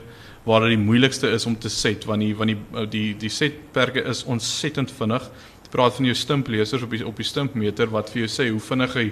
waar 0.47 0.63
dit 0.63 0.77
die 0.77 0.85
moeilikste 0.85 1.31
is 1.33 1.45
om 1.45 1.57
te 1.59 1.69
set 1.69 2.05
want 2.05 2.21
die 2.21 2.35
want 2.37 2.53
die 2.53 2.89
die 2.93 3.15
die 3.17 3.31
setperke 3.33 4.03
is 4.05 4.23
ontsettend 4.23 4.93
vinnig. 4.99 5.25
Ek 5.65 5.71
praat 5.73 5.97
van 5.97 6.05
jou 6.07 6.15
stimpleesers 6.15 6.85
op 6.85 6.93
die 6.93 7.01
op 7.05 7.17
die 7.17 7.27
stimpmeter 7.27 7.89
wat 7.91 8.13
vir 8.13 8.23
jou 8.23 8.29
sê 8.31 8.47
hoe 8.51 8.61
vinnig 8.69 8.93
hy 8.95 9.07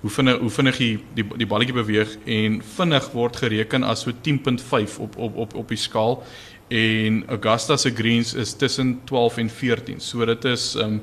hoe 0.00 0.10
vinnig 0.10 0.40
hoe 0.40 0.50
vinnig 0.56 0.80
die 0.80 0.94
die, 1.14 1.26
die 1.44 1.46
balletjie 1.46 1.76
beweeg 1.76 2.16
en 2.24 2.60
vinnig 2.76 3.10
word 3.12 3.36
gereken 3.44 3.84
as 3.84 4.06
so 4.06 4.16
10.5 4.28 4.98
op 5.04 5.20
op 5.20 5.36
op 5.44 5.54
op 5.62 5.68
die 5.68 5.78
skaal 5.78 6.22
en 6.70 7.24
Augusta 7.28 7.76
se 7.76 7.90
greens 7.90 8.34
is 8.34 8.54
tussen 8.54 9.00
12 9.04 9.36
en 9.36 9.50
14. 9.50 10.00
So 10.00 10.24
dit 10.24 10.44
is 10.44 10.74
um 10.74 11.02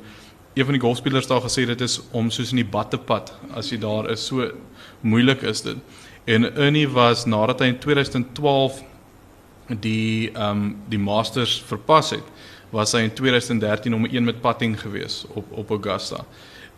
een 0.58 0.66
van 0.66 0.74
die 0.74 0.82
golfspelers 0.82 1.28
daar 1.28 1.44
gesê 1.44 1.68
dit 1.70 1.82
is 1.82 2.00
om 2.12 2.32
soos 2.34 2.50
in 2.52 2.64
die 2.64 2.72
bad 2.72 2.90
te 2.90 2.98
pad 2.98 3.30
as 3.54 3.70
jy 3.70 3.78
daar 3.78 4.10
is. 4.10 4.24
So 4.26 4.48
moeilik 5.02 5.42
is 5.42 5.62
dit. 5.62 5.78
En 6.26 6.56
Ernie 6.56 6.90
was 6.90 7.26
nadat 7.26 7.60
hy 7.60 7.66
in 7.66 7.80
2012 7.80 8.84
die 9.68 10.32
um 10.36 10.76
die 10.88 11.00
Masters 11.00 11.62
verpas 11.68 12.12
het, 12.16 12.24
was 12.70 12.92
hy 12.96 13.06
in 13.08 13.14
2013 13.14 13.94
om 13.96 14.06
'n 14.06 14.24
met 14.24 14.42
putting 14.42 14.80
gewees 14.80 15.26
op 15.34 15.46
op 15.52 15.70
Augusta. 15.70 16.26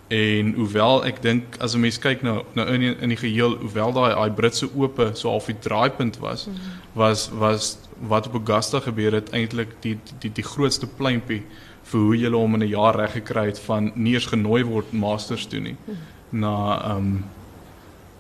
En 0.10 0.54
hoewel 0.54 1.06
ek 1.06 1.22
dink 1.22 1.58
as 1.60 1.76
'n 1.76 1.80
mens 1.80 2.00
kyk 2.00 2.22
na 2.22 2.42
na 2.54 2.66
in 2.66 2.82
in 2.82 3.10
die 3.10 3.18
geheel, 3.18 3.58
hoewel 3.58 3.94
daai 3.94 4.14
daai 4.14 4.32
Britse 4.32 4.70
ope 4.76 5.12
so 5.14 5.30
half 5.30 5.46
die 5.46 5.60
draaipunt 5.60 6.18
was, 6.18 6.46
mm 6.46 6.54
-hmm. 6.54 6.62
was 6.94 7.30
was 7.30 7.78
wat 8.08 8.28
op 8.28 8.34
Augusta 8.34 8.80
gebeur 8.80 9.12
het 9.12 9.30
eintlik 9.30 9.70
die, 9.82 9.98
die 10.04 10.14
die 10.20 10.32
die 10.32 10.44
grootste 10.44 10.88
pleintjie 10.88 11.44
vir 11.84 12.00
hoe 12.00 12.18
jy 12.18 12.30
hom 12.30 12.54
in 12.54 12.64
'n 12.64 12.68
jaar 12.68 12.96
reg 12.96 13.12
gekry 13.12 13.46
het 13.46 13.60
van 13.60 13.92
nie 13.96 14.14
eens 14.14 14.26
genooi 14.26 14.64
word 14.64 14.92
Masters 14.92 15.46
toe 15.46 15.60
nie. 15.60 15.76
Mm 15.86 15.94
-hmm. 15.94 16.40
Na 16.40 16.82
ehm 16.84 16.98
um, 16.98 17.24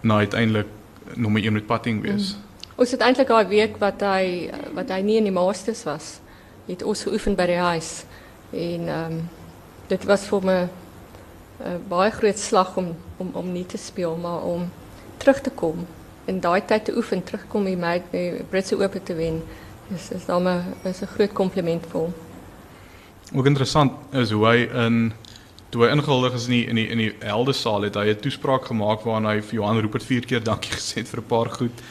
na 0.01 0.17
uiteindelik 0.17 0.67
nommer 1.15 1.43
1 1.43 1.53
met 1.53 1.65
putting 1.65 2.01
wees. 2.01 2.35
Mm. 2.35 2.47
Ons 2.75 2.91
het 2.91 3.01
eintlik 3.01 3.27
daai 3.27 3.47
week 3.47 3.77
wat 3.77 4.01
hy 4.01 4.49
wat 4.73 4.89
hy 4.89 5.01
nie 5.03 5.17
in 5.19 5.27
die 5.27 5.35
Masters 5.35 5.83
was, 5.83 6.19
het 6.67 6.83
ons 6.83 7.03
geoefen 7.03 7.35
by 7.35 7.47
die 7.49 7.59
huis 7.59 8.05
en 8.51 8.88
ehm 8.88 9.12
um, 9.12 9.29
dit 9.89 10.03
was 10.05 10.27
vir 10.29 10.43
my 10.45 10.59
'n 11.65 11.81
baie 11.89 12.12
groot 12.12 12.39
slag 12.39 12.77
om 12.77 12.95
om 13.17 13.29
om 13.33 13.51
nie 13.51 13.65
te 13.65 13.77
speel 13.77 14.15
maar 14.15 14.43
om 14.43 14.69
terug 15.17 15.41
te 15.41 15.49
kom 15.49 15.88
en 16.25 16.39
daai 16.39 16.62
tyd 16.65 16.85
te 16.85 16.95
oefen 16.95 17.23
terugkom 17.23 17.65
hier 17.65 17.77
my 17.77 18.01
Britse 18.49 18.77
Ope 18.77 19.03
te 19.03 19.15
wen. 19.15 19.41
Dis 19.89 20.12
is 20.12 20.25
dan 20.25 20.47
'n 20.47 20.75
is 20.83 21.01
'n 21.01 21.07
groot 21.15 21.33
kompliment 21.33 21.85
vir 21.85 21.99
hom. 21.99 22.13
Ook 23.33 23.45
interessant 23.45 23.91
is 24.12 24.31
hoe 24.31 24.45
hy 24.45 24.57
in 24.85 25.13
toe 25.69 25.86
hy 25.86 25.91
ingehuldig 25.93 26.34
is 26.34 26.47
in 26.47 26.55
die 26.55 26.65
in 26.67 26.75
die 26.75 26.88
in 26.89 26.97
die 26.97 27.13
helde 27.21 27.53
saal 27.53 27.86
het 27.86 27.95
hy 27.95 28.10
'n 28.10 28.21
toespraak 28.21 28.65
gemaak 28.65 29.05
waarin 29.05 29.29
hy 29.29 29.41
vir 29.41 29.55
Johan 29.60 29.82
Rupert 29.82 30.03
vier 30.03 30.25
keer 30.25 30.43
dankie 30.43 30.73
gesê 30.79 31.01
het 31.03 31.10
vir 31.10 31.21
'n 31.21 31.27
paar 31.27 31.49
goed. 31.49 31.84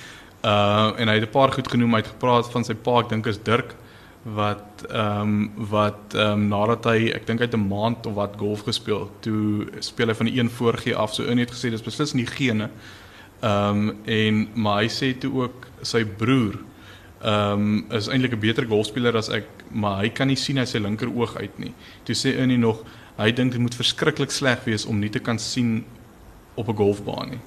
Uh 0.42 0.92
en 0.98 1.08
hy 1.08 1.14
het 1.14 1.28
'n 1.28 1.32
paar 1.32 1.52
goed 1.52 1.68
genoem, 1.68 1.94
hy 1.94 2.00
het 2.02 2.14
gepraat 2.14 2.50
van 2.52 2.64
sy 2.64 2.74
pa, 2.74 3.00
ek 3.00 3.08
dink 3.08 3.26
is 3.26 3.38
Dirk 3.38 3.74
wat 4.24 4.84
ehm 4.90 5.20
um, 5.20 5.50
wat 5.70 6.14
ehm 6.14 6.32
um, 6.32 6.48
nadat 6.48 6.84
hy 6.84 7.10
ek 7.14 7.26
dink 7.26 7.40
hy 7.40 7.46
het 7.46 7.54
'n 7.54 7.68
maand 7.68 8.06
of 8.06 8.14
wat 8.14 8.36
golf 8.36 8.62
gespeel, 8.62 9.10
toe 9.20 9.66
speel 9.80 10.08
hy 10.08 10.14
van 10.14 10.26
die 10.26 10.38
een 10.38 10.50
voorgie 10.50 10.96
af. 10.96 11.14
So 11.14 11.22
in 11.22 11.38
het 11.38 11.50
gesê 11.50 11.70
dis 11.70 11.82
beslis 11.82 12.14
nie 12.14 12.26
gene. 12.26 12.70
Ehm 13.40 13.88
um, 13.88 13.96
en 14.04 14.48
maar 14.54 14.82
hy 14.82 14.88
sê 14.88 15.18
toe 15.18 15.32
ook 15.42 15.66
sy 15.82 16.04
broer 16.04 16.58
ehm 17.22 17.52
um, 17.52 17.86
is 17.90 18.08
eintlik 18.08 18.32
'n 18.32 18.40
beter 18.40 18.66
golfspeler 18.66 19.16
as 19.16 19.28
ek, 19.28 19.46
maar 19.70 20.02
hy 20.02 20.08
kan 20.08 20.26
nie 20.26 20.36
sien 20.36 20.58
uit 20.58 20.68
sy 20.68 20.78
linker 20.78 21.08
oog 21.08 21.36
uit 21.36 21.58
nie. 21.58 21.74
Toe 22.04 22.14
sê 22.14 22.36
hy 22.38 22.56
nog 22.56 22.84
hy 23.18 23.32
dink 23.32 23.52
dit 23.52 23.60
moet 23.60 23.74
verskriklik 23.74 24.30
sleg 24.30 24.64
wees 24.64 24.86
om 24.86 24.98
nie 24.98 25.10
te 25.10 25.18
kan 25.18 25.38
sien 25.38 25.84
op 26.54 26.68
'n 26.68 26.76
golfbaan 26.76 27.30
nie. 27.30 27.40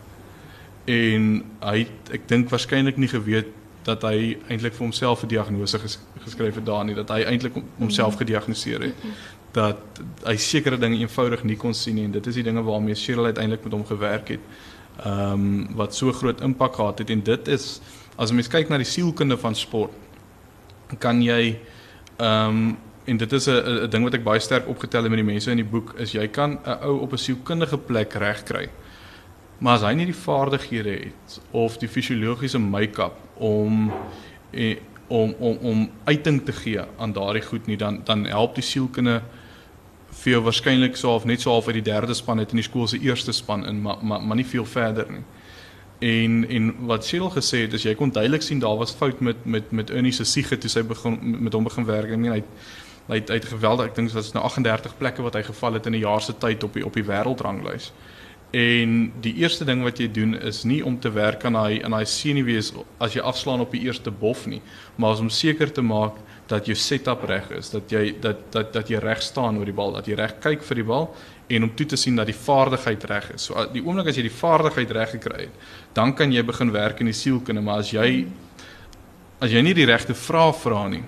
en 0.85 1.43
hy 1.61 1.87
ek 2.11 2.27
dink 2.27 2.49
waarskynlik 2.49 2.97
nie 2.97 3.07
geweet 3.07 3.47
dat 3.85 4.01
hy 4.01 4.37
eintlik 4.49 4.73
vir 4.73 4.85
homself 4.85 5.23
'n 5.23 5.27
diagnose 5.27 5.79
ges, 5.79 5.99
geskryf 6.25 6.55
het 6.55 6.65
daar 6.65 6.85
nie 6.85 6.95
dat 6.95 7.09
hy 7.09 7.21
eintlik 7.23 7.53
homself 7.77 8.17
gediagnoseer 8.17 8.81
het 8.81 8.95
dat 9.51 10.01
hy 10.25 10.35
sekere 10.39 10.77
dinge 10.77 10.99
eenvoudig 11.01 11.43
nie 11.43 11.57
kon 11.59 11.73
sien 11.73 11.95
nie 11.95 12.05
en 12.07 12.11
dit 12.11 12.27
is 12.27 12.35
die 12.39 12.43
dinge 12.43 12.63
waarmee 12.63 12.95
Cheryl 12.95 13.25
uiteindelik 13.25 13.63
met 13.63 13.73
hom 13.73 13.85
gewerk 13.85 14.27
het. 14.35 14.39
Ehm 15.05 15.33
um, 15.33 15.75
wat 15.75 15.95
so 15.95 16.11
groot 16.11 16.41
impak 16.41 16.75
gehad 16.75 16.99
het 16.99 17.09
en 17.09 17.23
dit 17.23 17.47
is 17.47 17.81
as 18.15 18.31
mens 18.31 18.47
kyk 18.47 18.69
na 18.69 18.77
die 18.77 18.87
sielkunde 18.87 19.37
van 19.37 19.55
sport 19.55 19.91
kan 20.99 21.21
jy 21.23 21.57
ehm 22.17 22.47
um, 22.47 22.77
en 23.05 23.17
dit 23.17 23.31
is 23.33 23.47
'n 23.47 23.89
ding 23.89 24.03
wat 24.03 24.13
ek 24.13 24.23
baie 24.23 24.39
sterk 24.39 24.67
opgetel 24.67 25.01
het 25.03 25.09
met 25.09 25.19
die 25.19 25.31
mense 25.31 25.51
in 25.51 25.57
die 25.57 25.71
boek 25.71 25.93
is 25.97 26.11
jy 26.11 26.27
kan 26.27 26.59
'n 26.65 26.77
ou 26.83 26.99
op 26.99 27.13
'n 27.13 27.17
sielkundige 27.17 27.77
plek 27.77 28.13
regkry. 28.13 28.69
Maar 29.57 29.73
as 29.73 29.81
hy 29.81 29.93
nie 29.93 30.05
die 30.05 30.15
vaardighede 30.15 30.89
het 30.89 31.41
of 31.51 31.77
die 31.77 31.89
fisiologiese 31.89 32.59
make-up 32.59 33.13
om 33.37 33.91
eh, 34.51 34.77
om 35.07 35.35
om 35.39 35.57
om 35.61 35.89
uiting 36.03 36.45
te 36.45 36.51
gee 36.51 36.81
aan 36.97 37.13
daardie 37.13 37.41
goed 37.41 37.67
nie 37.67 37.77
dan 37.77 38.01
dan 38.03 38.25
help 38.25 38.55
die 38.55 38.63
sielkunde 38.63 39.21
vir 40.11 40.31
jou 40.31 40.41
waarskynlik 40.43 40.97
so 40.97 41.15
of 41.15 41.25
net 41.25 41.41
so 41.41 41.51
half 41.51 41.67
uit 41.67 41.79
die 41.79 41.91
derde 41.91 42.13
span 42.13 42.37
het 42.37 42.51
in 42.51 42.61
die 42.61 42.67
skool 42.67 42.87
se 42.87 42.99
eerste 42.99 43.31
span 43.31 43.65
in 43.67 43.81
maar 43.81 43.97
maar 44.01 44.21
maar 44.21 44.35
nie 44.35 44.45
veel 44.45 44.65
verder 44.65 45.11
nie. 45.11 45.23
En 46.01 46.49
en 46.49 46.73
wat 46.85 47.05
Cyril 47.05 47.29
gesê 47.29 47.61
het 47.65 47.73
is 47.73 47.83
jy 47.83 47.95
kon 47.95 48.11
duidelik 48.11 48.41
sien 48.41 48.59
daar 48.59 48.77
was 48.77 48.95
fout 48.97 49.19
met 49.19 49.45
met 49.45 49.71
met 49.71 49.89
Ernie 49.89 50.11
se 50.11 50.25
siege 50.25 50.57
toe 50.57 50.69
sy 50.69 50.83
begin 50.83 51.19
met 51.21 51.53
hom 51.53 51.63
begin 51.63 51.85
werk. 51.85 52.09
Ek 52.09 52.17
meen 52.17 52.31
hy 52.31 52.43
hy 53.07 53.19
het, 53.19 53.29
hy 53.29 53.39
het 53.39 53.45
geweldig 53.51 53.91
ek 53.91 53.95
dink 53.95 54.11
dit 54.11 54.17
was 54.17 54.33
nou 54.33 54.43
38 54.45 54.97
plekke 54.97 55.23
wat 55.25 55.37
hy 55.39 55.43
geval 55.43 55.73
het 55.73 55.85
in 55.85 55.95
'n 55.95 56.05
jaar 56.05 56.21
se 56.21 56.33
tyd 56.33 56.63
op 56.63 56.73
die 56.73 56.85
op 56.85 56.93
die 56.93 57.03
wêreldranglys. 57.03 57.91
En 58.51 59.13
die 59.23 59.33
eerste 59.39 59.63
ding 59.65 59.83
wat 59.83 59.99
jy 59.99 60.09
doen 60.11 60.35
is 60.35 60.63
nie 60.63 60.81
om 60.85 60.99
te 60.99 61.11
werk 61.11 61.45
aan 61.45 61.53
daai 61.53 61.83
aan 61.83 61.91
daai 61.91 62.05
senuwees 62.05 62.73
as 62.99 63.13
jy 63.13 63.21
afslaan 63.21 63.63
op 63.63 63.71
die 63.71 63.81
eerste 63.87 64.11
bof 64.11 64.45
nie, 64.45 64.61
maar 64.95 65.19
om 65.19 65.29
seker 65.29 65.71
te 65.71 65.81
maak 65.81 66.19
dat 66.47 66.65
jou 66.67 66.75
setup 66.75 67.23
reg 67.29 67.47
is, 67.55 67.69
dat 67.71 67.91
jy 67.91 68.15
dat 68.19 68.51
dat 68.51 68.73
dat 68.73 68.89
jy 68.89 68.99
reg 68.99 69.21
staan 69.21 69.57
oor 69.57 69.65
die 69.65 69.75
bal, 69.75 69.93
dat 69.95 70.07
jy 70.07 70.17
reg 70.19 70.35
kyk 70.43 70.63
vir 70.67 70.75
die 70.75 70.83
bal 70.83 71.07
en 71.47 71.63
om 71.63 71.71
toe 71.75 71.85
te 71.85 71.99
sien 71.99 72.15
dat 72.15 72.27
die 72.27 72.35
vaardigheid 72.35 73.03
reg 73.03 73.31
is. 73.35 73.47
So 73.47 73.65
die 73.71 73.83
oomblik 73.83 74.11
as 74.11 74.19
jy 74.19 74.27
die 74.27 74.35
vaardigheid 74.35 74.91
reg 74.91 75.15
gekry 75.15 75.47
het, 75.47 75.55
dan 75.95 76.13
kan 76.15 76.31
jy 76.31 76.43
begin 76.43 76.71
werk 76.71 76.99
in 76.99 77.11
die 77.11 77.15
sielkunde, 77.15 77.63
maar 77.63 77.85
as 77.85 77.91
jy 77.95 78.27
as 79.41 79.51
jy 79.51 79.63
nie 79.63 79.73
die 79.73 79.87
regte 79.87 80.13
vrae 80.13 80.51
vra 80.53 80.85
nie, 80.91 81.03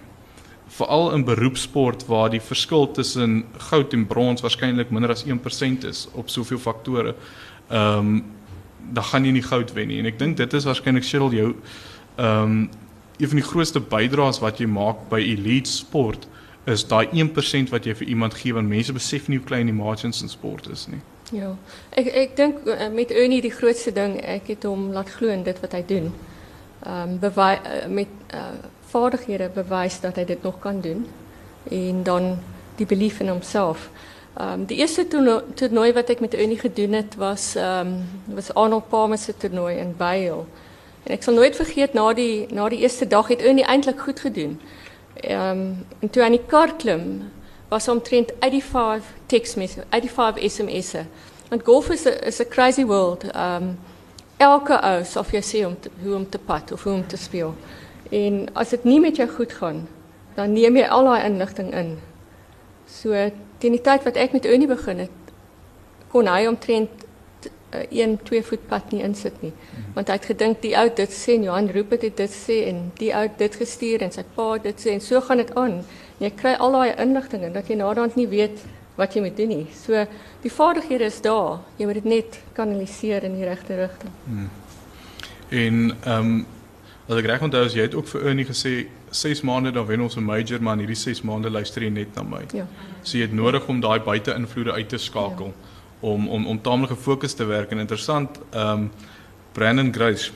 veral 0.73 1.11
in 1.13 1.23
beroepsport 1.25 2.05
waar 2.09 2.29
die 2.33 2.41
verskil 2.41 2.87
tussen 2.91 3.43
goud 3.69 3.93
en 3.93 4.07
brons 4.09 4.41
waarskynlik 4.41 4.89
minder 4.89 5.11
as 5.13 5.25
1% 5.25 5.85
is 5.89 6.07
op 6.13 6.29
soveel 6.29 6.59
faktore. 6.59 7.15
Ehm 7.69 7.97
um, 7.97 8.23
dan 8.93 9.03
gaan 9.03 9.25
jy 9.25 9.31
nie 9.31 9.41
goud 9.43 9.69
wen 9.73 9.87
nie 9.87 9.97
en 10.01 10.05
ek 10.09 10.17
dink 10.19 10.35
dit 10.37 10.53
is 10.53 10.65
waarskynlik 10.67 11.05
Cheryl 11.07 11.31
jou 11.31 11.51
ehm 12.17 12.41
um, 12.41 12.69
een 13.17 13.29
van 13.29 13.39
die 13.39 13.45
grootste 13.45 13.79
bydraes 13.79 14.41
wat 14.43 14.59
jy 14.59 14.67
maak 14.67 15.05
by 15.09 15.21
elite 15.21 15.71
sport 15.71 16.27
is 16.65 16.83
daai 16.87 17.07
1% 17.07 17.71
wat 17.71 17.85
jy 17.85 17.93
vir 17.95 18.07
iemand 18.07 18.35
gee 18.39 18.53
want 18.53 18.67
mense 18.67 18.93
besef 18.93 19.27
nie 19.27 19.37
hoe 19.37 19.47
klein 19.47 19.69
die 19.69 19.75
margins 19.75 20.21
in 20.21 20.29
sport 20.29 20.67
is 20.71 20.87
nie. 20.87 20.99
Ja. 21.31 21.53
Ek 21.91 22.07
ek 22.07 22.35
dink 22.37 22.67
uh, 22.67 22.89
met 22.93 23.11
Ernie 23.11 23.41
die 23.41 23.53
grootste 23.53 23.91
ding 23.95 24.17
ek 24.19 24.51
het 24.53 24.67
hom 24.67 24.91
laat 24.95 25.11
glo 25.15 25.31
in 25.31 25.43
dit 25.43 25.59
wat 25.63 25.75
hy 25.77 25.83
doen. 25.87 26.11
Ehm 26.83 27.17
um, 27.17 27.19
uh, 27.23 27.87
met 27.87 28.07
uh, 28.33 28.47
vaardighede 28.93 29.49
bewys 29.53 29.99
dat 30.03 30.15
hy 30.19 30.25
dit 30.29 30.43
nog 30.43 30.59
kan 30.61 30.81
doen 30.81 31.05
en 31.71 32.03
dan 32.03 32.35
die 32.77 32.85
belief 32.85 33.19
in 33.19 33.29
homself. 33.33 33.89
Ehm 34.33 34.61
um, 34.61 34.65
eerste 34.67 35.07
toernooi 35.53 35.93
wat 35.93 36.09
ek 36.09 36.19
met 36.19 36.33
Ernie 36.33 36.59
gedoen 36.59 36.93
het 36.97 37.15
was 37.15 37.53
ehm 37.55 37.91
was 38.33 38.53
Arnold 38.53 38.87
Palmer 38.89 39.19
toernooi 39.37 39.77
in 39.77 39.93
Vail. 39.97 40.47
En 41.03 41.13
ek 41.13 41.23
sal 41.23 41.33
nooit 41.33 41.55
vergeet 41.55 41.93
na 41.93 42.13
die 42.13 42.47
na 42.49 42.69
die 42.69 42.79
eerste 42.79 43.07
dag 43.07 43.27
het 43.27 43.41
Ernie 43.41 43.65
eintlik 43.65 43.99
goed 43.99 44.19
gedoen. 44.19 44.59
Ehm 45.21 45.61
um, 46.01 46.11
en 46.17 46.31
die 46.31 46.45
kar 46.47 46.75
klim 46.75 47.29
was 47.69 47.87
omtrent 47.87 48.33
85 48.39 49.13
tekstmesse, 49.25 49.83
85 49.89 50.51
SMS'e. 50.51 51.05
Want 51.49 51.63
golf 51.63 51.89
is 51.89 52.05
'n 52.05 52.25
is 52.25 52.41
crazy 52.49 52.85
world. 52.85 53.23
Ehm 53.23 53.75
elke 54.37 54.81
ou 54.81 55.03
sal 55.03 55.23
vir 55.23 55.39
jou 55.39 55.45
sê 55.49 55.65
om 55.67 55.75
te, 55.79 55.89
hoe 56.03 56.15
om 56.15 56.29
te 56.29 56.39
pad 56.39 56.71
of 56.71 56.83
hoe 56.83 56.93
om 56.93 57.07
te 57.07 57.17
speel. 57.17 57.53
En 58.13 58.43
as 58.53 58.73
dit 58.75 58.83
nie 58.87 58.99
met 59.01 59.17
jou 59.17 59.27
goed 59.29 59.53
gaan, 59.57 59.85
dan 60.37 60.53
neem 60.53 60.77
jy 60.77 60.85
al 60.85 61.07
daai 61.09 61.25
inligting 61.29 61.71
in. 61.73 61.95
So 62.89 63.13
teen 63.63 63.77
die 63.77 63.81
tyd 63.81 64.05
wat 64.05 64.19
ek 64.19 64.35
met 64.35 64.45
Unie 64.45 64.69
begin 64.69 65.01
het, 65.05 65.33
kon 66.13 66.29
hy 66.29 66.45
omtrent 66.49 67.07
1 67.73 68.17
2 68.23 68.43
voet 68.43 68.67
pad 68.69 68.91
nie 68.93 69.01
insit 69.05 69.41
nie. 69.41 69.51
Want 69.95 70.11
hy 70.11 70.17
het 70.19 70.29
gedink 70.29 70.61
die 70.61 70.75
ou 70.77 70.85
dit 70.93 71.15
sê 71.15 71.37
en 71.37 71.47
Johan 71.47 71.71
roep 71.73 71.95
dit 71.97 72.17
dit 72.17 72.35
sê 72.35 72.59
en 72.69 72.85
die 72.99 73.11
ou 73.17 73.25
dit 73.39 73.57
gestuur 73.63 74.05
en 74.05 74.13
sy 74.13 74.25
pa 74.35 74.47
dit 74.61 74.85
sê 74.85 74.93
en 74.93 75.01
so 75.01 75.21
gaan 75.25 75.41
dit 75.41 75.53
aan. 75.59 75.79
Jy 76.21 76.31
kry 76.37 76.53
al 76.53 76.77
daai 76.77 77.01
inligting 77.01 77.47
en 77.47 77.55
dat 77.57 77.69
jy 77.69 77.79
naderhand 77.79 78.17
nie 78.19 78.29
weet 78.29 78.61
wat 78.99 79.15
jy 79.15 79.23
moet 79.25 79.37
doen 79.37 79.49
nie. 79.49 79.67
So 79.73 80.05
die 80.43 80.53
vaardighede 80.53 81.09
is 81.09 81.21
daar. 81.25 81.63
Jy 81.79 81.89
moet 81.89 82.01
dit 82.03 82.09
net 82.11 82.41
kanaliseer 82.57 83.25
in 83.25 83.39
die 83.39 83.47
regte 83.47 83.79
rigting. 83.79 84.17
Hmm. 84.27 84.51
En 85.49 85.79
ehm 86.03 86.19
um, 86.19 86.43
As 87.03 87.19
ek 87.19 87.25
reg 87.27 87.41
onthou, 87.43 87.65
jy 87.67 87.83
het 87.83 87.95
ook 87.99 88.07
vir 88.07 88.29
Ernie 88.29 88.45
gesê 88.47 88.85
6 89.11 89.41
maande 89.43 89.73
dan 89.75 89.85
wen 89.85 90.01
ons 90.01 90.15
'n 90.15 90.23
major, 90.23 90.61
maar 90.61 90.73
in 90.73 90.85
hierdie 90.85 90.95
6 90.95 91.21
maande 91.21 91.49
luister 91.49 91.83
jy 91.83 91.89
net 91.89 92.15
na 92.15 92.23
my. 92.23 92.45
Ja. 92.53 92.65
So 93.03 93.17
jy 93.17 93.23
het 93.23 93.33
nodig 93.33 93.67
om 93.67 93.81
daai 93.81 93.99
buite-invloede 93.99 94.71
uit 94.71 94.89
te 94.89 94.97
skakel 94.97 95.51
ja. 95.51 95.67
om 95.99 96.27
om 96.27 96.47
om 96.47 96.61
taamlik 96.61 96.89
gefokus 96.89 97.33
te 97.33 97.45
werk 97.45 97.71
en 97.71 97.79
interessant, 97.79 98.39
ehm 98.51 98.69
um, 98.69 98.91
Brandon 99.53 99.93
Grace. 99.93 100.31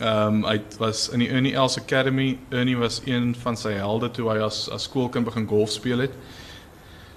Ehm 0.00 0.26
um, 0.26 0.44
hy 0.44 0.60
was 0.78 1.08
in 1.08 1.18
die 1.18 1.28
Ernie 1.28 1.54
Els 1.54 1.78
Academy. 1.78 2.38
Ernie 2.50 2.76
was 2.76 3.00
een 3.04 3.34
van 3.34 3.56
sy 3.56 3.72
helde 3.72 4.10
toe 4.10 4.30
hy 4.30 4.38
as 4.38 4.68
as 4.68 4.82
skoolkind 4.82 5.24
begin 5.24 5.46
golf 5.46 5.70
speel 5.70 5.98
het. 5.98 6.12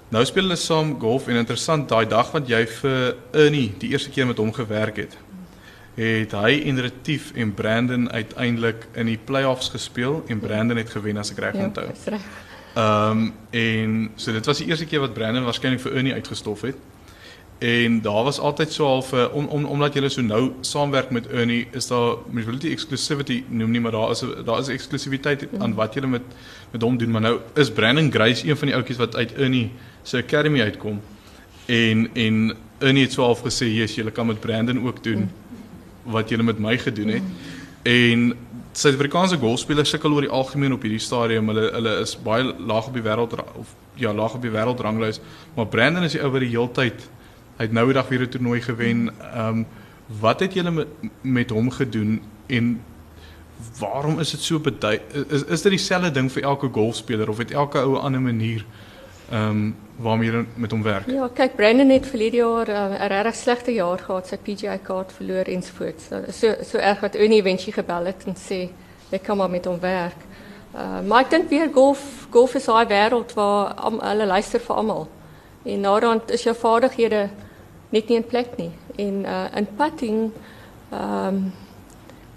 Nou 0.09 0.25
speel 0.25 0.43
hulle 0.43 0.55
saam 0.55 0.99
golf 0.99 1.27
en 1.27 1.35
interessant 1.35 1.89
daai 1.89 2.05
dag 2.05 2.31
wat 2.31 2.47
jy 2.47 2.65
vir 2.67 3.15
Ernie 3.31 3.73
die 3.79 3.89
eerste 3.89 4.09
keer 4.09 4.27
met 4.27 4.37
hom 4.37 4.53
gewerk 4.53 4.95
het 4.95 5.17
het 5.95 6.31
hy 6.35 6.57
en 6.65 6.81
Retief 6.81 7.31
en 7.35 7.53
Brandon 7.53 8.11
uiteindelik 8.11 8.87
in 8.99 9.05
die 9.05 9.19
playoffs 9.23 9.69
gespeel 9.69 10.23
en 10.27 10.39
Brandon 10.39 10.77
het 10.77 10.89
gewen 10.91 11.17
as 11.17 11.31
ek 11.31 11.39
reg 11.39 11.55
ja, 11.55 11.69
onthou. 11.69 11.85
Ja, 11.87 12.11
reg. 12.17 12.25
Ehm 12.75 13.21
um, 13.21 13.33
en 13.49 14.11
so 14.15 14.31
dit 14.35 14.45
was 14.45 14.57
die 14.57 14.67
eerste 14.67 14.85
keer 14.85 14.99
wat 14.99 15.13
Brandon 15.13 15.47
waarskynlik 15.47 15.79
vir 15.79 15.95
Ernie 15.95 16.13
uitgestof 16.13 16.61
het. 16.67 16.75
En 17.63 18.01
daar 18.01 18.23
was 18.23 18.39
altyd 18.39 18.73
so 18.73 18.85
half 18.85 19.13
om 19.31 19.45
om 19.45 19.65
omdat 19.65 19.93
julle 19.93 20.09
so 20.09 20.21
nou 20.21 20.51
saamwerk 20.61 21.09
met 21.09 21.27
Ernie 21.27 21.67
is 21.71 21.87
daar 21.87 22.15
dit 22.33 22.71
exclusivity 22.71 23.43
noem 23.47 23.71
nie 23.71 23.79
maar 23.79 23.91
daar 23.91 24.11
is 24.11 24.23
daar 24.45 24.59
is 24.59 24.67
eksklusiwiteit 24.67 25.47
aan 25.59 25.73
wat 25.73 25.93
julle 25.93 26.07
met 26.07 26.21
met 26.71 26.81
hom 26.81 26.97
doen 26.97 27.11
maar 27.11 27.21
nou 27.21 27.39
is 27.53 27.71
Brandon 27.71 28.11
Grace 28.11 28.47
een 28.47 28.57
van 28.57 28.67
die 28.67 28.75
ouetjies 28.75 28.97
wat 28.97 29.15
uit 29.15 29.33
Ernie 29.33 29.71
se 30.03 30.17
academy 30.17 30.61
uitkom. 30.61 31.01
En 31.65 32.09
en 32.13 32.55
Ernie 32.77 33.03
het 33.03 33.13
so 33.13 33.23
half 33.23 33.41
gesê 33.41 33.65
yes, 33.65 33.95
julle 33.95 34.11
kan 34.11 34.27
met 34.27 34.39
Brandon 34.39 34.87
ook 34.87 35.03
doen. 35.03 35.19
Mm 35.19 35.44
wat 36.05 36.29
julle 36.29 36.43
met 36.43 36.59
my 36.59 36.77
gedoen 36.77 37.07
het. 37.17 37.23
En 37.83 38.33
Suid-Afrikaanse 38.75 39.37
golfspelers 39.39 39.89
sukkel 39.89 40.13
oor 40.13 40.25
die 40.25 40.31
algemeen 40.31 40.73
op 40.75 40.83
hierdie 40.83 40.99
stadium. 40.99 41.47
Hulle 41.47 41.69
hulle 41.71 41.93
is 42.03 42.15
baie 42.23 42.43
laag 42.43 42.89
op 42.89 42.97
die 42.97 43.03
wêreld 43.05 43.35
of 43.55 43.75
ja, 43.95 44.13
laag 44.13 44.35
op 44.35 44.41
die 44.43 44.51
wêreldranglys. 44.51 45.21
Maar 45.55 45.69
Brandon 45.71 46.03
is 46.03 46.17
die 46.17 46.23
ou 46.23 46.31
wat 46.33 46.43
die 46.43 46.51
heeltyd 46.51 47.05
hy 47.55 47.67
het 47.69 47.75
nou 47.75 47.87
eendag 47.87 48.09
weer 48.11 48.25
'n 48.25 48.29
toernooi 48.29 48.61
gewen. 48.61 49.09
Ehm 49.21 49.47
um, 49.47 49.65
wat 50.21 50.39
het 50.39 50.53
julle 50.53 50.71
met, 50.71 50.87
met 51.21 51.49
hom 51.49 51.71
gedoen 51.71 52.21
en 52.47 52.81
waarom 53.79 54.19
is 54.19 54.31
dit 54.31 54.41
so 54.41 54.59
bedui 54.59 54.99
is 55.29 55.43
is 55.43 55.61
dit 55.61 55.71
dieselfde 55.71 56.11
ding 56.11 56.31
vir 56.31 56.43
elke 56.43 56.69
golfspeler 56.71 57.29
of 57.29 57.37
het 57.37 57.51
elke 57.51 57.79
ou 57.79 57.95
'n 57.95 58.01
ander 58.01 58.21
manier? 58.21 58.65
Um, 59.31 59.75
waarmee 59.95 60.31
jy 60.31 60.45
met 60.55 60.71
hom 60.71 60.83
werk. 60.83 61.07
Ja, 61.07 61.27
kyk 61.33 61.55
Brandon 61.55 61.89
het 61.89 62.07
verlede 62.07 62.37
jaar 62.37 62.67
eh, 62.67 62.83
'n 62.89 62.93
uh, 62.93 63.07
regtig 63.07 63.35
slegte 63.35 63.73
jaar 63.73 63.99
gehad, 63.99 64.27
sy 64.27 64.37
PGA 64.37 64.77
kaart 64.77 65.11
verloor 65.11 65.45
ensovoorts. 65.45 66.07
So 66.29 66.55
so 66.63 66.77
erg 66.77 66.99
wat 66.99 67.15
Unie 67.15 67.41
eventueel 67.41 67.73
gebel 67.73 68.05
het 68.05 68.23
en 68.25 68.35
sê 68.35 68.69
ek 69.11 69.23
kan 69.23 69.37
maar 69.37 69.49
met 69.49 69.65
hom 69.65 69.79
werk. 69.79 70.21
Uh, 70.75 71.07
maar 71.07 71.23
ek 71.23 71.29
dink 71.29 71.49
weer 71.49 71.69
golf 71.73 72.27
golf 72.29 72.55
is 72.55 72.65
daai 72.65 72.85
wêreld 72.87 73.33
waar 73.33 73.73
am, 73.73 73.99
hulle 73.99 74.25
luister 74.25 74.59
vir 74.59 74.75
almal. 74.75 75.07
En 75.63 75.79
naderhand 75.79 76.31
is 76.31 76.43
jou 76.43 76.55
vaardighede 76.55 77.29
net 77.89 78.07
nie 78.09 78.17
in 78.17 78.25
plek 78.27 78.57
nie. 78.57 78.71
En 78.95 79.23
uh, 79.25 79.45
in 79.55 79.67
putting 79.75 80.31
ehm 80.91 81.27
um, 81.27 81.53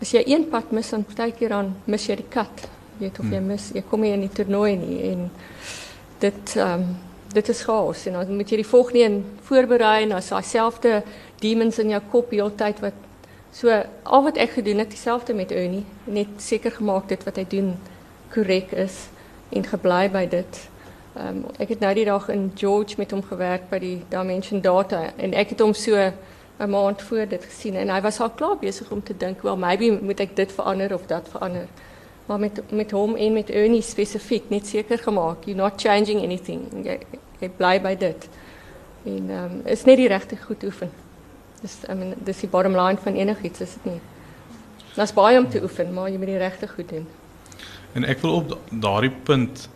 as 0.01 0.13
jy 0.15 0.23
een 0.27 0.45
pad 0.49 0.71
mis 0.71 0.91
dan 0.91 1.05
partykeer 1.05 1.49
dan 1.49 1.75
mis 1.85 2.07
jy 2.07 2.17
die 2.17 2.29
kat. 2.31 2.69
Jy 2.99 3.07
weet 3.07 3.19
of 3.19 3.25
jy 3.27 3.39
hmm. 3.39 3.47
mis, 3.47 3.71
jy 3.75 3.83
kom 3.91 4.01
nie 4.01 4.13
in 4.15 4.21
die 4.21 4.31
toernooi 4.35 4.77
nie 4.77 4.99
en 5.11 5.31
dit 6.19 6.57
ehm 6.57 6.83
dit 7.33 7.49
is 7.49 7.61
chaos 7.63 8.07
en 8.07 8.37
moet 8.37 8.51
jy 8.51 8.57
die 8.63 8.67
volgende 8.67 9.03
een 9.05 9.19
voorberei 9.45 10.03
en 10.03 10.13
as 10.17 10.31
dieselfde 10.33 11.03
demons 11.43 11.79
in 11.79 11.91
jou 11.93 12.01
kop 12.11 12.31
heeltyd 12.31 12.81
wat 12.81 12.97
so 13.53 13.75
al 14.03 14.23
wat 14.23 14.37
ek 14.37 14.57
gedoen 14.57 14.79
het 14.79 14.91
dieselfde 14.91 15.35
met 15.35 15.53
Ernie 15.53 15.85
net 16.05 16.29
seker 16.37 16.73
gemaak 16.73 17.09
dit 17.09 17.25
wat 17.25 17.37
hy 17.37 17.45
doen 17.49 17.75
korrek 18.33 18.73
is 18.73 19.09
en 19.49 19.65
gebly 19.65 20.09
by 20.13 20.27
dit. 20.29 20.61
Ehm 21.17 21.29
um, 21.29 21.45
ek 21.59 21.69
het 21.75 21.81
nou 21.81 21.95
die 21.95 22.05
dag 22.05 22.29
in 22.29 22.51
George 22.55 22.95
met 22.99 23.11
hom 23.11 23.23
gewerk 23.23 23.69
by 23.71 23.79
die 23.79 23.97
Dimension 24.09 24.61
Data 24.61 25.09
en 25.17 25.35
ek 25.35 25.55
het 25.55 25.61
hom 25.65 25.75
so 25.75 25.97
'n 25.97 26.71
maand 26.71 27.03
voor 27.03 27.27
dit 27.29 27.45
gesien 27.45 27.77
en 27.77 27.89
hy 27.89 28.01
was 28.01 28.21
al 28.21 28.31
klaar 28.31 28.59
besig 28.61 28.91
om 28.91 29.03
te 29.03 29.17
dink, 29.17 29.43
"Wel, 29.43 29.57
maybe 29.57 29.99
moet 30.03 30.21
ek 30.21 30.37
dit 30.37 30.53
verander 30.53 30.95
of 30.95 31.07
dat 31.07 31.29
verander." 31.29 31.67
Maar 32.29 32.39
met 32.39 32.61
met 32.71 32.91
hom 32.91 33.17
en 33.17 33.33
met 33.33 33.51
Ernie 33.51 33.83
spesifiek 33.83 34.51
net 34.53 34.67
seker 34.67 34.99
gemaak, 34.99 35.45
you're 35.45 35.61
not 35.61 35.81
changing 35.81 36.21
anything. 36.23 36.67
Jy, 36.85 36.99
jy 37.41 37.49
bly 37.57 37.79
by 37.81 37.95
dit. 37.97 38.29
En 39.09 39.31
ehm 39.31 39.55
um, 39.55 39.63
is 39.65 39.85
net 39.89 39.97
die 39.97 40.11
regte 40.13 40.37
goed 40.37 40.67
oefen. 40.69 40.93
Dis 41.63 41.79
I 41.89 41.97
mean 41.97 42.13
dis 42.29 42.45
die 42.45 42.51
bottom 42.53 42.77
line 42.77 43.01
van 43.01 43.17
enigiets, 43.17 43.65
is 43.65 43.73
dit 43.79 43.89
nie? 43.95 44.01
Daar's 44.95 45.15
baie 45.17 45.39
om 45.39 45.49
te 45.49 45.63
oefen, 45.63 45.93
maar 45.95 46.11
jy 46.11 46.21
moet 46.21 46.35
die 46.35 46.45
regte 46.45 46.69
goed 46.69 46.93
doen. 46.93 47.09
En 47.97 48.05
ek 48.05 48.21
wil 48.21 48.35
op 48.43 48.57
daardie 48.71 49.15
punt 49.25 49.69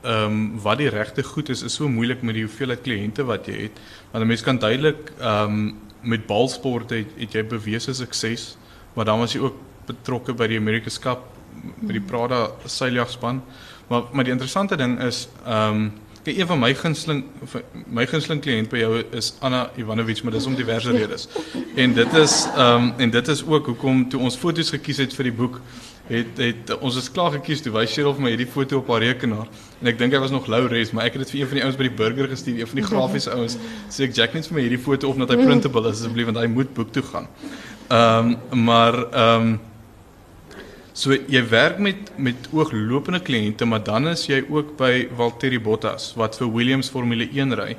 ehm 0.00 0.32
um, 0.32 0.60
wat 0.64 0.80
die 0.80 0.88
regte 0.88 1.22
goed 1.22 1.48
is 1.52 1.62
is 1.62 1.76
so 1.76 1.88
moeilik 1.92 2.22
met 2.22 2.38
die 2.40 2.46
hoeveelheid 2.46 2.86
kliënte 2.88 3.28
wat 3.28 3.46
jy 3.46 3.68
het. 3.68 3.80
Want 4.10 4.24
'n 4.24 4.32
mens 4.32 4.42
kan 4.42 4.58
duidelik 4.58 5.12
ehm 5.18 5.44
um, 5.44 5.80
met 6.00 6.26
balsport 6.26 6.90
het, 6.90 7.10
het 7.18 7.32
jy 7.32 7.44
bewese 7.44 7.92
sukses, 7.94 8.56
maar 8.94 9.04
dan 9.04 9.18
was 9.18 9.32
jy 9.32 9.40
ook 9.40 9.56
betrokke 9.86 10.32
by 10.32 10.46
die 10.46 10.56
America's 10.56 10.98
Cup 10.98 11.37
met 11.76 11.96
die 11.96 12.04
Prada 12.04 12.48
seiljagspan. 12.64 13.42
Maar 13.88 14.02
maar 14.12 14.24
die 14.24 14.32
interessante 14.32 14.76
ding 14.76 15.00
is 15.02 15.28
ehm 15.44 15.74
um, 15.74 15.92
kyk 16.22 16.38
een 16.38 16.46
van 16.46 16.58
my 16.60 16.74
gunsteling 16.74 17.24
my 17.86 18.06
gunsteling 18.06 18.42
kliënt 18.44 18.68
by 18.68 18.82
jou 18.82 19.02
is 19.16 19.30
Anna 19.40 19.70
Ivanovic, 19.76 20.22
maar 20.22 20.32
dis 20.32 20.46
om 20.46 20.54
diverse 20.54 20.90
redes. 20.90 21.28
En 21.76 21.94
dit 21.94 22.14
is 22.14 22.34
ehm 22.56 22.82
um, 22.82 22.92
en 22.98 23.10
dit 23.10 23.28
is 23.28 23.44
ook 23.46 23.66
hoekom 23.66 24.08
toe 24.08 24.20
ons 24.20 24.36
foto's 24.36 24.70
gekies 24.70 24.96
het 25.04 25.14
vir 25.14 25.30
die 25.30 25.36
boek 25.42 25.60
het 26.08 26.40
het 26.40 26.70
ons 26.80 26.96
is 26.96 27.10
klaar 27.12 27.32
gekies 27.36 27.62
toe 27.62 27.72
wys 27.74 27.92
Cheryl 27.92 28.14
vir 28.16 28.24
my 28.24 28.30
hierdie 28.32 28.48
foto 28.48 28.80
op 28.80 28.88
haar 28.92 29.04
rekenaar 29.04 29.48
en 29.80 29.90
ek 29.90 29.98
dink 30.00 30.14
hy 30.16 30.20
was 30.22 30.32
nog 30.32 30.48
low 30.48 30.64
res 30.72 30.92
maar 30.96 31.08
ek 31.08 31.18
het 31.18 31.26
dit 31.26 31.34
vir 31.34 31.40
een 31.42 31.50
van 31.50 31.60
die 31.60 31.64
ouens 31.66 31.78
by 31.80 31.88
die 31.88 31.96
burger 32.00 32.30
gestuur 32.32 32.60
een 32.62 32.70
van 32.70 32.80
die 32.80 32.86
grafiese 32.86 33.34
ouens 33.34 33.56
sê 33.92 34.06
ek 34.08 34.16
Jack 34.16 34.36
net 34.36 34.48
vir 34.48 34.56
my 34.56 34.64
hierdie 34.64 34.80
foto 34.80 35.10
op 35.12 35.20
dat 35.20 35.34
hy 35.34 35.40
printable 35.42 35.84
is 35.90 36.00
asseblief 36.00 36.30
want 36.30 36.40
hy 36.40 36.46
moet 36.52 36.72
boek 36.76 36.94
toe 36.96 37.04
gaan. 37.10 37.28
Ehm 37.88 38.36
um, 38.52 38.64
maar 38.68 39.02
ehm 39.08 39.48
um, 39.48 39.58
so 40.98 41.14
jy 41.30 41.44
werk 41.46 41.78
met 41.78 42.10
met 42.18 42.48
ooglopende 42.50 43.20
kliënte 43.22 43.66
maar 43.70 43.84
dan 43.86 44.10
is 44.10 44.24
jy 44.26 44.40
ook 44.50 44.72
by 44.80 45.06
Valtteri 45.18 45.60
Bottas 45.62 46.10
wat 46.18 46.38
vir 46.40 46.50
Williams 46.50 46.90
Formule 46.90 47.28
1 47.30 47.54
ry. 47.60 47.76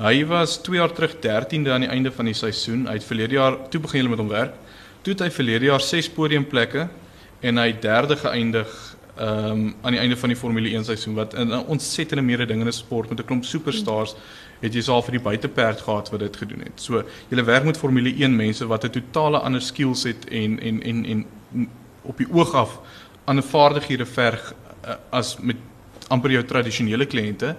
Hy 0.00 0.16
was 0.28 0.58
2 0.66 0.76
jaar 0.76 0.92
terug 0.96 1.14
13de 1.24 1.72
aan 1.72 1.86
die 1.86 1.92
einde 1.92 2.12
van 2.12 2.28
die 2.28 2.36
seisoen. 2.36 2.86
Hy 2.88 2.98
het 2.98 3.04
verlede 3.04 3.36
jaar 3.36 3.56
toe 3.72 3.80
begin 3.80 4.08
met 4.12 4.20
hom 4.20 4.28
werk. 4.28 4.54
Toe 5.04 5.14
het 5.14 5.24
hy 5.24 5.30
verlede 5.32 5.70
jaar 5.70 5.84
6 5.84 6.10
podiumplekke 6.16 6.86
en 7.40 7.62
hy 7.62 7.72
derde 7.80 8.20
geëindig 8.20 8.76
ehm 9.20 9.50
um, 9.50 9.64
aan 9.84 9.96
die 9.96 10.00
einde 10.00 10.16
van 10.16 10.32
die 10.32 10.38
Formule 10.38 10.70
1 10.76 10.84
seisoen 10.84 11.16
wat 11.16 11.34
'n 11.34 11.64
ontsettende 11.66 12.24
mededingende 12.24 12.72
sport 12.72 13.08
met 13.08 13.20
'n 13.20 13.24
klomp 13.24 13.44
superstars 13.44 14.14
het 14.60 14.74
jy 14.74 14.84
al 14.92 15.02
vir 15.02 15.16
die 15.16 15.24
buiteperd 15.24 15.80
gehad 15.80 16.10
wat 16.10 16.20
dit 16.20 16.36
gedoen 16.36 16.60
het. 16.60 16.80
So 16.80 17.04
jy 17.28 17.44
werk 17.44 17.64
met 17.64 17.76
Formule 17.76 18.12
1 18.12 18.36
mense 18.36 18.66
wat 18.66 18.84
'n 18.84 18.90
totale 18.90 19.38
ander 19.38 19.62
skills 19.62 20.02
het 20.04 20.28
en 20.28 20.60
en 20.60 20.82
en 20.82 21.04
en 21.04 21.26
op 22.02 22.16
die 22.16 22.28
oog 22.32 22.54
af 22.54 22.78
ander 23.24 23.44
vaardighede 23.44 24.06
verg 24.06 24.54
uh, 24.84 24.94
as 25.10 25.36
met 25.38 25.56
amper 26.08 26.30
jou 26.34 26.44
tradisionele 26.44 27.06
kliënte. 27.06 27.54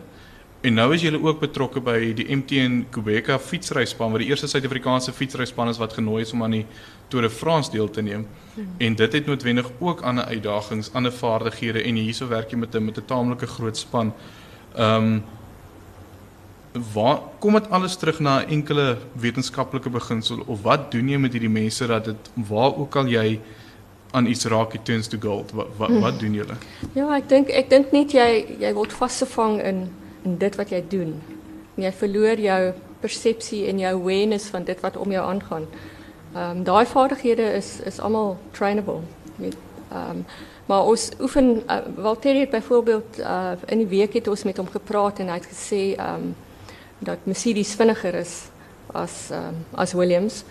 En 0.61 0.75
nou 0.77 0.91
is 0.93 1.01
jy 1.01 1.13
ook 1.15 1.39
betrokke 1.41 1.81
by 1.81 2.11
die 2.13 2.27
MTN 2.35 2.83
Quebec 2.93 3.31
fietsryspan 3.41 4.11
wat 4.13 4.21
die 4.21 4.29
eerste 4.29 4.49
Suid-Afrikaanse 4.51 5.13
fietsryspan 5.15 5.71
is 5.71 5.79
wat 5.81 5.95
genooi 5.97 6.21
is 6.21 6.33
om 6.35 6.43
aan 6.45 6.59
die 6.59 6.65
Tour 7.09 7.25
de 7.25 7.31
France 7.33 7.71
deel 7.71 7.89
te 7.89 8.01
neem. 8.01 8.27
Hmm. 8.53 8.67
En 8.77 8.95
dit 8.95 9.13
het 9.13 9.25
noodwendig 9.25 9.71
ook 9.79 10.03
ander 10.07 10.25
uitdagings, 10.25 10.91
ander 10.93 11.11
vaardighede 11.11 11.81
en 11.83 11.97
hierso 11.99 12.27
werk 12.27 12.51
jy 12.51 12.57
met 12.57 12.75
'n 12.75 12.85
met 12.85 12.97
'n 12.97 13.05
taamlike 13.05 13.47
groot 13.47 13.77
span. 13.77 14.13
Ehm 14.75 15.03
um, 15.03 15.23
waar 16.93 17.19
kom 17.39 17.53
dit 17.53 17.69
alles 17.69 17.95
terug 17.95 18.19
na 18.19 18.39
'n 18.39 18.49
enkele 18.49 18.97
wetenskaplike 19.13 19.89
beginsel 19.89 20.43
of 20.45 20.61
wat 20.61 20.91
doen 20.91 21.09
jy 21.09 21.17
met 21.17 21.31
hierdie 21.31 21.49
mense 21.49 21.87
dat 21.87 22.05
dit 22.05 22.31
waar 22.35 22.75
ook 22.75 22.95
al 22.95 23.07
jy 23.07 23.39
aan 24.12 24.26
iets 24.26 24.45
raak 24.45 24.74
it 24.74 24.86
turns 24.86 25.07
to 25.07 25.18
gold. 25.22 25.51
Wat 25.51 25.68
wat, 25.78 25.91
wat 25.99 26.20
doen 26.20 26.34
julle? 26.34 26.55
Ja, 26.93 27.07
ek 27.16 27.30
dink 27.30 27.49
ek 27.49 27.70
dink 27.70 27.91
net 27.95 28.14
jy 28.16 28.57
jy 28.59 28.74
word 28.74 28.93
vasgevang 28.93 29.62
in 29.64 29.89
in 30.24 30.38
dit 30.38 30.55
wat 30.55 30.70
doen. 30.89 31.16
En 31.78 31.84
jy 31.84 31.91
verloor 31.91 32.39
jou 32.39 32.62
persepsie 33.01 33.66
en 33.68 33.80
jou 33.80 33.93
awareness 33.95 34.51
van 34.53 34.64
dit 34.64 34.80
wat 34.80 34.97
om 34.97 35.12
jou 35.12 35.24
aangaan. 35.26 35.68
Ehm 36.36 36.57
um, 36.57 36.64
daai 36.64 36.86
vaardighede 36.86 37.53
is 37.57 37.80
is 37.86 37.99
almal 37.99 38.38
trainable. 38.51 39.01
Ehm 39.39 40.09
um, 40.09 40.26
maar 40.66 40.86
ons 40.88 41.09
oefen 41.20 41.64
uh, 41.68 41.78
Walter 41.95 42.36
het 42.36 42.49
byvoorbeeld 42.49 43.20
uh, 43.20 43.51
in 43.66 43.78
die 43.78 43.88
week 43.88 44.14
het 44.14 44.28
ons 44.28 44.43
met 44.43 44.57
hom 44.57 44.68
gepraat 44.68 45.20
en 45.20 45.28
hy 45.28 45.39
het 45.39 45.49
gesê 45.49 45.82
ehm 45.95 46.16
um, 46.16 46.36
dat 46.99 47.18
Mercedes 47.24 47.74
vinniger 47.74 48.14
is 48.16 48.49
ehm 49.32 49.47
um, 49.47 49.66
as 49.72 49.93
Williams. 49.93 50.43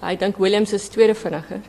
Hy 0.00 0.16
dink 0.16 0.36
Williams 0.36 0.72
is 0.72 0.88
tweede 0.88 1.14
vinniger. 1.14 1.60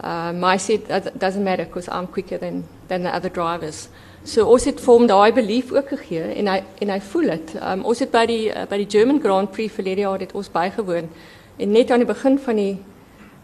Uh, 0.00 0.30
maar 0.32 0.56
hy 0.56 0.60
sê 0.64 0.78
that 0.88 1.12
doesn't 1.20 1.44
matter 1.44 1.66
because 1.66 1.88
I'm 1.92 2.06
quicker 2.06 2.38
than 2.38 2.64
than 2.88 3.02
the 3.02 3.12
other 3.12 3.28
drivers. 3.28 3.88
So 4.24 4.46
ons 4.48 4.64
het 4.64 4.80
vir 4.80 4.94
hom 4.94 5.06
daai 5.08 5.32
belief 5.36 5.72
ook 5.72 5.92
gegee 5.92 6.38
en 6.40 6.48
hy 6.48 6.62
en 6.80 6.92
hy 6.92 7.00
voel 7.12 7.34
dit. 7.34 7.52
Um, 7.60 7.84
ons 7.84 8.00
het 8.00 8.12
by 8.12 8.24
die 8.28 8.46
uh, 8.48 8.64
by 8.68 8.78
die 8.80 8.88
German 8.88 9.20
Grand 9.20 9.52
Prix 9.52 9.72
verlede 9.76 10.06
jaar 10.06 10.24
het 10.24 10.32
ons 10.36 10.48
bygewoon 10.52 11.12
en 11.60 11.72
net 11.76 11.92
aan 11.92 12.00
die 12.00 12.08
begin 12.08 12.40
van 12.40 12.56
die 12.56 12.74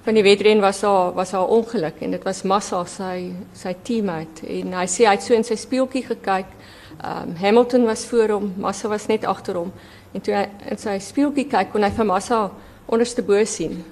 van 0.06 0.16
die 0.16 0.24
wedren 0.24 0.64
was 0.64 0.80
daar 0.80 1.12
was 1.12 1.36
daar 1.36 1.52
ongeluk 1.58 2.00
en 2.00 2.16
dit 2.16 2.24
was 2.24 2.44
Massa 2.48 2.84
sy 2.88 3.32
sy 3.52 3.76
teammate 3.84 4.48
en 4.58 4.76
hy 4.80 4.88
sê 4.88 5.04
hy 5.04 5.16
het 5.18 5.28
so 5.28 5.36
in 5.36 5.44
sy 5.44 5.60
speeltjie 5.60 6.06
gekyk. 6.08 6.52
Um, 6.96 7.34
Hamilton 7.36 7.84
was 7.84 8.06
voor 8.08 8.38
hom, 8.38 8.52
Massa 8.56 8.88
was 8.88 9.08
net 9.12 9.28
agter 9.28 9.60
hom 9.60 9.72
en 10.14 10.24
toe 10.24 10.38
hy 10.40 10.46
in 10.72 10.80
sy 10.80 10.96
speeltjie 11.04 11.50
kyk 11.52 11.72
kon 11.72 11.84
hy 11.84 11.92
vir 11.92 12.08
Massa 12.08 12.46
onderste 12.88 13.24
bo 13.26 13.44
sien. 13.44 13.82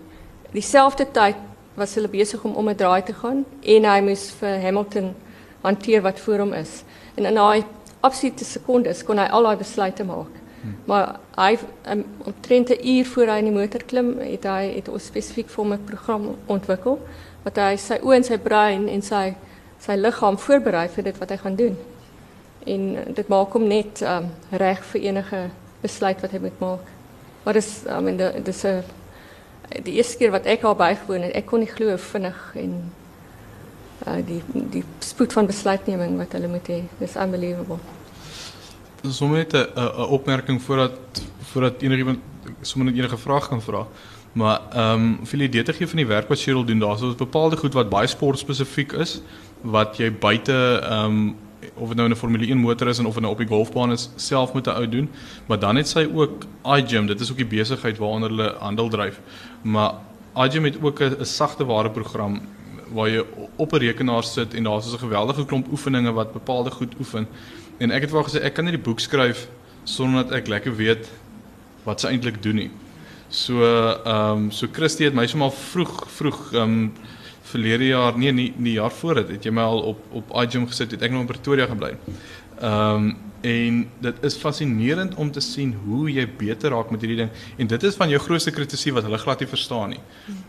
Dieselfde 0.55 1.11
tyd 1.13 1.51
was 1.75 1.95
hulle 1.95 2.09
besig 2.09 2.45
om 2.45 2.55
om 2.55 2.69
'n 2.69 2.77
draai 2.77 3.03
te 3.03 3.13
gaan 3.13 3.45
en 3.63 3.85
hy 3.85 4.01
moes 4.01 4.31
vir 4.41 4.61
Hamilton 4.61 5.15
hanteer 5.63 6.03
wat 6.03 6.21
voor 6.21 6.39
hom 6.39 6.53
is. 6.53 6.83
En 7.15 7.25
in 7.25 7.35
daai 7.35 7.65
absolute 8.01 8.45
sekondes 8.45 9.05
kon 9.05 9.19
hy 9.19 9.27
al 9.27 9.43
daai 9.43 9.57
besluite 9.57 10.05
maak. 10.05 10.43
Maar 10.85 11.17
hy 11.37 11.59
um, 11.91 12.05
omtrent 12.25 12.69
'n 12.69 12.89
uur 12.89 13.07
voor 13.07 13.27
hy 13.27 13.39
in 13.39 13.45
die 13.45 13.61
motor 13.61 13.85
klim, 13.85 14.19
het 14.19 14.45
hy 14.45 14.73
het 14.75 14.89
ons 14.89 15.07
spesifiek 15.07 15.49
vir 15.49 15.65
hom 15.65 15.73
'n 15.73 15.85
program 15.85 16.37
ontwikkel 16.47 16.99
wat 17.43 17.57
hy 17.57 17.77
sy 17.77 17.99
oë 18.03 18.15
en 18.15 18.25
sy 18.25 18.39
brein 18.39 18.89
en 18.89 19.03
sy 19.03 19.35
sy 19.79 19.97
liggaam 19.97 20.39
voorberei 20.39 20.89
vir 20.89 21.05
dit 21.05 21.19
wat 21.19 21.31
hy 21.31 21.37
gaan 21.37 21.57
doen. 21.57 21.77
En 22.67 23.15
dit 23.15 23.29
maak 23.29 23.53
hom 23.53 23.69
net 23.69 24.03
um, 24.03 24.31
reg 24.51 24.85
vir 24.85 25.01
enige 25.01 25.51
besluit 25.83 26.21
wat 26.21 26.31
hy 26.31 26.39
moet 26.39 26.61
maak. 26.61 26.87
Maar 27.45 27.55
dis 27.55 27.85
I 27.87 28.01
mean 28.01 28.17
dis 28.45 28.65
'n 28.65 28.83
die 29.83 29.97
eerste 29.99 30.19
keer 30.19 30.31
wat 30.31 30.47
ek 30.47 30.63
al 30.63 30.77
bygewoon 30.79 31.23
het, 31.23 31.35
ek 31.35 31.47
kon 31.47 31.61
nie 31.61 31.71
glo 31.71 31.97
vinnig 31.97 32.41
en 32.55 32.79
uh, 34.07 34.21
die 34.27 34.43
die 34.71 34.85
spoed 34.99 35.33
van 35.33 35.47
besluitneming 35.47 36.17
wat 36.19 36.33
hulle 36.33 36.49
moet 36.49 36.69
hê. 36.69 36.83
Unbelievable 37.17 37.81
sommer 39.13 39.37
net 39.37 39.53
'n 39.53 39.69
opmerking 40.09 40.63
voordat 40.63 40.99
voordat 41.41 41.83
enigiemand 41.83 42.19
sommer 42.61 42.93
net 42.93 42.99
enige 42.99 43.17
vraag 43.17 43.49
kan 43.49 43.63
vra. 43.63 43.87
Maar 44.33 44.61
ehm 44.71 45.19
um, 45.21 45.27
vir 45.27 45.39
die 45.39 45.63
te 45.63 45.87
van 45.87 45.97
die 45.97 46.07
werk 46.07 46.29
wat 46.29 46.39
Cheryl 46.39 46.65
doen, 46.65 46.79
daar's 46.79 47.01
so 47.01 47.15
bepaalde 47.15 47.57
goed 47.57 47.73
wat 47.73 47.89
baie 47.89 48.07
sportspesifiek 48.07 48.93
is 48.93 49.23
wat 49.61 49.97
jy 49.97 50.13
buite 50.13 50.81
ehm 50.83 51.35
of 51.75 51.89
dit 51.89 51.97
nou 51.97 52.09
'n 52.09 52.17
Formule 52.17 52.47
1 52.47 52.59
motor 52.59 52.89
is 52.89 52.99
en 52.99 53.07
of 53.07 53.15
dit 53.15 53.23
nou 53.23 53.33
op 53.33 53.39
die 53.39 53.47
golfbaan 53.47 53.93
is, 53.93 54.11
self 54.17 54.53
moet 54.53 54.67
'n 54.67 54.71
ou 54.71 54.89
doen. 54.89 55.11
Maar 55.47 55.59
dan 55.59 55.77
het 55.77 55.89
sy 55.89 56.09
ook 56.15 56.45
iGym, 56.65 57.07
dit 57.07 57.21
is 57.21 57.31
ook 57.31 57.37
die 57.37 57.47
besigheid 57.47 57.99
waaronder 57.99 58.29
hulle 58.29 58.55
handel 58.59 58.89
dryf. 58.89 59.21
Maar 59.63 59.93
iGym 60.37 60.65
het 60.65 60.77
ook 60.83 61.01
'n 61.01 61.25
sagte 61.25 61.65
ware 61.65 61.91
program 61.91 62.41
waar 62.93 63.09
jy 63.09 63.25
op 63.57 63.73
'n 63.73 63.77
rekenaar 63.77 64.25
sit 64.25 64.55
en 64.55 64.63
daar's 64.63 64.85
so 64.85 64.95
'n 64.95 64.99
geweldige 64.99 65.45
klomp 65.45 65.71
oefeninge 65.71 66.13
wat 66.13 66.33
bepaalde 66.33 66.71
goed 66.71 66.95
oefen. 66.99 67.27
En 67.79 67.91
ek 67.91 68.01
het 68.01 68.11
wou 68.11 68.25
gesê 68.25 68.43
ek 68.43 68.55
kan 68.55 68.65
nie 68.65 68.73
die 68.73 68.83
boek 68.83 69.01
skryf 69.01 69.49
sonder 69.85 70.23
dat 70.23 70.33
ek 70.33 70.47
lekker 70.47 70.77
weet 70.77 71.11
wat 71.85 72.01
sy 72.01 72.09
eintlik 72.09 72.43
doen 72.43 72.55
nie. 72.55 72.71
So 73.29 73.63
ehm 73.63 74.31
um, 74.31 74.51
so 74.51 74.67
Christie 74.73 75.07
het 75.07 75.15
my 75.15 75.27
sommer 75.27 75.51
vroeg 75.51 76.05
vroeg 76.07 76.53
ehm 76.53 76.63
um, 76.63 76.93
verlede 77.55 77.93
jaar 77.93 78.19
nee 78.19 78.33
nie 78.33 78.51
nie 78.57 78.79
jaar 78.79 78.95
voor 79.01 79.23
dit 79.23 79.37
het 79.37 79.47
jy 79.47 79.53
my 79.55 79.69
al 79.75 79.85
op 79.93 80.19
op 80.23 80.35
iGym 80.43 80.67
gesit 80.71 80.97
het 80.97 81.07
ek 81.07 81.15
nog 81.15 81.25
in 81.27 81.31
Pretoria 81.31 81.71
gebly. 81.71 81.95
Ehm 82.59 83.07
um, 83.07 83.15
en 83.45 83.81
dit 84.01 84.23
is 84.25 84.39
fascinerend 84.41 85.19
om 85.21 85.29
te 85.31 85.41
sien 85.45 85.75
hoe 85.85 86.07
jy 86.09 86.23
beter 86.39 86.73
raak 86.73 86.89
met 86.95 87.03
hierdie 87.05 87.19
ding 87.19 87.43
en 87.61 87.69
dit 87.69 87.83
is 87.85 87.99
van 88.01 88.09
jou 88.09 88.21
grootste 88.27 88.55
kritisie 88.57 88.93
wat 88.97 89.05
hulle 89.05 89.19
glad 89.21 89.45
nie 89.45 89.49
verstaan 89.51 89.93
nie. 89.93 90.01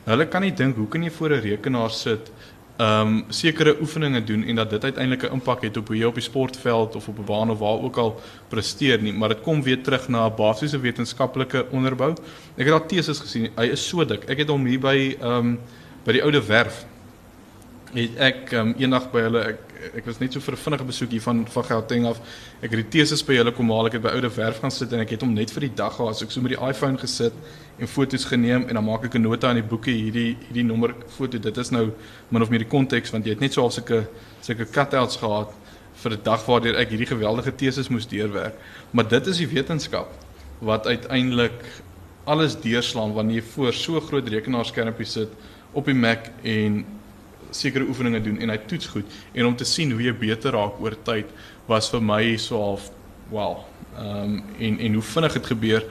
Hulle 0.05 0.27
kan 0.31 0.45
nie 0.47 0.53
dink 0.55 0.79
hoe 0.79 0.87
kan 0.87 1.03
jy 1.03 1.11
voor 1.17 1.35
'n 1.35 1.41
rekenaar 1.43 1.91
sit 1.91 2.31
ehm 2.77 3.07
um, 3.07 3.25
sekere 3.29 3.75
oefeninge 3.81 4.23
doen 4.23 4.43
en 4.43 4.55
dat 4.55 4.69
dit 4.69 4.83
uiteindelik 4.83 5.23
'n 5.23 5.33
impak 5.33 5.61
het 5.67 5.77
op 5.77 5.87
hoe 5.87 5.97
jy 5.97 6.05
op 6.05 6.13
die 6.21 6.23
sportveld 6.23 6.95
of 6.95 7.07
op 7.07 7.19
'n 7.19 7.25
baan 7.25 7.51
of 7.51 7.59
waar 7.59 7.83
ook 7.83 7.97
al 7.97 8.19
presteer 8.47 9.01
nie, 9.01 9.13
maar 9.13 9.29
dit 9.29 9.41
kom 9.41 9.63
weer 9.63 9.81
terug 9.83 10.07
na 10.07 10.27
'n 10.27 10.35
basiese 10.35 10.79
wetenskaplike 10.79 11.65
onderbou. 11.71 12.11
Ek 12.57 12.65
het 12.65 12.73
al 12.73 12.85
teses 12.85 13.19
gesien. 13.19 13.49
Hy 13.55 13.65
is 13.65 13.87
so 13.87 14.05
dik. 14.05 14.23
Ek 14.29 14.37
het 14.37 14.49
hom 14.49 14.65
hier 14.65 14.79
by 14.79 15.17
ehm 15.19 15.37
um, 15.37 15.59
by 16.05 16.11
die 16.11 16.23
oude 16.23 16.45
werf 16.45 16.85
het 17.95 18.17
ek 18.19 18.51
um, 18.59 18.73
eendag 18.77 19.07
by 19.11 19.23
hulle 19.27 19.41
ek 19.53 19.61
ek 19.93 20.07
was 20.07 20.19
net 20.19 20.33
so 20.33 20.41
vir 20.41 20.55
'n 20.55 20.57
vinnige 20.57 20.85
besoek 20.85 21.11
hier 21.11 21.21
van 21.21 21.45
van 21.47 21.63
Gauteng 21.63 22.05
af. 22.05 22.19
Ek 22.61 22.71
het 22.71 22.79
die 22.81 22.99
teses 22.99 23.23
by 23.23 23.35
hulle 23.35 23.51
kom 23.51 23.69
haal. 23.69 23.87
Ek 23.87 23.93
het 23.93 24.01
by 24.01 24.09
oude 24.09 24.29
werf 24.29 24.59
gaan 24.59 24.71
sit 24.71 24.93
en 24.93 24.99
ek 24.99 25.09
het 25.11 25.21
hom 25.21 25.33
net 25.33 25.51
vir 25.51 25.61
die 25.61 25.75
dag 25.75 25.95
gehad. 25.95 26.17
So 26.17 26.25
ek 26.25 26.31
so 26.31 26.41
met 26.41 26.57
die 26.57 26.67
iPhone 26.67 26.97
gesit 26.97 27.33
en 27.79 27.87
foto's 27.87 28.25
geneem 28.25 28.67
en 28.67 28.73
dan 28.73 28.83
maak 28.83 29.05
ek 29.05 29.15
'n 29.15 29.21
nota 29.21 29.49
in 29.49 29.61
die 29.61 29.69
boeke 29.69 29.91
hierdie 29.91 30.37
hierdie 30.47 30.63
nommer 30.63 30.95
foto. 31.07 31.37
Dit 31.37 31.57
is 31.57 31.71
nou 31.71 31.91
min 32.29 32.41
of 32.41 32.49
meer 32.49 32.59
die 32.59 32.69
konteks 32.69 33.11
want 33.11 33.25
jy 33.25 33.31
het 33.31 33.41
net 33.41 33.53
so 33.53 33.61
al 33.61 33.71
sulke 33.71 34.07
sulke 34.41 34.65
cutouts 34.65 35.17
gehad 35.17 35.53
vir 35.95 36.11
'n 36.11 36.23
dag 36.23 36.45
waardeur 36.45 36.75
ek 36.75 36.89
hierdie 36.89 37.07
geweldige 37.07 37.55
teses 37.55 37.89
moes 37.89 38.07
deurwerk. 38.07 38.55
Maar 38.91 39.07
dit 39.07 39.27
is 39.27 39.37
die 39.37 39.47
wetenskap 39.47 40.07
wat 40.59 40.87
uiteindelik 40.87 41.63
alles 42.25 42.55
deurslaan 42.55 43.13
wanneer 43.13 43.35
jy 43.35 43.41
voor 43.41 43.73
so 43.73 43.99
groot 43.99 44.27
rekenaarskermpie 44.27 45.05
sit 45.05 45.29
op 45.73 45.85
die 45.85 45.93
Mac 45.93 46.31
en 46.43 46.85
sekere 47.55 47.87
oefeninge 47.87 48.21
doen 48.21 48.41
en 48.41 48.49
hy 48.49 48.57
toets 48.69 48.87
goed 48.93 49.15
en 49.33 49.45
om 49.45 49.55
te 49.55 49.67
sien 49.67 49.91
hoe 49.91 50.01
jy 50.01 50.13
beter 50.13 50.55
raak 50.55 50.79
oor 50.83 50.95
tyd 51.07 51.31
was 51.69 51.89
vir 51.93 52.01
my 52.01 52.37
so 52.37 52.61
half 52.61 52.89
wow. 53.31 53.63
Ehm 53.97 54.23
um, 54.23 54.43
en 54.59 54.79
en 54.79 54.93
hoe 54.99 55.05
vinnig 55.13 55.33
dit 55.33 55.45
gebeur 55.53 55.85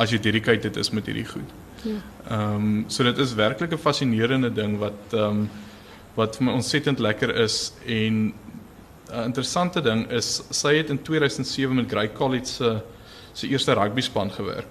as 0.00 0.10
jy 0.10 0.20
dedicated 0.22 0.76
is 0.76 0.90
met 0.90 1.06
hierdie 1.06 1.26
goed. 1.28 1.56
Ja. 1.82 1.98
Ehm 2.28 2.54
um, 2.54 2.84
so 2.88 3.04
dit 3.04 3.18
is 3.18 3.34
werklik 3.34 3.72
'n 3.72 3.78
fascinerende 3.78 4.52
ding 4.52 4.78
wat 4.78 5.12
ehm 5.12 5.24
um, 5.24 5.50
wat 6.14 6.36
vir 6.36 6.44
my 6.46 6.52
ontsettend 6.52 6.98
lekker 6.98 7.34
is 7.44 7.72
en 7.86 8.32
'n 9.10 9.24
interessante 9.24 9.80
ding 9.80 10.10
is 10.10 10.42
sy 10.50 10.76
het 10.76 10.90
in 10.90 11.02
2007 11.02 11.74
met 11.74 11.90
Grey 11.90 12.12
College 12.12 12.46
se 12.46 12.80
se 13.32 13.48
eerste 13.48 13.72
rugby 13.72 14.00
span 14.00 14.30
gewerk. 14.30 14.66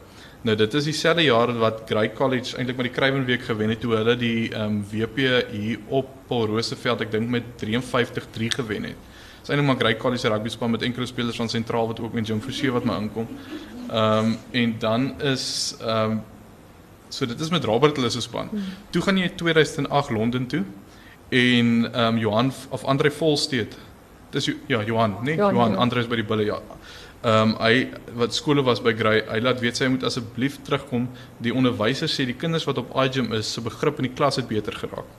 Nou 0.48 0.56
dit 0.56 0.74
is 0.74 0.86
dieselfde 0.88 1.24
jaar 1.26 1.52
wat 1.60 1.82
Grey 1.88 2.14
College 2.16 2.56
eintlik 2.56 2.78
met 2.80 2.88
die 2.88 2.94
Kruiwenweek 2.96 3.42
gewen 3.44 3.74
het 3.74 3.82
toe 3.84 3.98
hulle 3.98 4.16
die 4.16 4.48
ehm 4.54 4.78
um, 4.78 4.84
WP 4.88 5.18
hier 5.52 5.82
op 5.88 6.14
Paul 6.30 6.46
Roosevelt 6.48 7.02
ek 7.04 7.12
dink 7.12 7.28
met 7.28 7.50
53-3 7.60 8.48
gewen 8.56 8.88
het. 8.88 9.02
Dis 9.42 9.52
eintlik 9.52 9.68
maar 9.68 9.80
Grey 9.82 9.98
College 10.00 10.32
rugby 10.32 10.54
span 10.54 10.72
met 10.72 10.86
enkele 10.88 11.10
spelers 11.12 11.36
van 11.36 11.52
sentraal 11.52 11.92
wat 11.92 12.00
ook 12.00 12.16
met 12.16 12.28
Jim 12.28 12.40
Forsie 12.42 12.72
wat 12.72 12.88
my 12.88 12.96
inkom. 13.04 13.28
Ehm 13.90 14.32
um, 14.32 14.38
en 14.52 14.76
dan 14.80 15.10
is 15.22 15.76
ehm 15.82 16.12
um, 16.12 16.22
so 17.10 17.26
dit 17.26 17.40
is 17.40 17.50
met 17.50 17.64
Robert 17.64 17.96
hulle 17.96 18.10
se 18.10 18.22
span. 18.22 18.48
Hmm. 18.50 18.64
Toe 18.90 19.02
gaan 19.02 19.18
jy 19.18 19.30
2008 19.36 20.10
Londen 20.10 20.48
toe 20.48 20.64
en 21.30 21.92
ehm 21.92 22.14
um, 22.14 22.18
Johan 22.18 22.54
of 22.70 22.84
Andre 22.84 23.12
Volsteed. 23.12 23.76
Dis 24.30 24.52
ja 24.68 24.84
Johan, 24.84 25.18
nee, 25.22 25.36
Johan, 25.36 25.54
Johan 25.54 25.76
Andre 25.76 26.00
is 26.00 26.08
by 26.08 26.16
die 26.16 26.24
Bulle 26.26 26.46
ja. 26.46 26.62
Ehm 27.22 27.49
um, 27.49 27.55
hy 27.59 27.89
wat 28.15 28.34
skole 28.34 28.63
was 28.63 28.80
by 28.80 28.93
Grey, 28.95 29.24
hy 29.28 29.39
laat 29.39 29.59
weet 29.59 29.78
sy 29.78 29.88
moet 29.88 30.03
asseblief 30.03 30.61
terugkom. 30.63 31.09
Die 31.43 31.53
onderwysers 31.53 32.15
sê 32.15 32.26
die 32.26 32.38
kinders 32.39 32.65
wat 32.65 32.78
op 32.78 32.95
iGym 32.95 33.34
is, 33.34 33.53
se 33.53 33.61
begrip 33.61 33.99
in 33.99 34.07
die 34.07 34.15
klas 34.15 34.39
het 34.39 34.47
beter 34.47 34.74
geraak 34.74 35.09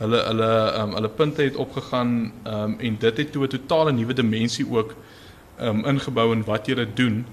hulle 0.00 0.20
hulle 0.24 0.48
ehm 0.48 0.88
um, 0.88 0.94
hulle 0.96 1.08
punte 1.08 1.42
het 1.42 1.56
opgegaan 1.56 2.12
ehm 2.42 2.62
um, 2.62 2.76
en 2.80 2.96
dit 2.98 3.16
het 3.16 3.32
toe 3.32 3.44
'n 3.44 3.48
totale 3.56 3.92
nuwe 3.92 4.12
dimensie 4.12 4.66
ook 4.70 4.94
ehm 5.58 5.68
um, 5.68 5.84
ingebou 5.84 6.32
in 6.32 6.44
wat 6.44 6.66
jy 6.66 6.86
doen. 6.94 7.26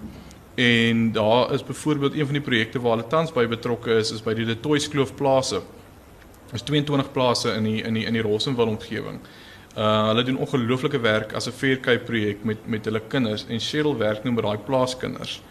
En 0.56 1.12
daar 1.12 1.54
is 1.54 1.64
byvoorbeeld 1.64 2.14
een 2.14 2.26
van 2.26 2.34
die 2.34 2.42
projekte 2.50 2.80
waar 2.80 2.98
hulle 2.98 3.08
tans 3.08 3.32
by 3.32 3.48
betrokke 3.48 3.92
is 3.92 4.12
is 4.12 4.24
by 4.24 4.34
die 4.34 4.46
Letoys 4.46 4.88
Kloof 4.88 5.16
plase. 5.16 5.62
Is 6.54 6.62
22 6.62 7.12
plase 7.12 7.54
in 7.54 7.64
die 7.64 7.82
in 7.82 7.94
die 7.94 8.06
in 8.06 8.14
die 8.14 8.22
Rossendal 8.22 8.68
omgewing. 8.68 9.20
Uh 9.78 10.08
hulle 10.08 10.24
doen 10.26 10.40
ongelooflike 10.42 11.00
werk 11.00 11.34
as 11.38 11.48
'n 11.48 11.52
Faircape 11.54 12.04
projek 12.06 12.44
met 12.44 12.58
met 12.66 12.86
hulle 12.86 13.02
kinders 13.08 13.46
en 13.50 13.60
Cheryl 13.60 13.98
werk 13.98 14.24
nou 14.24 14.34
met 14.34 14.44
daai 14.44 14.58
plaaskinders. 14.58 15.42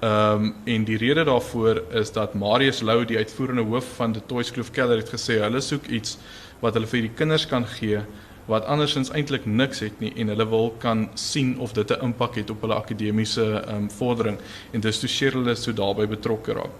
Ehm 0.00 0.44
um, 0.44 0.54
en 0.64 0.84
die 0.84 0.96
rede 0.96 1.24
daarvoor 1.24 1.82
is 1.90 2.12
dat 2.12 2.34
Marius 2.34 2.80
Lou 2.80 3.04
die 3.04 3.16
uitvoerende 3.16 3.62
hoof 3.62 3.86
van 3.96 4.12
die 4.12 4.22
Toys 4.26 4.50
Kloof 4.50 4.70
Keller 4.70 4.96
het 4.96 5.08
gesê 5.08 5.40
hulle 5.40 5.60
soek 5.60 5.86
iets 5.86 6.18
wat 6.60 6.74
hulle 6.74 6.86
vir 6.86 7.00
die 7.00 7.14
kinders 7.16 7.46
kan 7.46 7.66
gee 7.66 8.00
wat 8.46 8.64
andersins 8.64 9.10
eintlik 9.10 9.46
niks 9.46 9.80
het 9.82 10.00
nie 10.00 10.12
en 10.16 10.28
hulle 10.28 10.46
wil 10.48 10.70
kan 10.78 11.08
sien 11.14 11.58
of 11.58 11.72
dit 11.72 11.90
'n 11.90 12.04
impak 12.04 12.34
het 12.36 12.50
op 12.50 12.60
hulle 12.60 12.74
akademiese 12.74 13.46
ehm 13.66 13.76
um, 13.76 13.90
vordering 13.90 14.38
en 14.72 14.80
dis 14.80 15.00
toe 15.00 15.08
Cheryl 15.08 15.48
is 15.48 15.62
so 15.62 15.72
daarbey 15.72 16.06
betrokke 16.06 16.52
raak. 16.52 16.74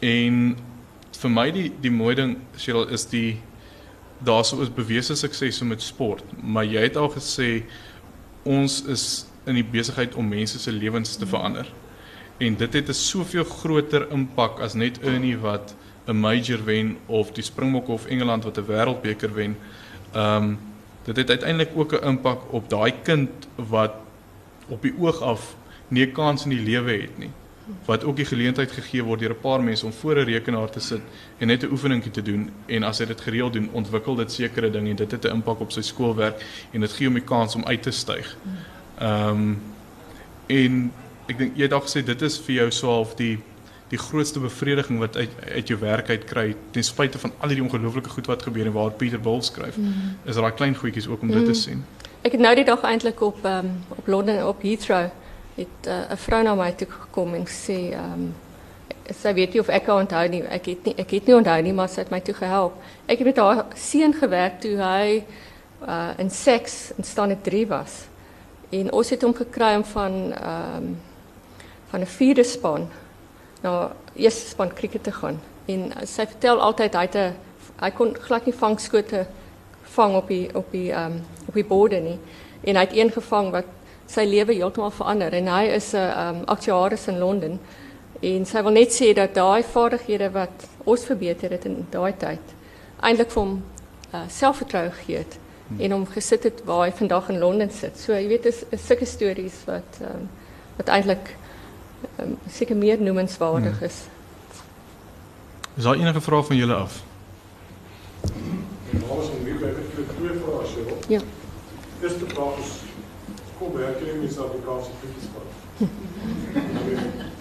En 0.00 0.56
vir 1.20 1.30
my 1.30 1.50
die 1.50 1.72
die 1.80 1.90
mooi 1.90 2.14
ding 2.14 2.36
Cheryl 2.56 2.88
is 2.88 3.04
die 3.04 3.38
daarso 4.18 4.60
is 4.60 4.74
bewese 4.74 5.14
sukses 5.14 5.60
met 5.60 5.82
sport, 5.82 6.24
maar 6.42 6.64
jy 6.64 6.82
het 6.88 6.96
al 6.96 7.10
gesê 7.10 7.64
ons 8.42 8.82
is 8.84 9.26
in 9.46 9.54
die 9.54 9.64
besigheid 9.64 10.14
om 10.14 10.28
mense 10.28 10.58
se 10.58 10.72
lewens 10.72 11.16
te 11.16 11.26
verander. 11.26 11.66
En 12.38 12.56
dit 12.56 12.72
het 12.72 12.88
'n 12.88 12.92
soveel 12.92 13.44
groter 13.44 14.10
impak 14.10 14.60
as 14.60 14.74
net 14.74 15.00
Ernie 15.00 15.38
wat 15.38 15.74
'n 16.06 16.16
major 16.16 16.64
wen 16.64 16.96
of 17.06 17.32
die 17.32 17.42
Springbokke 17.42 17.92
of 17.92 18.06
Engeland 18.06 18.44
wat 18.44 18.58
'n 18.58 18.66
wêreldbeker 18.66 19.34
wen. 19.34 19.56
Ehm 20.12 20.42
um, 20.42 20.58
dit 21.04 21.16
het 21.16 21.30
uiteindelik 21.30 21.70
ook 21.74 21.92
'n 21.92 22.06
impak 22.06 22.52
op 22.52 22.70
daai 22.70 22.92
kind 23.02 23.30
wat 23.54 23.92
op 24.68 24.82
die 24.82 24.94
oog 24.98 25.20
af 25.20 25.56
nie 25.88 26.06
'n 26.06 26.12
kans 26.12 26.44
in 26.44 26.50
die 26.50 26.62
lewe 26.62 26.92
het 26.92 27.18
nie. 27.18 27.30
Wat 27.84 28.04
ook 28.04 28.16
die 28.16 28.24
geleentheid 28.24 28.72
gegee 28.72 29.02
word 29.02 29.20
deur 29.20 29.30
'n 29.30 29.40
paar 29.40 29.62
mense 29.62 29.86
om 29.86 29.92
voor 29.92 30.16
'n 30.16 30.24
rekenaar 30.24 30.70
te 30.70 30.80
sit 30.80 31.00
en 31.38 31.46
net 31.46 31.62
'n 31.62 31.70
oefeningkie 31.70 32.10
te 32.10 32.22
doen 32.22 32.50
en 32.66 32.82
as 32.82 32.98
hy 32.98 33.06
dit 33.06 33.20
gereeld 33.20 33.52
doen, 33.52 33.68
ontwikkel 33.72 34.14
dit 34.14 34.32
sekere 34.32 34.70
dinge 34.70 34.90
en 34.90 34.96
dit 34.96 35.10
het 35.10 35.24
'n 35.24 35.34
impak 35.34 35.60
op 35.60 35.72
sy 35.72 35.80
skoolwerk 35.80 36.44
en 36.72 36.80
dit 36.80 36.92
gee 36.92 37.06
hom 37.06 37.14
die 37.14 37.24
kans 37.24 37.54
om 37.54 37.64
uit 37.64 37.82
te 37.82 37.90
styg. 37.90 38.36
Ehm 38.98 39.28
um, 39.28 39.62
en 40.46 40.92
ek 41.26 41.38
dink 41.38 41.56
jy 41.56 41.62
het 41.62 41.72
al 41.72 41.82
gesê 41.82 42.04
dit 42.04 42.22
is 42.22 42.38
vir 42.38 42.54
jou 42.54 42.70
so 42.70 42.86
half 42.86 43.14
die 43.14 43.38
die 43.88 43.98
grootste 43.98 44.40
bevrediging 44.42 44.98
wat 44.98 45.16
uit 45.16 45.30
uit 45.54 45.68
jou 45.68 45.78
werk 45.80 46.08
uit 46.10 46.24
kry 46.24 46.54
ten 46.70 46.84
spyte 46.84 47.18
van 47.18 47.32
al 47.38 47.48
die 47.48 47.62
ongelooflike 47.62 48.08
goed 48.08 48.26
wat 48.26 48.42
gebeur 48.42 48.66
en 48.66 48.72
waar 48.72 48.90
Pieter 48.90 49.20
Bul 49.20 49.42
skryf 49.42 49.76
mm. 49.76 50.16
is 50.24 50.34
daai 50.34 50.52
klein 50.52 50.74
goedjies 50.74 51.06
ook 51.06 51.22
om 51.22 51.28
mm. 51.28 51.34
dit 51.34 51.44
te 51.44 51.54
mm. 51.54 51.54
sien. 51.54 51.84
Ek 52.26 52.34
het 52.34 52.40
nou 52.40 52.54
die 52.58 52.64
dag 52.66 52.82
eintlik 52.82 53.20
op 53.22 53.44
um, 53.46 53.70
op 53.88 54.06
Londen 54.06 54.46
op 54.48 54.62
Heathrow 54.62 55.10
het 55.56 55.88
uh, 55.88 56.12
'n 56.12 56.16
vrou 56.16 56.42
na 56.42 56.54
my 56.54 56.72
toe 56.72 56.88
gekom 56.90 57.34
en 57.34 57.46
sê 57.46 57.92
ehm 57.92 58.12
um, 58.12 58.34
sy 59.14 59.32
weet 59.34 59.52
nie 59.52 59.60
of 59.60 59.68
ek 59.68 59.86
haar 59.86 60.00
onthou 60.02 60.28
nie. 60.28 60.42
Ek 60.42 60.66
het 60.66 60.84
nie 60.84 60.94
ek 60.98 61.10
het 61.10 61.26
nie 61.26 61.34
onthou 61.36 61.62
nie, 61.62 61.72
maar 61.72 61.88
sy 61.88 62.00
het 62.00 62.10
my 62.10 62.20
toe 62.20 62.34
gehelp. 62.34 62.74
Ek 63.06 63.18
het 63.18 63.26
met 63.26 63.36
haar 63.36 63.64
seun 63.74 64.14
gewerk 64.14 64.60
toe 64.60 64.76
hy 64.76 65.24
uh, 65.88 66.10
in 66.18 66.30
seks 66.30 66.92
in 66.96 67.04
staan 67.04 67.40
3 67.42 67.66
was. 67.66 68.06
En 68.70 68.92
ons 68.92 69.10
het 69.10 69.22
hom 69.22 69.34
gekry 69.34 69.74
om 69.76 69.84
van 69.84 70.32
ehm 70.32 70.76
um, 70.76 70.96
van 71.90 72.00
'n 72.00 72.06
vierde 72.06 72.44
span 72.44 72.88
na 73.62 73.92
eerste 74.14 74.48
span 74.48 74.74
cricket 74.74 75.04
te 75.04 75.12
gaan. 75.12 75.40
En 75.66 75.92
sy 76.04 76.26
vertel 76.26 76.60
altyd 76.60 76.94
hy 76.94 77.00
het 77.00 77.14
'n 77.14 77.34
hy 77.80 77.90
kon 77.90 78.14
glad 78.14 78.44
nie 78.46 78.54
vangskote 78.54 79.26
vang 79.82 80.16
op 80.16 80.28
die 80.28 80.50
op 80.54 80.70
die 80.72 80.92
ehm 80.92 81.12
um, 81.12 81.24
op 81.46 81.54
die 81.54 81.64
borde 81.64 82.00
nie. 82.00 82.18
En 82.64 82.74
hy 82.74 82.82
het 82.82 82.96
een 82.96 83.10
gevang 83.10 83.50
wat 83.50 83.64
sy 84.06 84.24
lewe 84.24 84.54
heeltemal 84.54 84.90
verander 84.90 85.34
en 85.34 85.48
hy 85.48 85.64
is 85.76 85.92
'n 85.92 85.96
ehm 85.96 86.36
um, 86.36 86.44
aktuaris 86.44 87.06
in 87.08 87.18
Londen. 87.18 87.60
En 88.20 88.46
sy 88.46 88.62
wil 88.62 88.72
net 88.72 88.92
sê 88.92 89.12
dat 89.14 89.34
daai 89.34 89.62
vaardighede 89.62 90.30
wat 90.30 90.66
ons 90.84 91.04
verbeter 91.04 91.50
het 91.50 91.64
in 91.64 91.86
daai 91.90 92.12
tyd 92.16 92.54
eintlik 93.00 93.30
vir 93.30 93.42
hom 93.42 93.62
uh, 94.14 94.20
selfvertroue 94.28 94.90
gegee 94.90 95.16
het 95.16 95.38
hmm. 95.68 95.80
en 95.80 95.90
hom 95.90 96.06
gesit 96.06 96.42
het 96.42 96.62
waar 96.64 96.86
hy 96.86 96.92
vandag 96.92 97.28
in 97.28 97.38
Londen 97.38 97.70
sit. 97.70 97.98
So 97.98 98.12
jy 98.12 98.28
weet 98.28 98.46
is, 98.46 98.64
is 98.70 98.86
sulke 98.86 99.06
stories 99.06 99.64
wat 99.66 100.00
ehm 100.00 100.10
um, 100.14 100.28
wat 100.76 100.88
eintlik 100.88 101.36
um, 102.20 102.36
seker 102.52 102.76
meer 102.76 103.00
noemenswaardig 103.00 103.82
is. 103.82 104.02
Is 105.76 105.84
daar 105.84 105.96
enige 105.96 106.20
vrae 106.20 106.42
van 106.42 106.56
julle 106.56 106.74
af? 106.74 107.02
Ja. 111.08 111.20
Eerste 112.02 112.26
vraag 112.26 112.58
is 112.58 112.85
werk 113.76 114.00
jy 114.00 114.16
met 114.20 114.32
Suid-Afrikaanse 114.32 114.90
voetbalspan? 115.00 115.46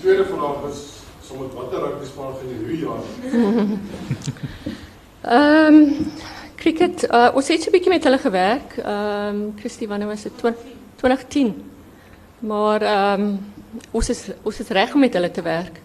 tweede 0.02 0.26
vraag 0.26 0.70
is 0.72 0.80
sommer 1.28 1.48
watter 1.56 1.80
rugby 1.80 2.06
span 2.06 2.34
gaan 2.38 2.50
jy 2.52 2.58
hierdie 2.62 2.82
jaar? 2.86 3.04
Ehm 5.36 5.80
cricket 6.66 7.04
uh, 7.12 7.30
ons 7.38 7.48
het 7.48 7.62
so 7.62 7.70
'n 7.70 7.74
bietjie 7.74 7.94
met 7.94 8.04
hulle 8.04 8.18
gewerk. 8.18 8.78
Ehm 8.78 9.36
um, 9.36 9.54
Christie 9.60 9.88
wanneer 9.88 10.08
was 10.08 10.22
dit 10.22 10.32
2010. 10.96 11.56
Maar 12.40 12.82
ehm 12.82 13.22
um, 13.22 13.40
ons 13.92 14.10
is 14.10 14.30
ons 14.42 14.60
is 14.60 14.68
reg 14.68 14.94
om 14.94 15.00
met 15.00 15.14
hulle 15.14 15.32
te 15.32 15.42
werk. 15.42 15.82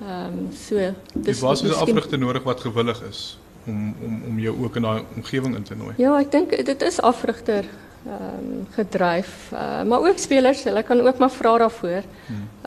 Ehm 0.00 0.38
um, 0.38 0.48
so 0.52 0.94
dis 1.14 1.40
was 1.40 1.62
'n 1.62 1.70
afrigter 1.70 2.18
nodig 2.18 2.42
wat 2.42 2.60
gewillig 2.60 3.02
is 3.08 3.38
om 3.66 3.94
om 4.04 4.22
om 4.28 4.38
jou 4.38 4.62
ook 4.62 4.76
in 4.76 4.82
daai 4.82 5.02
omgewing 5.14 5.56
in 5.56 5.62
te 5.62 5.74
nooi. 5.74 5.94
Ja, 5.96 6.18
ek 6.18 6.30
dink 6.30 6.64
dit 6.64 6.82
is 6.82 7.00
afrigter 7.00 7.64
um, 8.06 8.66
gedryf, 8.70 9.50
uh, 9.52 9.82
maar 9.82 10.00
ook 10.00 10.18
spelers, 10.18 10.64
hulle 10.64 10.82
kan 10.82 11.00
ook 11.00 11.18
maar 11.18 11.30
vra 11.30 11.58
daarvoor. 11.58 12.02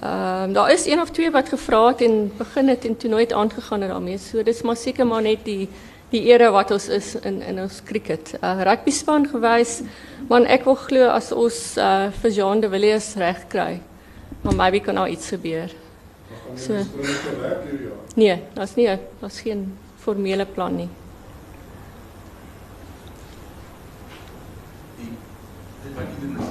Ehm 0.02 0.44
um, 0.44 0.54
daar 0.54 0.72
is 0.72 0.86
een 0.86 1.02
of 1.02 1.10
twee 1.10 1.32
wat 1.32 1.50
gevra 1.50 1.88
het 1.88 2.02
en 2.02 2.32
begin 2.38 2.68
het 2.68 2.86
en 2.86 2.98
toe 2.98 3.10
nooit 3.10 3.34
aangegaan 3.34 3.82
het 3.82 3.90
daarmee. 3.90 4.18
So 4.18 4.44
dis 4.44 4.62
maar 4.62 4.76
seker 4.76 5.08
maar 5.08 5.22
net 5.22 5.46
die 5.46 5.70
die 6.10 6.22
era 6.32 6.52
wat 6.52 6.72
ons 6.72 6.88
is 6.88 7.16
in 7.16 7.42
in 7.42 7.60
ons 7.60 7.82
cricket. 7.84 8.34
Uh 8.44 8.62
rugby 8.64 8.92
span 8.92 9.28
gewys, 9.28 9.82
man 10.28 10.46
ek 10.46 10.64
wil 10.64 10.76
glo 10.76 11.08
as 11.08 11.32
ons 11.32 11.78
uh 11.78 12.12
vir 12.22 12.32
Jean 12.32 12.60
de 12.60 12.70
Villiers 12.70 13.14
reg 13.16 13.48
kry. 13.48 13.82
Maar 14.42 14.56
maybe 14.56 14.80
kan 14.80 14.94
nou 14.94 15.08
iets 15.10 15.28
gebeur. 15.28 15.72
So. 16.56 16.74
Nee, 18.16 18.42
daar's 18.54 18.76
nie 18.76 18.88
daar's 19.20 19.40
geen 19.40 19.78
formele 20.00 20.46
plan 20.46 20.76
nie. 20.76 20.90
Wat 25.98 26.12
jy 26.12 26.18
doen 26.24 26.36
is 26.44 26.50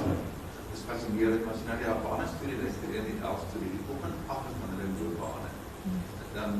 is 0.75 0.81
fascinerend 0.89 1.45
maar 1.45 1.53
as 1.55 1.61
jy 1.61 1.67
na 1.69 1.77
die 1.81 1.87
Japaner 1.89 2.27
storie 2.33 2.57
luister 2.61 2.97
in 2.99 3.05
die 3.11 3.19
11 3.21 3.45
storie 3.49 3.71
die 3.75 3.83
op 3.93 4.07
en 4.09 4.15
af 4.35 4.43
van 4.47 4.73
hulle 4.73 4.87
loopbane 4.99 5.49
dan 6.37 6.51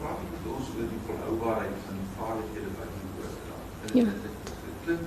praat 0.00 0.20
jy 0.22 0.28
met 0.34 0.46
ons 0.54 0.70
oor 0.74 0.88
die 0.92 1.02
volhoubaarheid 1.06 1.76
van 1.86 1.98
die 2.00 2.08
vaardighede 2.16 2.70
wat 2.78 2.90
jy 2.96 3.02
oordra. 3.20 3.56
Ja. 3.98 4.04
Dit 4.24 4.78
klink 4.84 5.04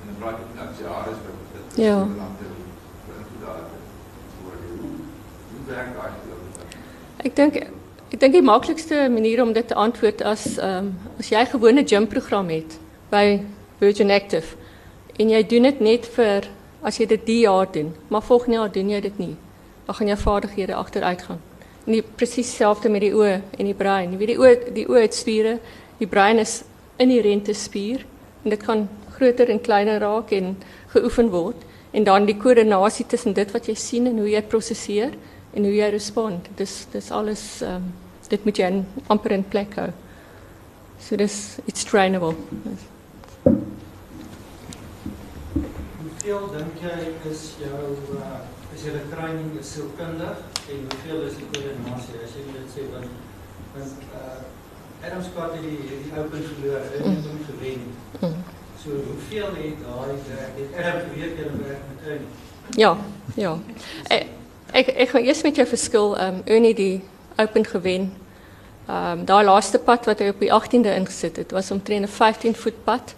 en 0.00 0.10
dan 0.10 0.18
praat 0.22 0.42
jy 0.42 0.46
met 0.58 0.82
jare 0.82 1.14
is 1.14 1.20
wat 1.26 1.36
dit 1.54 1.80
Ja. 1.84 1.98
Hoe 5.48 5.62
werk 5.66 5.90
daai 5.96 6.12
geloof? 6.18 6.42
Ek 7.24 7.36
dink 7.36 7.54
ek 8.08 8.20
dink 8.20 8.32
die 8.32 8.42
maklikste 8.42 9.06
manier 9.12 9.42
om 9.44 9.52
dit 9.52 9.68
te 9.68 9.76
antwoord 9.86 10.22
as 10.34 10.44
ehm 10.56 10.90
um, 10.90 11.14
as 11.18 11.30
jy 11.30 11.40
'n 11.44 11.52
gewone 11.54 11.84
gymprogram 11.94 12.48
het 12.48 12.78
by 13.10 13.26
Virgin 13.78 14.10
Active 14.10 14.57
en 15.18 15.30
jy 15.30 15.42
doen 15.50 15.66
dit 15.68 15.80
net 15.80 16.06
vir 16.14 16.48
as 16.86 16.98
jy 17.00 17.08
dit 17.10 17.26
die 17.26 17.40
jaar 17.42 17.66
doen, 17.72 17.92
maar 18.08 18.22
volgende 18.22 18.58
jaar 18.58 18.72
doen 18.72 18.90
jy 18.90 19.00
dit 19.00 19.18
nie, 19.18 19.34
dan 19.86 19.94
gaan 19.98 20.10
jou 20.12 20.18
vaardighede 20.18 20.74
agteruit 20.74 21.22
gaan. 21.26 21.40
En 21.86 21.92
die 21.96 22.02
presies 22.02 22.58
met 22.88 23.00
die 23.00 23.14
oë 23.14 23.40
en 23.58 23.64
die 23.64 23.74
brein. 23.74 24.12
Jy 24.12 24.18
weet 24.18 24.28
die 24.28 24.38
oë 24.38 24.74
die 24.74 24.86
oë 24.86 25.02
het 25.02 25.14
spiere, 25.14 25.58
die 25.98 26.06
brein 26.06 26.38
is 26.38 26.62
inherente 26.98 27.54
spier 27.54 28.04
en 28.44 28.50
dit 28.50 28.62
kan 28.62 28.88
groter 29.16 29.50
en 29.50 29.60
kleiner 29.60 30.00
raak 30.00 30.30
en 30.30 30.56
geoefen 30.92 31.30
word 31.30 31.56
en 31.90 32.04
dan 32.04 32.26
die 32.26 32.36
koördinasie 32.36 33.06
tussen 33.06 33.34
dit 33.34 33.50
wat 33.52 33.66
jy 33.66 33.74
sien 33.74 34.06
en 34.06 34.18
hoe 34.18 34.28
jy 34.30 34.42
prosesseer 34.42 35.16
en 35.54 35.64
hoe 35.64 35.74
jy 35.74 35.88
respond. 35.90 36.46
Dis 36.56 36.86
dis 36.92 37.10
alles 37.10 37.62
ehm 37.62 37.88
dit 38.28 38.44
moet 38.44 38.58
jy 38.60 38.66
in, 38.68 38.82
amper 39.08 39.32
in 39.32 39.44
plek 39.44 39.74
hou. 39.80 39.88
So 41.00 41.16
dis 41.16 41.58
it's 41.64 41.84
trainable. 41.88 42.34
Hoeveel 46.28 46.58
dink 46.58 46.80
jy 46.84 47.30
is 47.30 47.42
jou 47.56 47.84
uh, 48.12 48.40
is 48.76 48.82
julle 48.84 48.98
training 49.08 49.54
is 49.56 49.68
sielkundig 49.72 50.42
en 50.74 50.82
hoeveel 50.90 51.22
is 51.24 51.38
die 51.38 51.46
koördinasie 51.54 52.18
as 52.26 52.34
jy 52.36 52.42
dit 52.50 52.66
sê 52.74 52.84
want 52.92 53.14
want 53.76 54.02
uh, 54.18 55.06
Adam 55.06 55.22
Scott 55.24 55.54
het 55.56 55.64
die 55.64 56.02
die 56.02 56.12
open 56.12 56.44
verloor, 56.50 56.84
hy 56.90 57.00
het 57.06 57.30
hom 57.30 57.40
gewen. 57.46 57.88
Mm. 58.18 58.36
So 58.82 58.98
hoeveel 59.06 59.56
het 59.56 59.80
daai 59.86 60.20
werk 60.28 60.60
het 60.60 60.76
Adam 60.82 61.00
geweet 61.06 61.40
jy 61.40 61.48
werk 61.62 61.88
met 61.94 62.06
hom? 62.10 62.28
Ja, 62.76 62.92
ja. 63.40 63.56
Ek 64.12 64.28
ek, 64.82 64.92
ek 65.06 65.14
gaan 65.14 65.32
eers 65.32 65.42
met 65.48 65.64
jou 65.64 65.68
verskil 65.72 66.12
ehm 66.18 66.42
um, 66.42 66.44
Ernie 66.44 66.76
die 66.84 66.94
open 67.40 67.68
gewen. 67.72 68.08
Ehm 68.84 69.22
um, 69.22 69.26
daai 69.32 69.44
laaste 69.48 69.80
pad 69.90 70.12
wat 70.12 70.20
hy 70.20 70.28
op 70.36 70.44
die 70.44 70.52
18de 70.60 70.92
ingesit 71.00 71.40
het, 71.40 71.56
was 71.56 71.72
omtrent 71.72 72.04
'n 72.04 72.16
15 72.20 72.62
voet 72.68 72.84
pad. 72.84 73.16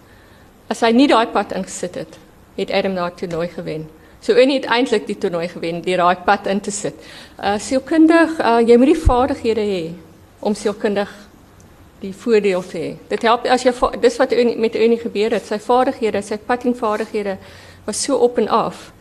As 0.71 0.87
hy 0.87 0.95
nie 0.95 1.11
daai 1.11 1.27
pad 1.27 1.51
ingesit 1.51 2.05
het, 2.05 2.21
het 2.55 2.71
Adam 2.71 2.95
daai 2.95 3.11
toernooi 3.15 3.47
gewen. 3.47 3.89
So 4.21 4.33
Ernie 4.33 4.59
het 4.59 4.69
eintlik 4.69 5.07
die 5.07 5.17
toernooi 5.17 5.47
gewen 5.49 5.81
deur 5.81 5.97
daai 5.97 6.15
pad 6.25 6.47
in 6.47 6.61
te 6.61 6.71
sit. 6.71 6.95
Uh 7.39 7.57
sielkundig, 7.59 8.39
uh, 8.39 8.59
jy 8.61 8.77
moet 8.77 8.93
die 8.93 9.03
vaardighede 9.03 9.65
hê 9.65 9.83
om 10.39 10.55
sielkundig 10.55 11.09
die 12.01 12.13
voordeel 12.13 12.63
te 12.65 12.77
hê. 12.77 12.91
Dit 13.09 13.25
help 13.25 13.45
as 13.45 13.65
jy 13.65 13.73
dis 14.01 14.17
wat 14.21 14.33
Ernie, 14.33 14.57
met 14.57 14.75
Ernie 14.75 14.99
gebeur 15.01 15.33
het. 15.37 15.45
Sy 15.45 15.57
vaardighede, 15.61 16.21
sy 16.21 16.37
paddingvaardighede 16.37 17.37
was 17.85 18.03
so 18.03 18.17
op 18.17 18.37
en 18.37 18.49
af. 18.49 18.91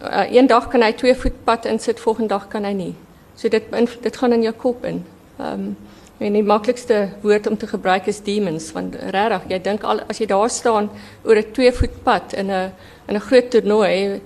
Uh, 0.00 0.26
een 0.32 0.46
dag 0.46 0.68
kan 0.68 0.82
hy 0.82 0.92
2 0.92 1.14
voet 1.14 1.44
pad 1.44 1.64
insit, 1.68 2.00
volgende 2.00 2.28
dag 2.28 2.48
kan 2.48 2.64
hy 2.64 2.72
nie. 2.76 2.92
So 3.36 3.48
dit 3.48 3.64
dit 4.02 4.16
gaan 4.16 4.32
in 4.32 4.42
jou 4.42 4.54
kop 4.54 4.84
in. 4.84 5.04
Ehm 5.38 5.52
um, 5.52 5.76
en 6.20 6.36
die 6.36 6.44
maklikste 6.44 7.08
woord 7.22 7.46
om 7.48 7.56
te 7.56 7.66
gebruik 7.66 8.06
is 8.12 8.20
demons 8.22 8.72
want 8.76 8.94
regtig, 8.94 9.48
jy 9.48 9.58
dink 9.64 9.84
al 9.88 10.02
as 10.08 10.20
jy 10.20 10.26
daar 10.28 10.50
staan 10.50 10.90
oor 11.24 11.36
'n 11.36 11.52
2 11.52 11.72
voet 11.72 12.02
pad 12.04 12.34
in 12.34 12.50
'n 12.50 12.72
in 13.08 13.16
'n 13.16 13.26
groot 13.28 13.50
toernooi 13.50 14.20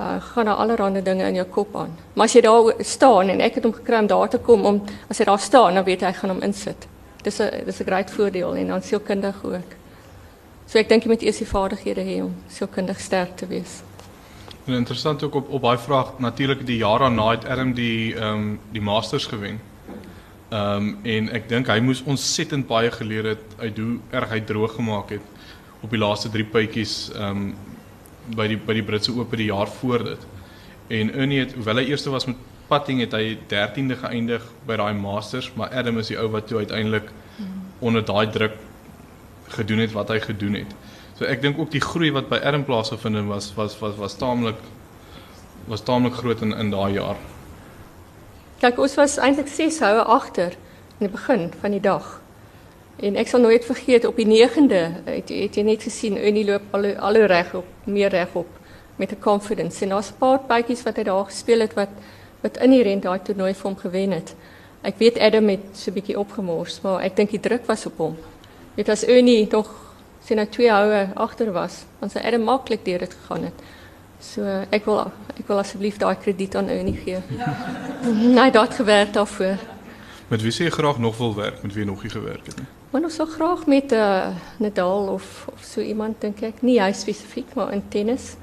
uh, 0.00 0.16
gaan 0.20 0.44
daar 0.44 0.56
allerlei 0.56 1.02
dinge 1.02 1.24
in 1.24 1.34
jou 1.34 1.46
kop 1.46 1.76
aan. 1.76 1.96
Maar 2.14 2.24
as 2.24 2.32
jy 2.32 2.40
daar 2.40 2.74
staan 2.78 3.28
en 3.28 3.40
ek 3.40 3.54
het 3.54 3.64
hom 3.64 3.72
gekry 3.72 3.98
om 3.98 4.06
daar 4.06 4.28
te 4.28 4.38
kom 4.38 4.64
om 4.64 4.82
as 5.08 5.18
daar 5.18 5.38
staan, 5.38 5.74
dan 5.74 5.84
weet 5.84 6.00
hy 6.00 6.12
gaan 6.12 6.30
hom 6.30 6.42
insit. 6.42 6.86
Dis 7.22 7.40
'n 7.40 7.64
dis 7.64 7.80
'n 7.80 7.84
groot 7.84 8.10
voordeel 8.10 8.54
en 8.54 8.66
dan 8.66 8.82
sielkundig 8.82 9.44
ook. 9.44 9.70
So 10.66 10.78
ek 10.78 10.88
dink 10.88 11.02
jy 11.02 11.08
moet 11.08 11.22
eers 11.22 11.38
die 11.38 11.46
vaardighede 11.46 12.00
hê 12.00 12.22
om 12.22 12.34
sielkundig 12.48 13.00
sterk 13.00 13.36
te 13.36 13.46
wees. 13.46 13.82
En 14.66 14.74
interessant 14.74 15.22
ook 15.22 15.34
op 15.34 15.50
op 15.50 15.62
daai 15.62 15.78
vraag 15.78 16.18
natuurlik 16.18 16.66
die 16.66 16.76
jaar 16.76 16.98
daarna 16.98 17.30
het 17.30 17.76
die 17.76 18.14
ehm 18.14 18.56
die 18.72 18.80
Masters 18.80 19.26
gewen. 19.26 19.60
Ehm 20.48 20.76
um, 20.76 20.98
en 21.02 21.28
ek 21.34 21.48
dink 21.50 21.66
hy 21.66 21.80
moes 21.82 22.04
ontsettend 22.06 22.68
baie 22.70 22.90
geleer 22.94 23.32
het 23.32 23.54
uit 23.58 23.78
hoe 23.82 23.96
erg 24.14 24.30
hy 24.30 24.40
droog 24.46 24.76
gemaak 24.78 25.10
het 25.16 25.24
op 25.82 25.90
die 25.90 25.98
laaste 25.98 26.30
3 26.30 26.44
puitjies 26.52 26.92
ehm 27.14 27.40
um, 27.48 27.48
by 28.36 28.46
die 28.50 28.58
by 28.58 28.74
die 28.78 28.84
Britse 28.86 29.14
Ope 29.14 29.36
die 29.38 29.48
jaar 29.50 29.70
voor 29.80 30.04
dit. 30.04 30.26
En 30.88 31.10
Ernie 31.14 31.40
het 31.40 31.54
hoewel 31.54 31.82
hy 31.82 31.88
eerste 31.90 32.10
was 32.14 32.26
met 32.30 32.38
putting 32.70 33.02
het 33.02 33.12
hy 33.14 33.36
13de 33.50 33.98
geëindig 33.98 34.46
by 34.66 34.78
daai 34.78 34.94
Masters, 34.94 35.52
maar 35.54 35.74
Adam 35.74 35.98
is 35.98 36.10
die 36.10 36.18
ou 36.18 36.28
wat 36.30 36.46
toe 36.46 36.58
uiteindelik 36.62 37.10
onder 37.78 38.04
daai 38.04 38.30
druk 38.30 38.54
gedoen 39.58 39.78
het 39.78 39.92
wat 39.94 40.08
hy 40.14 40.20
gedoen 40.20 40.62
het. 40.62 40.74
So 41.18 41.24
ek 41.24 41.42
dink 41.42 41.58
ook 41.58 41.70
die 41.74 41.82
groei 41.82 42.10
wat 42.14 42.28
by 42.30 42.38
Adam 42.38 42.64
plaasgevind 42.64 43.18
het 43.18 43.26
was 43.26 43.50
was 43.58 43.78
was 43.82 43.96
was 43.98 44.18
taamlik 44.18 44.58
was 45.66 45.82
taamlik 45.82 46.14
groot 46.14 46.42
in 46.42 46.54
in 46.54 46.70
daai 46.70 46.92
jaar. 46.92 47.18
Kyk, 48.56 48.78
ons 48.80 48.94
was 48.96 49.18
eintlik 49.20 49.50
6 49.52 49.82
houe 49.84 50.04
agter 50.14 50.54
in 50.96 51.02
die 51.04 51.12
begin 51.12 51.50
van 51.60 51.74
die 51.74 51.80
dag. 51.84 52.06
En 53.04 53.18
ek 53.20 53.28
sal 53.28 53.42
nooit 53.44 53.66
vergeet 53.68 54.06
op 54.08 54.16
die 54.16 54.24
9de 54.30 54.78
het, 55.04 55.28
het 55.28 55.58
jy 55.60 55.64
net 55.66 55.82
gesien 55.84 56.16
Unie 56.16 56.46
loop 56.48 56.72
al 56.72 56.86
op, 57.60 57.66
meer 57.84 58.08
reg 58.08 58.32
op 58.32 58.48
met 58.96 59.12
'n 59.12 59.20
confidence. 59.20 59.84
En 59.84 59.90
daar's 59.90 60.08
'n 60.08 60.18
paar 60.18 60.40
bytjies 60.48 60.82
wat 60.82 60.96
hy 60.96 61.02
daar 61.02 61.24
gespeel 61.24 61.60
het 61.60 61.74
wat 61.74 61.92
wat 62.40 62.56
inherent 62.56 63.02
daai 63.02 63.18
toernooi 63.22 63.54
vir 63.54 63.70
hom 63.70 63.76
gewen 63.76 64.10
het. 64.10 64.34
Ek 64.82 64.98
weet 64.98 65.18
Adam 65.18 65.48
het 65.48 65.60
so 65.72 65.90
'n 65.90 65.94
bietjie 65.94 66.18
opgemors, 66.18 66.80
maar 66.80 67.02
ek 67.02 67.16
dink 67.16 67.30
die 67.30 67.40
druk 67.40 67.66
was 67.66 67.86
op 67.86 67.96
hom. 67.96 68.16
Dit 68.74 68.88
as 68.88 69.08
Unie 69.08 69.48
nog 69.50 69.68
sien 70.24 70.36
nou 70.36 70.48
twee 70.48 70.70
houe 70.70 71.08
agter 71.14 71.52
was, 71.52 71.84
dan 72.00 72.10
sou 72.10 72.24
Adam 72.24 72.42
maklik 72.42 72.84
deur 72.84 72.98
dit 72.98 73.14
gegaan 73.14 73.44
het. 73.44 73.54
So 74.20 74.42
ek 74.70 74.84
wil 74.84 75.12
ek 75.36 75.46
wil 75.48 75.58
asseblief 75.58 75.98
daai 75.98 76.16
krediet 76.16 76.54
aan 76.56 76.68
Unie 76.70 76.96
gee. 77.04 77.18
Nee, 78.12 78.50
dat 78.50 78.74
gewerk 78.74 79.12
daarvoor. 79.12 79.56
Met 80.28 80.42
wie 80.42 80.52
sê 80.52 80.70
graag 80.72 80.98
nog 80.98 81.16
wil 81.18 81.34
werk, 81.34 81.62
met 81.62 81.74
wie 81.74 81.84
nog 81.84 82.02
nie 82.02 82.10
gewerk 82.10 82.46
het 82.46 82.56
nie. 82.56 82.66
Ons 82.90 83.14
sou 83.14 83.28
graag 83.28 83.66
met 83.66 83.92
'n 83.92 83.94
uh, 83.94 84.28
Nadal 84.58 85.08
of 85.12 85.46
of 85.52 85.62
so 85.62 85.80
iemand 85.80 86.20
dink 86.20 86.40
ek, 86.42 86.62
nie 86.62 86.80
hy 86.80 86.92
spesifiek 86.92 87.54
maar 87.54 87.72
in 87.72 87.82
tennis. 87.88 88.36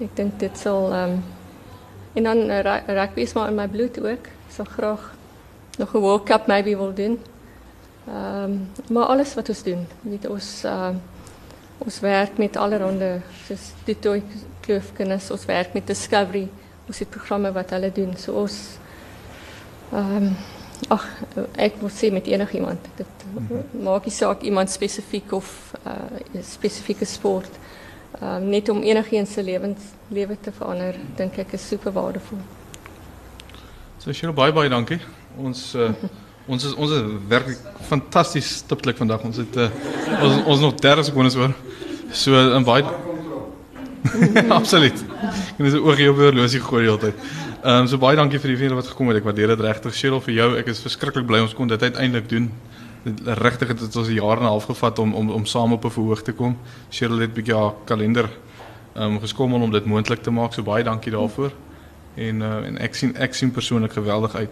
Ek 0.00 0.16
dink 0.16 0.38
dit 0.38 0.58
sal 0.58 0.92
ehm 0.92 1.10
um, 1.10 1.22
en 2.14 2.22
dan 2.22 2.38
uh, 2.50 2.60
ru- 2.60 2.92
rugby 2.94 3.20
is 3.20 3.32
maar 3.32 3.48
in 3.48 3.54
my 3.54 3.68
bloed 3.68 3.98
ook. 4.00 4.26
Ek 4.26 4.52
sal 4.54 4.64
graag 4.64 5.14
nog 5.78 5.94
'n 5.94 5.98
World 5.98 6.24
Cup 6.24 6.46
maybe 6.46 6.76
wil 6.76 6.94
doen. 6.94 7.18
Ehm 8.08 8.44
um, 8.44 8.68
maar 8.88 9.04
alles 9.04 9.34
wat 9.34 9.48
ons 9.48 9.62
doen, 9.62 9.86
weet 10.00 10.28
ons 10.28 10.64
ehm 10.64 10.94
ons 11.78 12.00
werk 12.00 12.38
met 12.38 12.56
allerhande 12.56 13.20
soos 13.46 13.72
toe 14.00 14.22
kloofkinders, 14.62 15.30
ons 15.34 15.44
werk 15.48 15.74
met 15.76 15.86
Discovery, 15.86 16.46
ons 16.86 16.98
het 16.98 17.10
programme 17.10 17.52
wat 17.52 17.70
hulle 17.74 17.92
doen. 17.94 18.16
So 18.18 18.32
ons 18.44 18.58
ehm 19.92 20.16
um, 20.16 20.34
ag 20.90 21.04
ek 21.62 21.76
wil 21.78 21.92
sê 21.94 22.08
met 22.10 22.26
enigiemand. 22.26 22.88
Dit 22.98 23.26
maak 23.70 24.08
nie 24.08 24.14
saak 24.14 24.42
iemand 24.42 24.70
spesifiek 24.70 25.32
of 25.32 25.74
'n 25.84 26.38
uh, 26.38 26.42
spesifieke 26.42 27.04
sport. 27.04 27.50
Ehm 28.20 28.42
um, 28.42 28.48
net 28.48 28.68
om 28.68 28.82
enigiemand 28.82 29.28
se 29.28 29.42
lewens 29.42 29.80
lewe 30.08 30.36
te 30.40 30.52
verander, 30.52 30.94
dink 31.16 31.38
ek 31.38 31.52
is 31.52 31.68
super 31.68 31.92
waardevol. 31.92 32.38
So 33.98 34.12
Cheryl 34.12 34.34
baie 34.34 34.52
baie 34.52 34.68
dankie. 34.68 35.00
Ons 35.36 35.74
uh, 35.74 35.92
ons 36.52 36.64
is 36.64 36.74
ons 36.74 36.90
is 36.90 37.02
werklik 37.28 37.58
fantasties 37.80 38.56
stiptelik 38.56 38.96
vandag. 38.96 39.22
Ons 39.22 39.36
het 39.36 39.56
uh, 39.56 39.70
ons 40.22 40.44
ons 40.44 40.60
nog 40.60 40.74
30 40.74 41.04
sekondes 41.04 41.36
oor. 41.36 41.54
So 42.12 42.56
in 42.56 42.64
baie 42.64 43.11
Absoluut. 44.58 45.04
En 45.56 45.64
dis 45.64 45.72
'n 45.72 45.84
oogie 45.84 46.10
op 46.10 46.16
die 46.16 46.24
horlosie 46.24 46.60
gegooi 46.60 46.82
die 46.82 46.90
hele 46.90 47.00
tyd. 47.00 47.14
Ehm 47.62 47.80
um, 47.80 47.86
so 47.86 47.98
baie 47.98 48.16
dankie 48.16 48.38
vir 48.38 48.48
die 48.48 48.56
vriende 48.56 48.74
wat 48.74 48.86
gekom 48.86 49.08
het. 49.08 49.16
Ek 49.16 49.24
waardeer 49.24 49.46
dit 49.54 49.60
regtig. 49.60 49.94
Cheryl 49.94 50.20
vir 50.20 50.34
jou, 50.34 50.48
ek 50.58 50.66
is 50.66 50.80
verskriklik 50.80 51.26
bly 51.26 51.40
ons 51.40 51.54
kon 51.54 51.68
dit 51.68 51.82
uiteindelik 51.82 52.28
doen. 52.28 52.50
Dit 53.02 53.20
regtig 53.38 53.68
het 53.68 53.78
dit 53.78 53.96
ons 53.96 54.08
'n 54.08 54.14
jaar 54.14 54.36
en 54.36 54.42
'n 54.42 54.54
half 54.54 54.64
gevat 54.64 54.98
om 54.98 55.14
om 55.14 55.30
om 55.30 55.46
saam 55.46 55.72
op 55.72 55.84
'n 55.84 55.90
verhoog 55.90 56.22
te 56.22 56.32
kom. 56.32 56.58
Cheryl 56.90 57.18
het 57.18 57.30
'n 57.30 57.34
bietjie 57.34 57.54
haar 57.54 57.72
kalender 57.84 58.28
ehm 58.94 59.04
um, 59.04 59.20
geskommel 59.20 59.60
om 59.60 59.70
dit 59.70 59.84
moontlik 59.84 60.22
te 60.22 60.30
maak. 60.30 60.52
So 60.52 60.62
baie 60.62 60.84
dankie 60.84 61.12
daarvoor. 61.12 61.52
En 62.14 62.40
uh, 62.40 62.66
en 62.66 62.78
ek 62.78 62.94
sien 62.94 63.16
ek 63.16 63.34
sien 63.34 63.50
persoonlik 63.50 63.92
geweldig 63.92 64.34
uit 64.34 64.50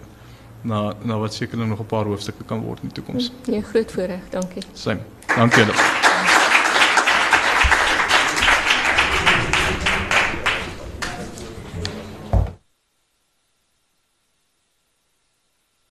na 0.62 0.92
na 1.02 1.18
wat 1.18 1.34
sekerlik 1.34 1.68
nog 1.68 1.80
'n 1.80 1.86
paar 1.86 2.04
hoofstukke 2.04 2.44
kan 2.44 2.60
word 2.60 2.78
in 2.82 2.88
die 2.88 3.02
toekoms. 3.02 3.32
Nee, 3.46 3.62
groot 3.62 3.92
voorreg, 3.92 4.20
dankie. 4.30 4.62
Same. 4.72 5.00
Dankie. 5.36 5.64
julle. 5.64 5.99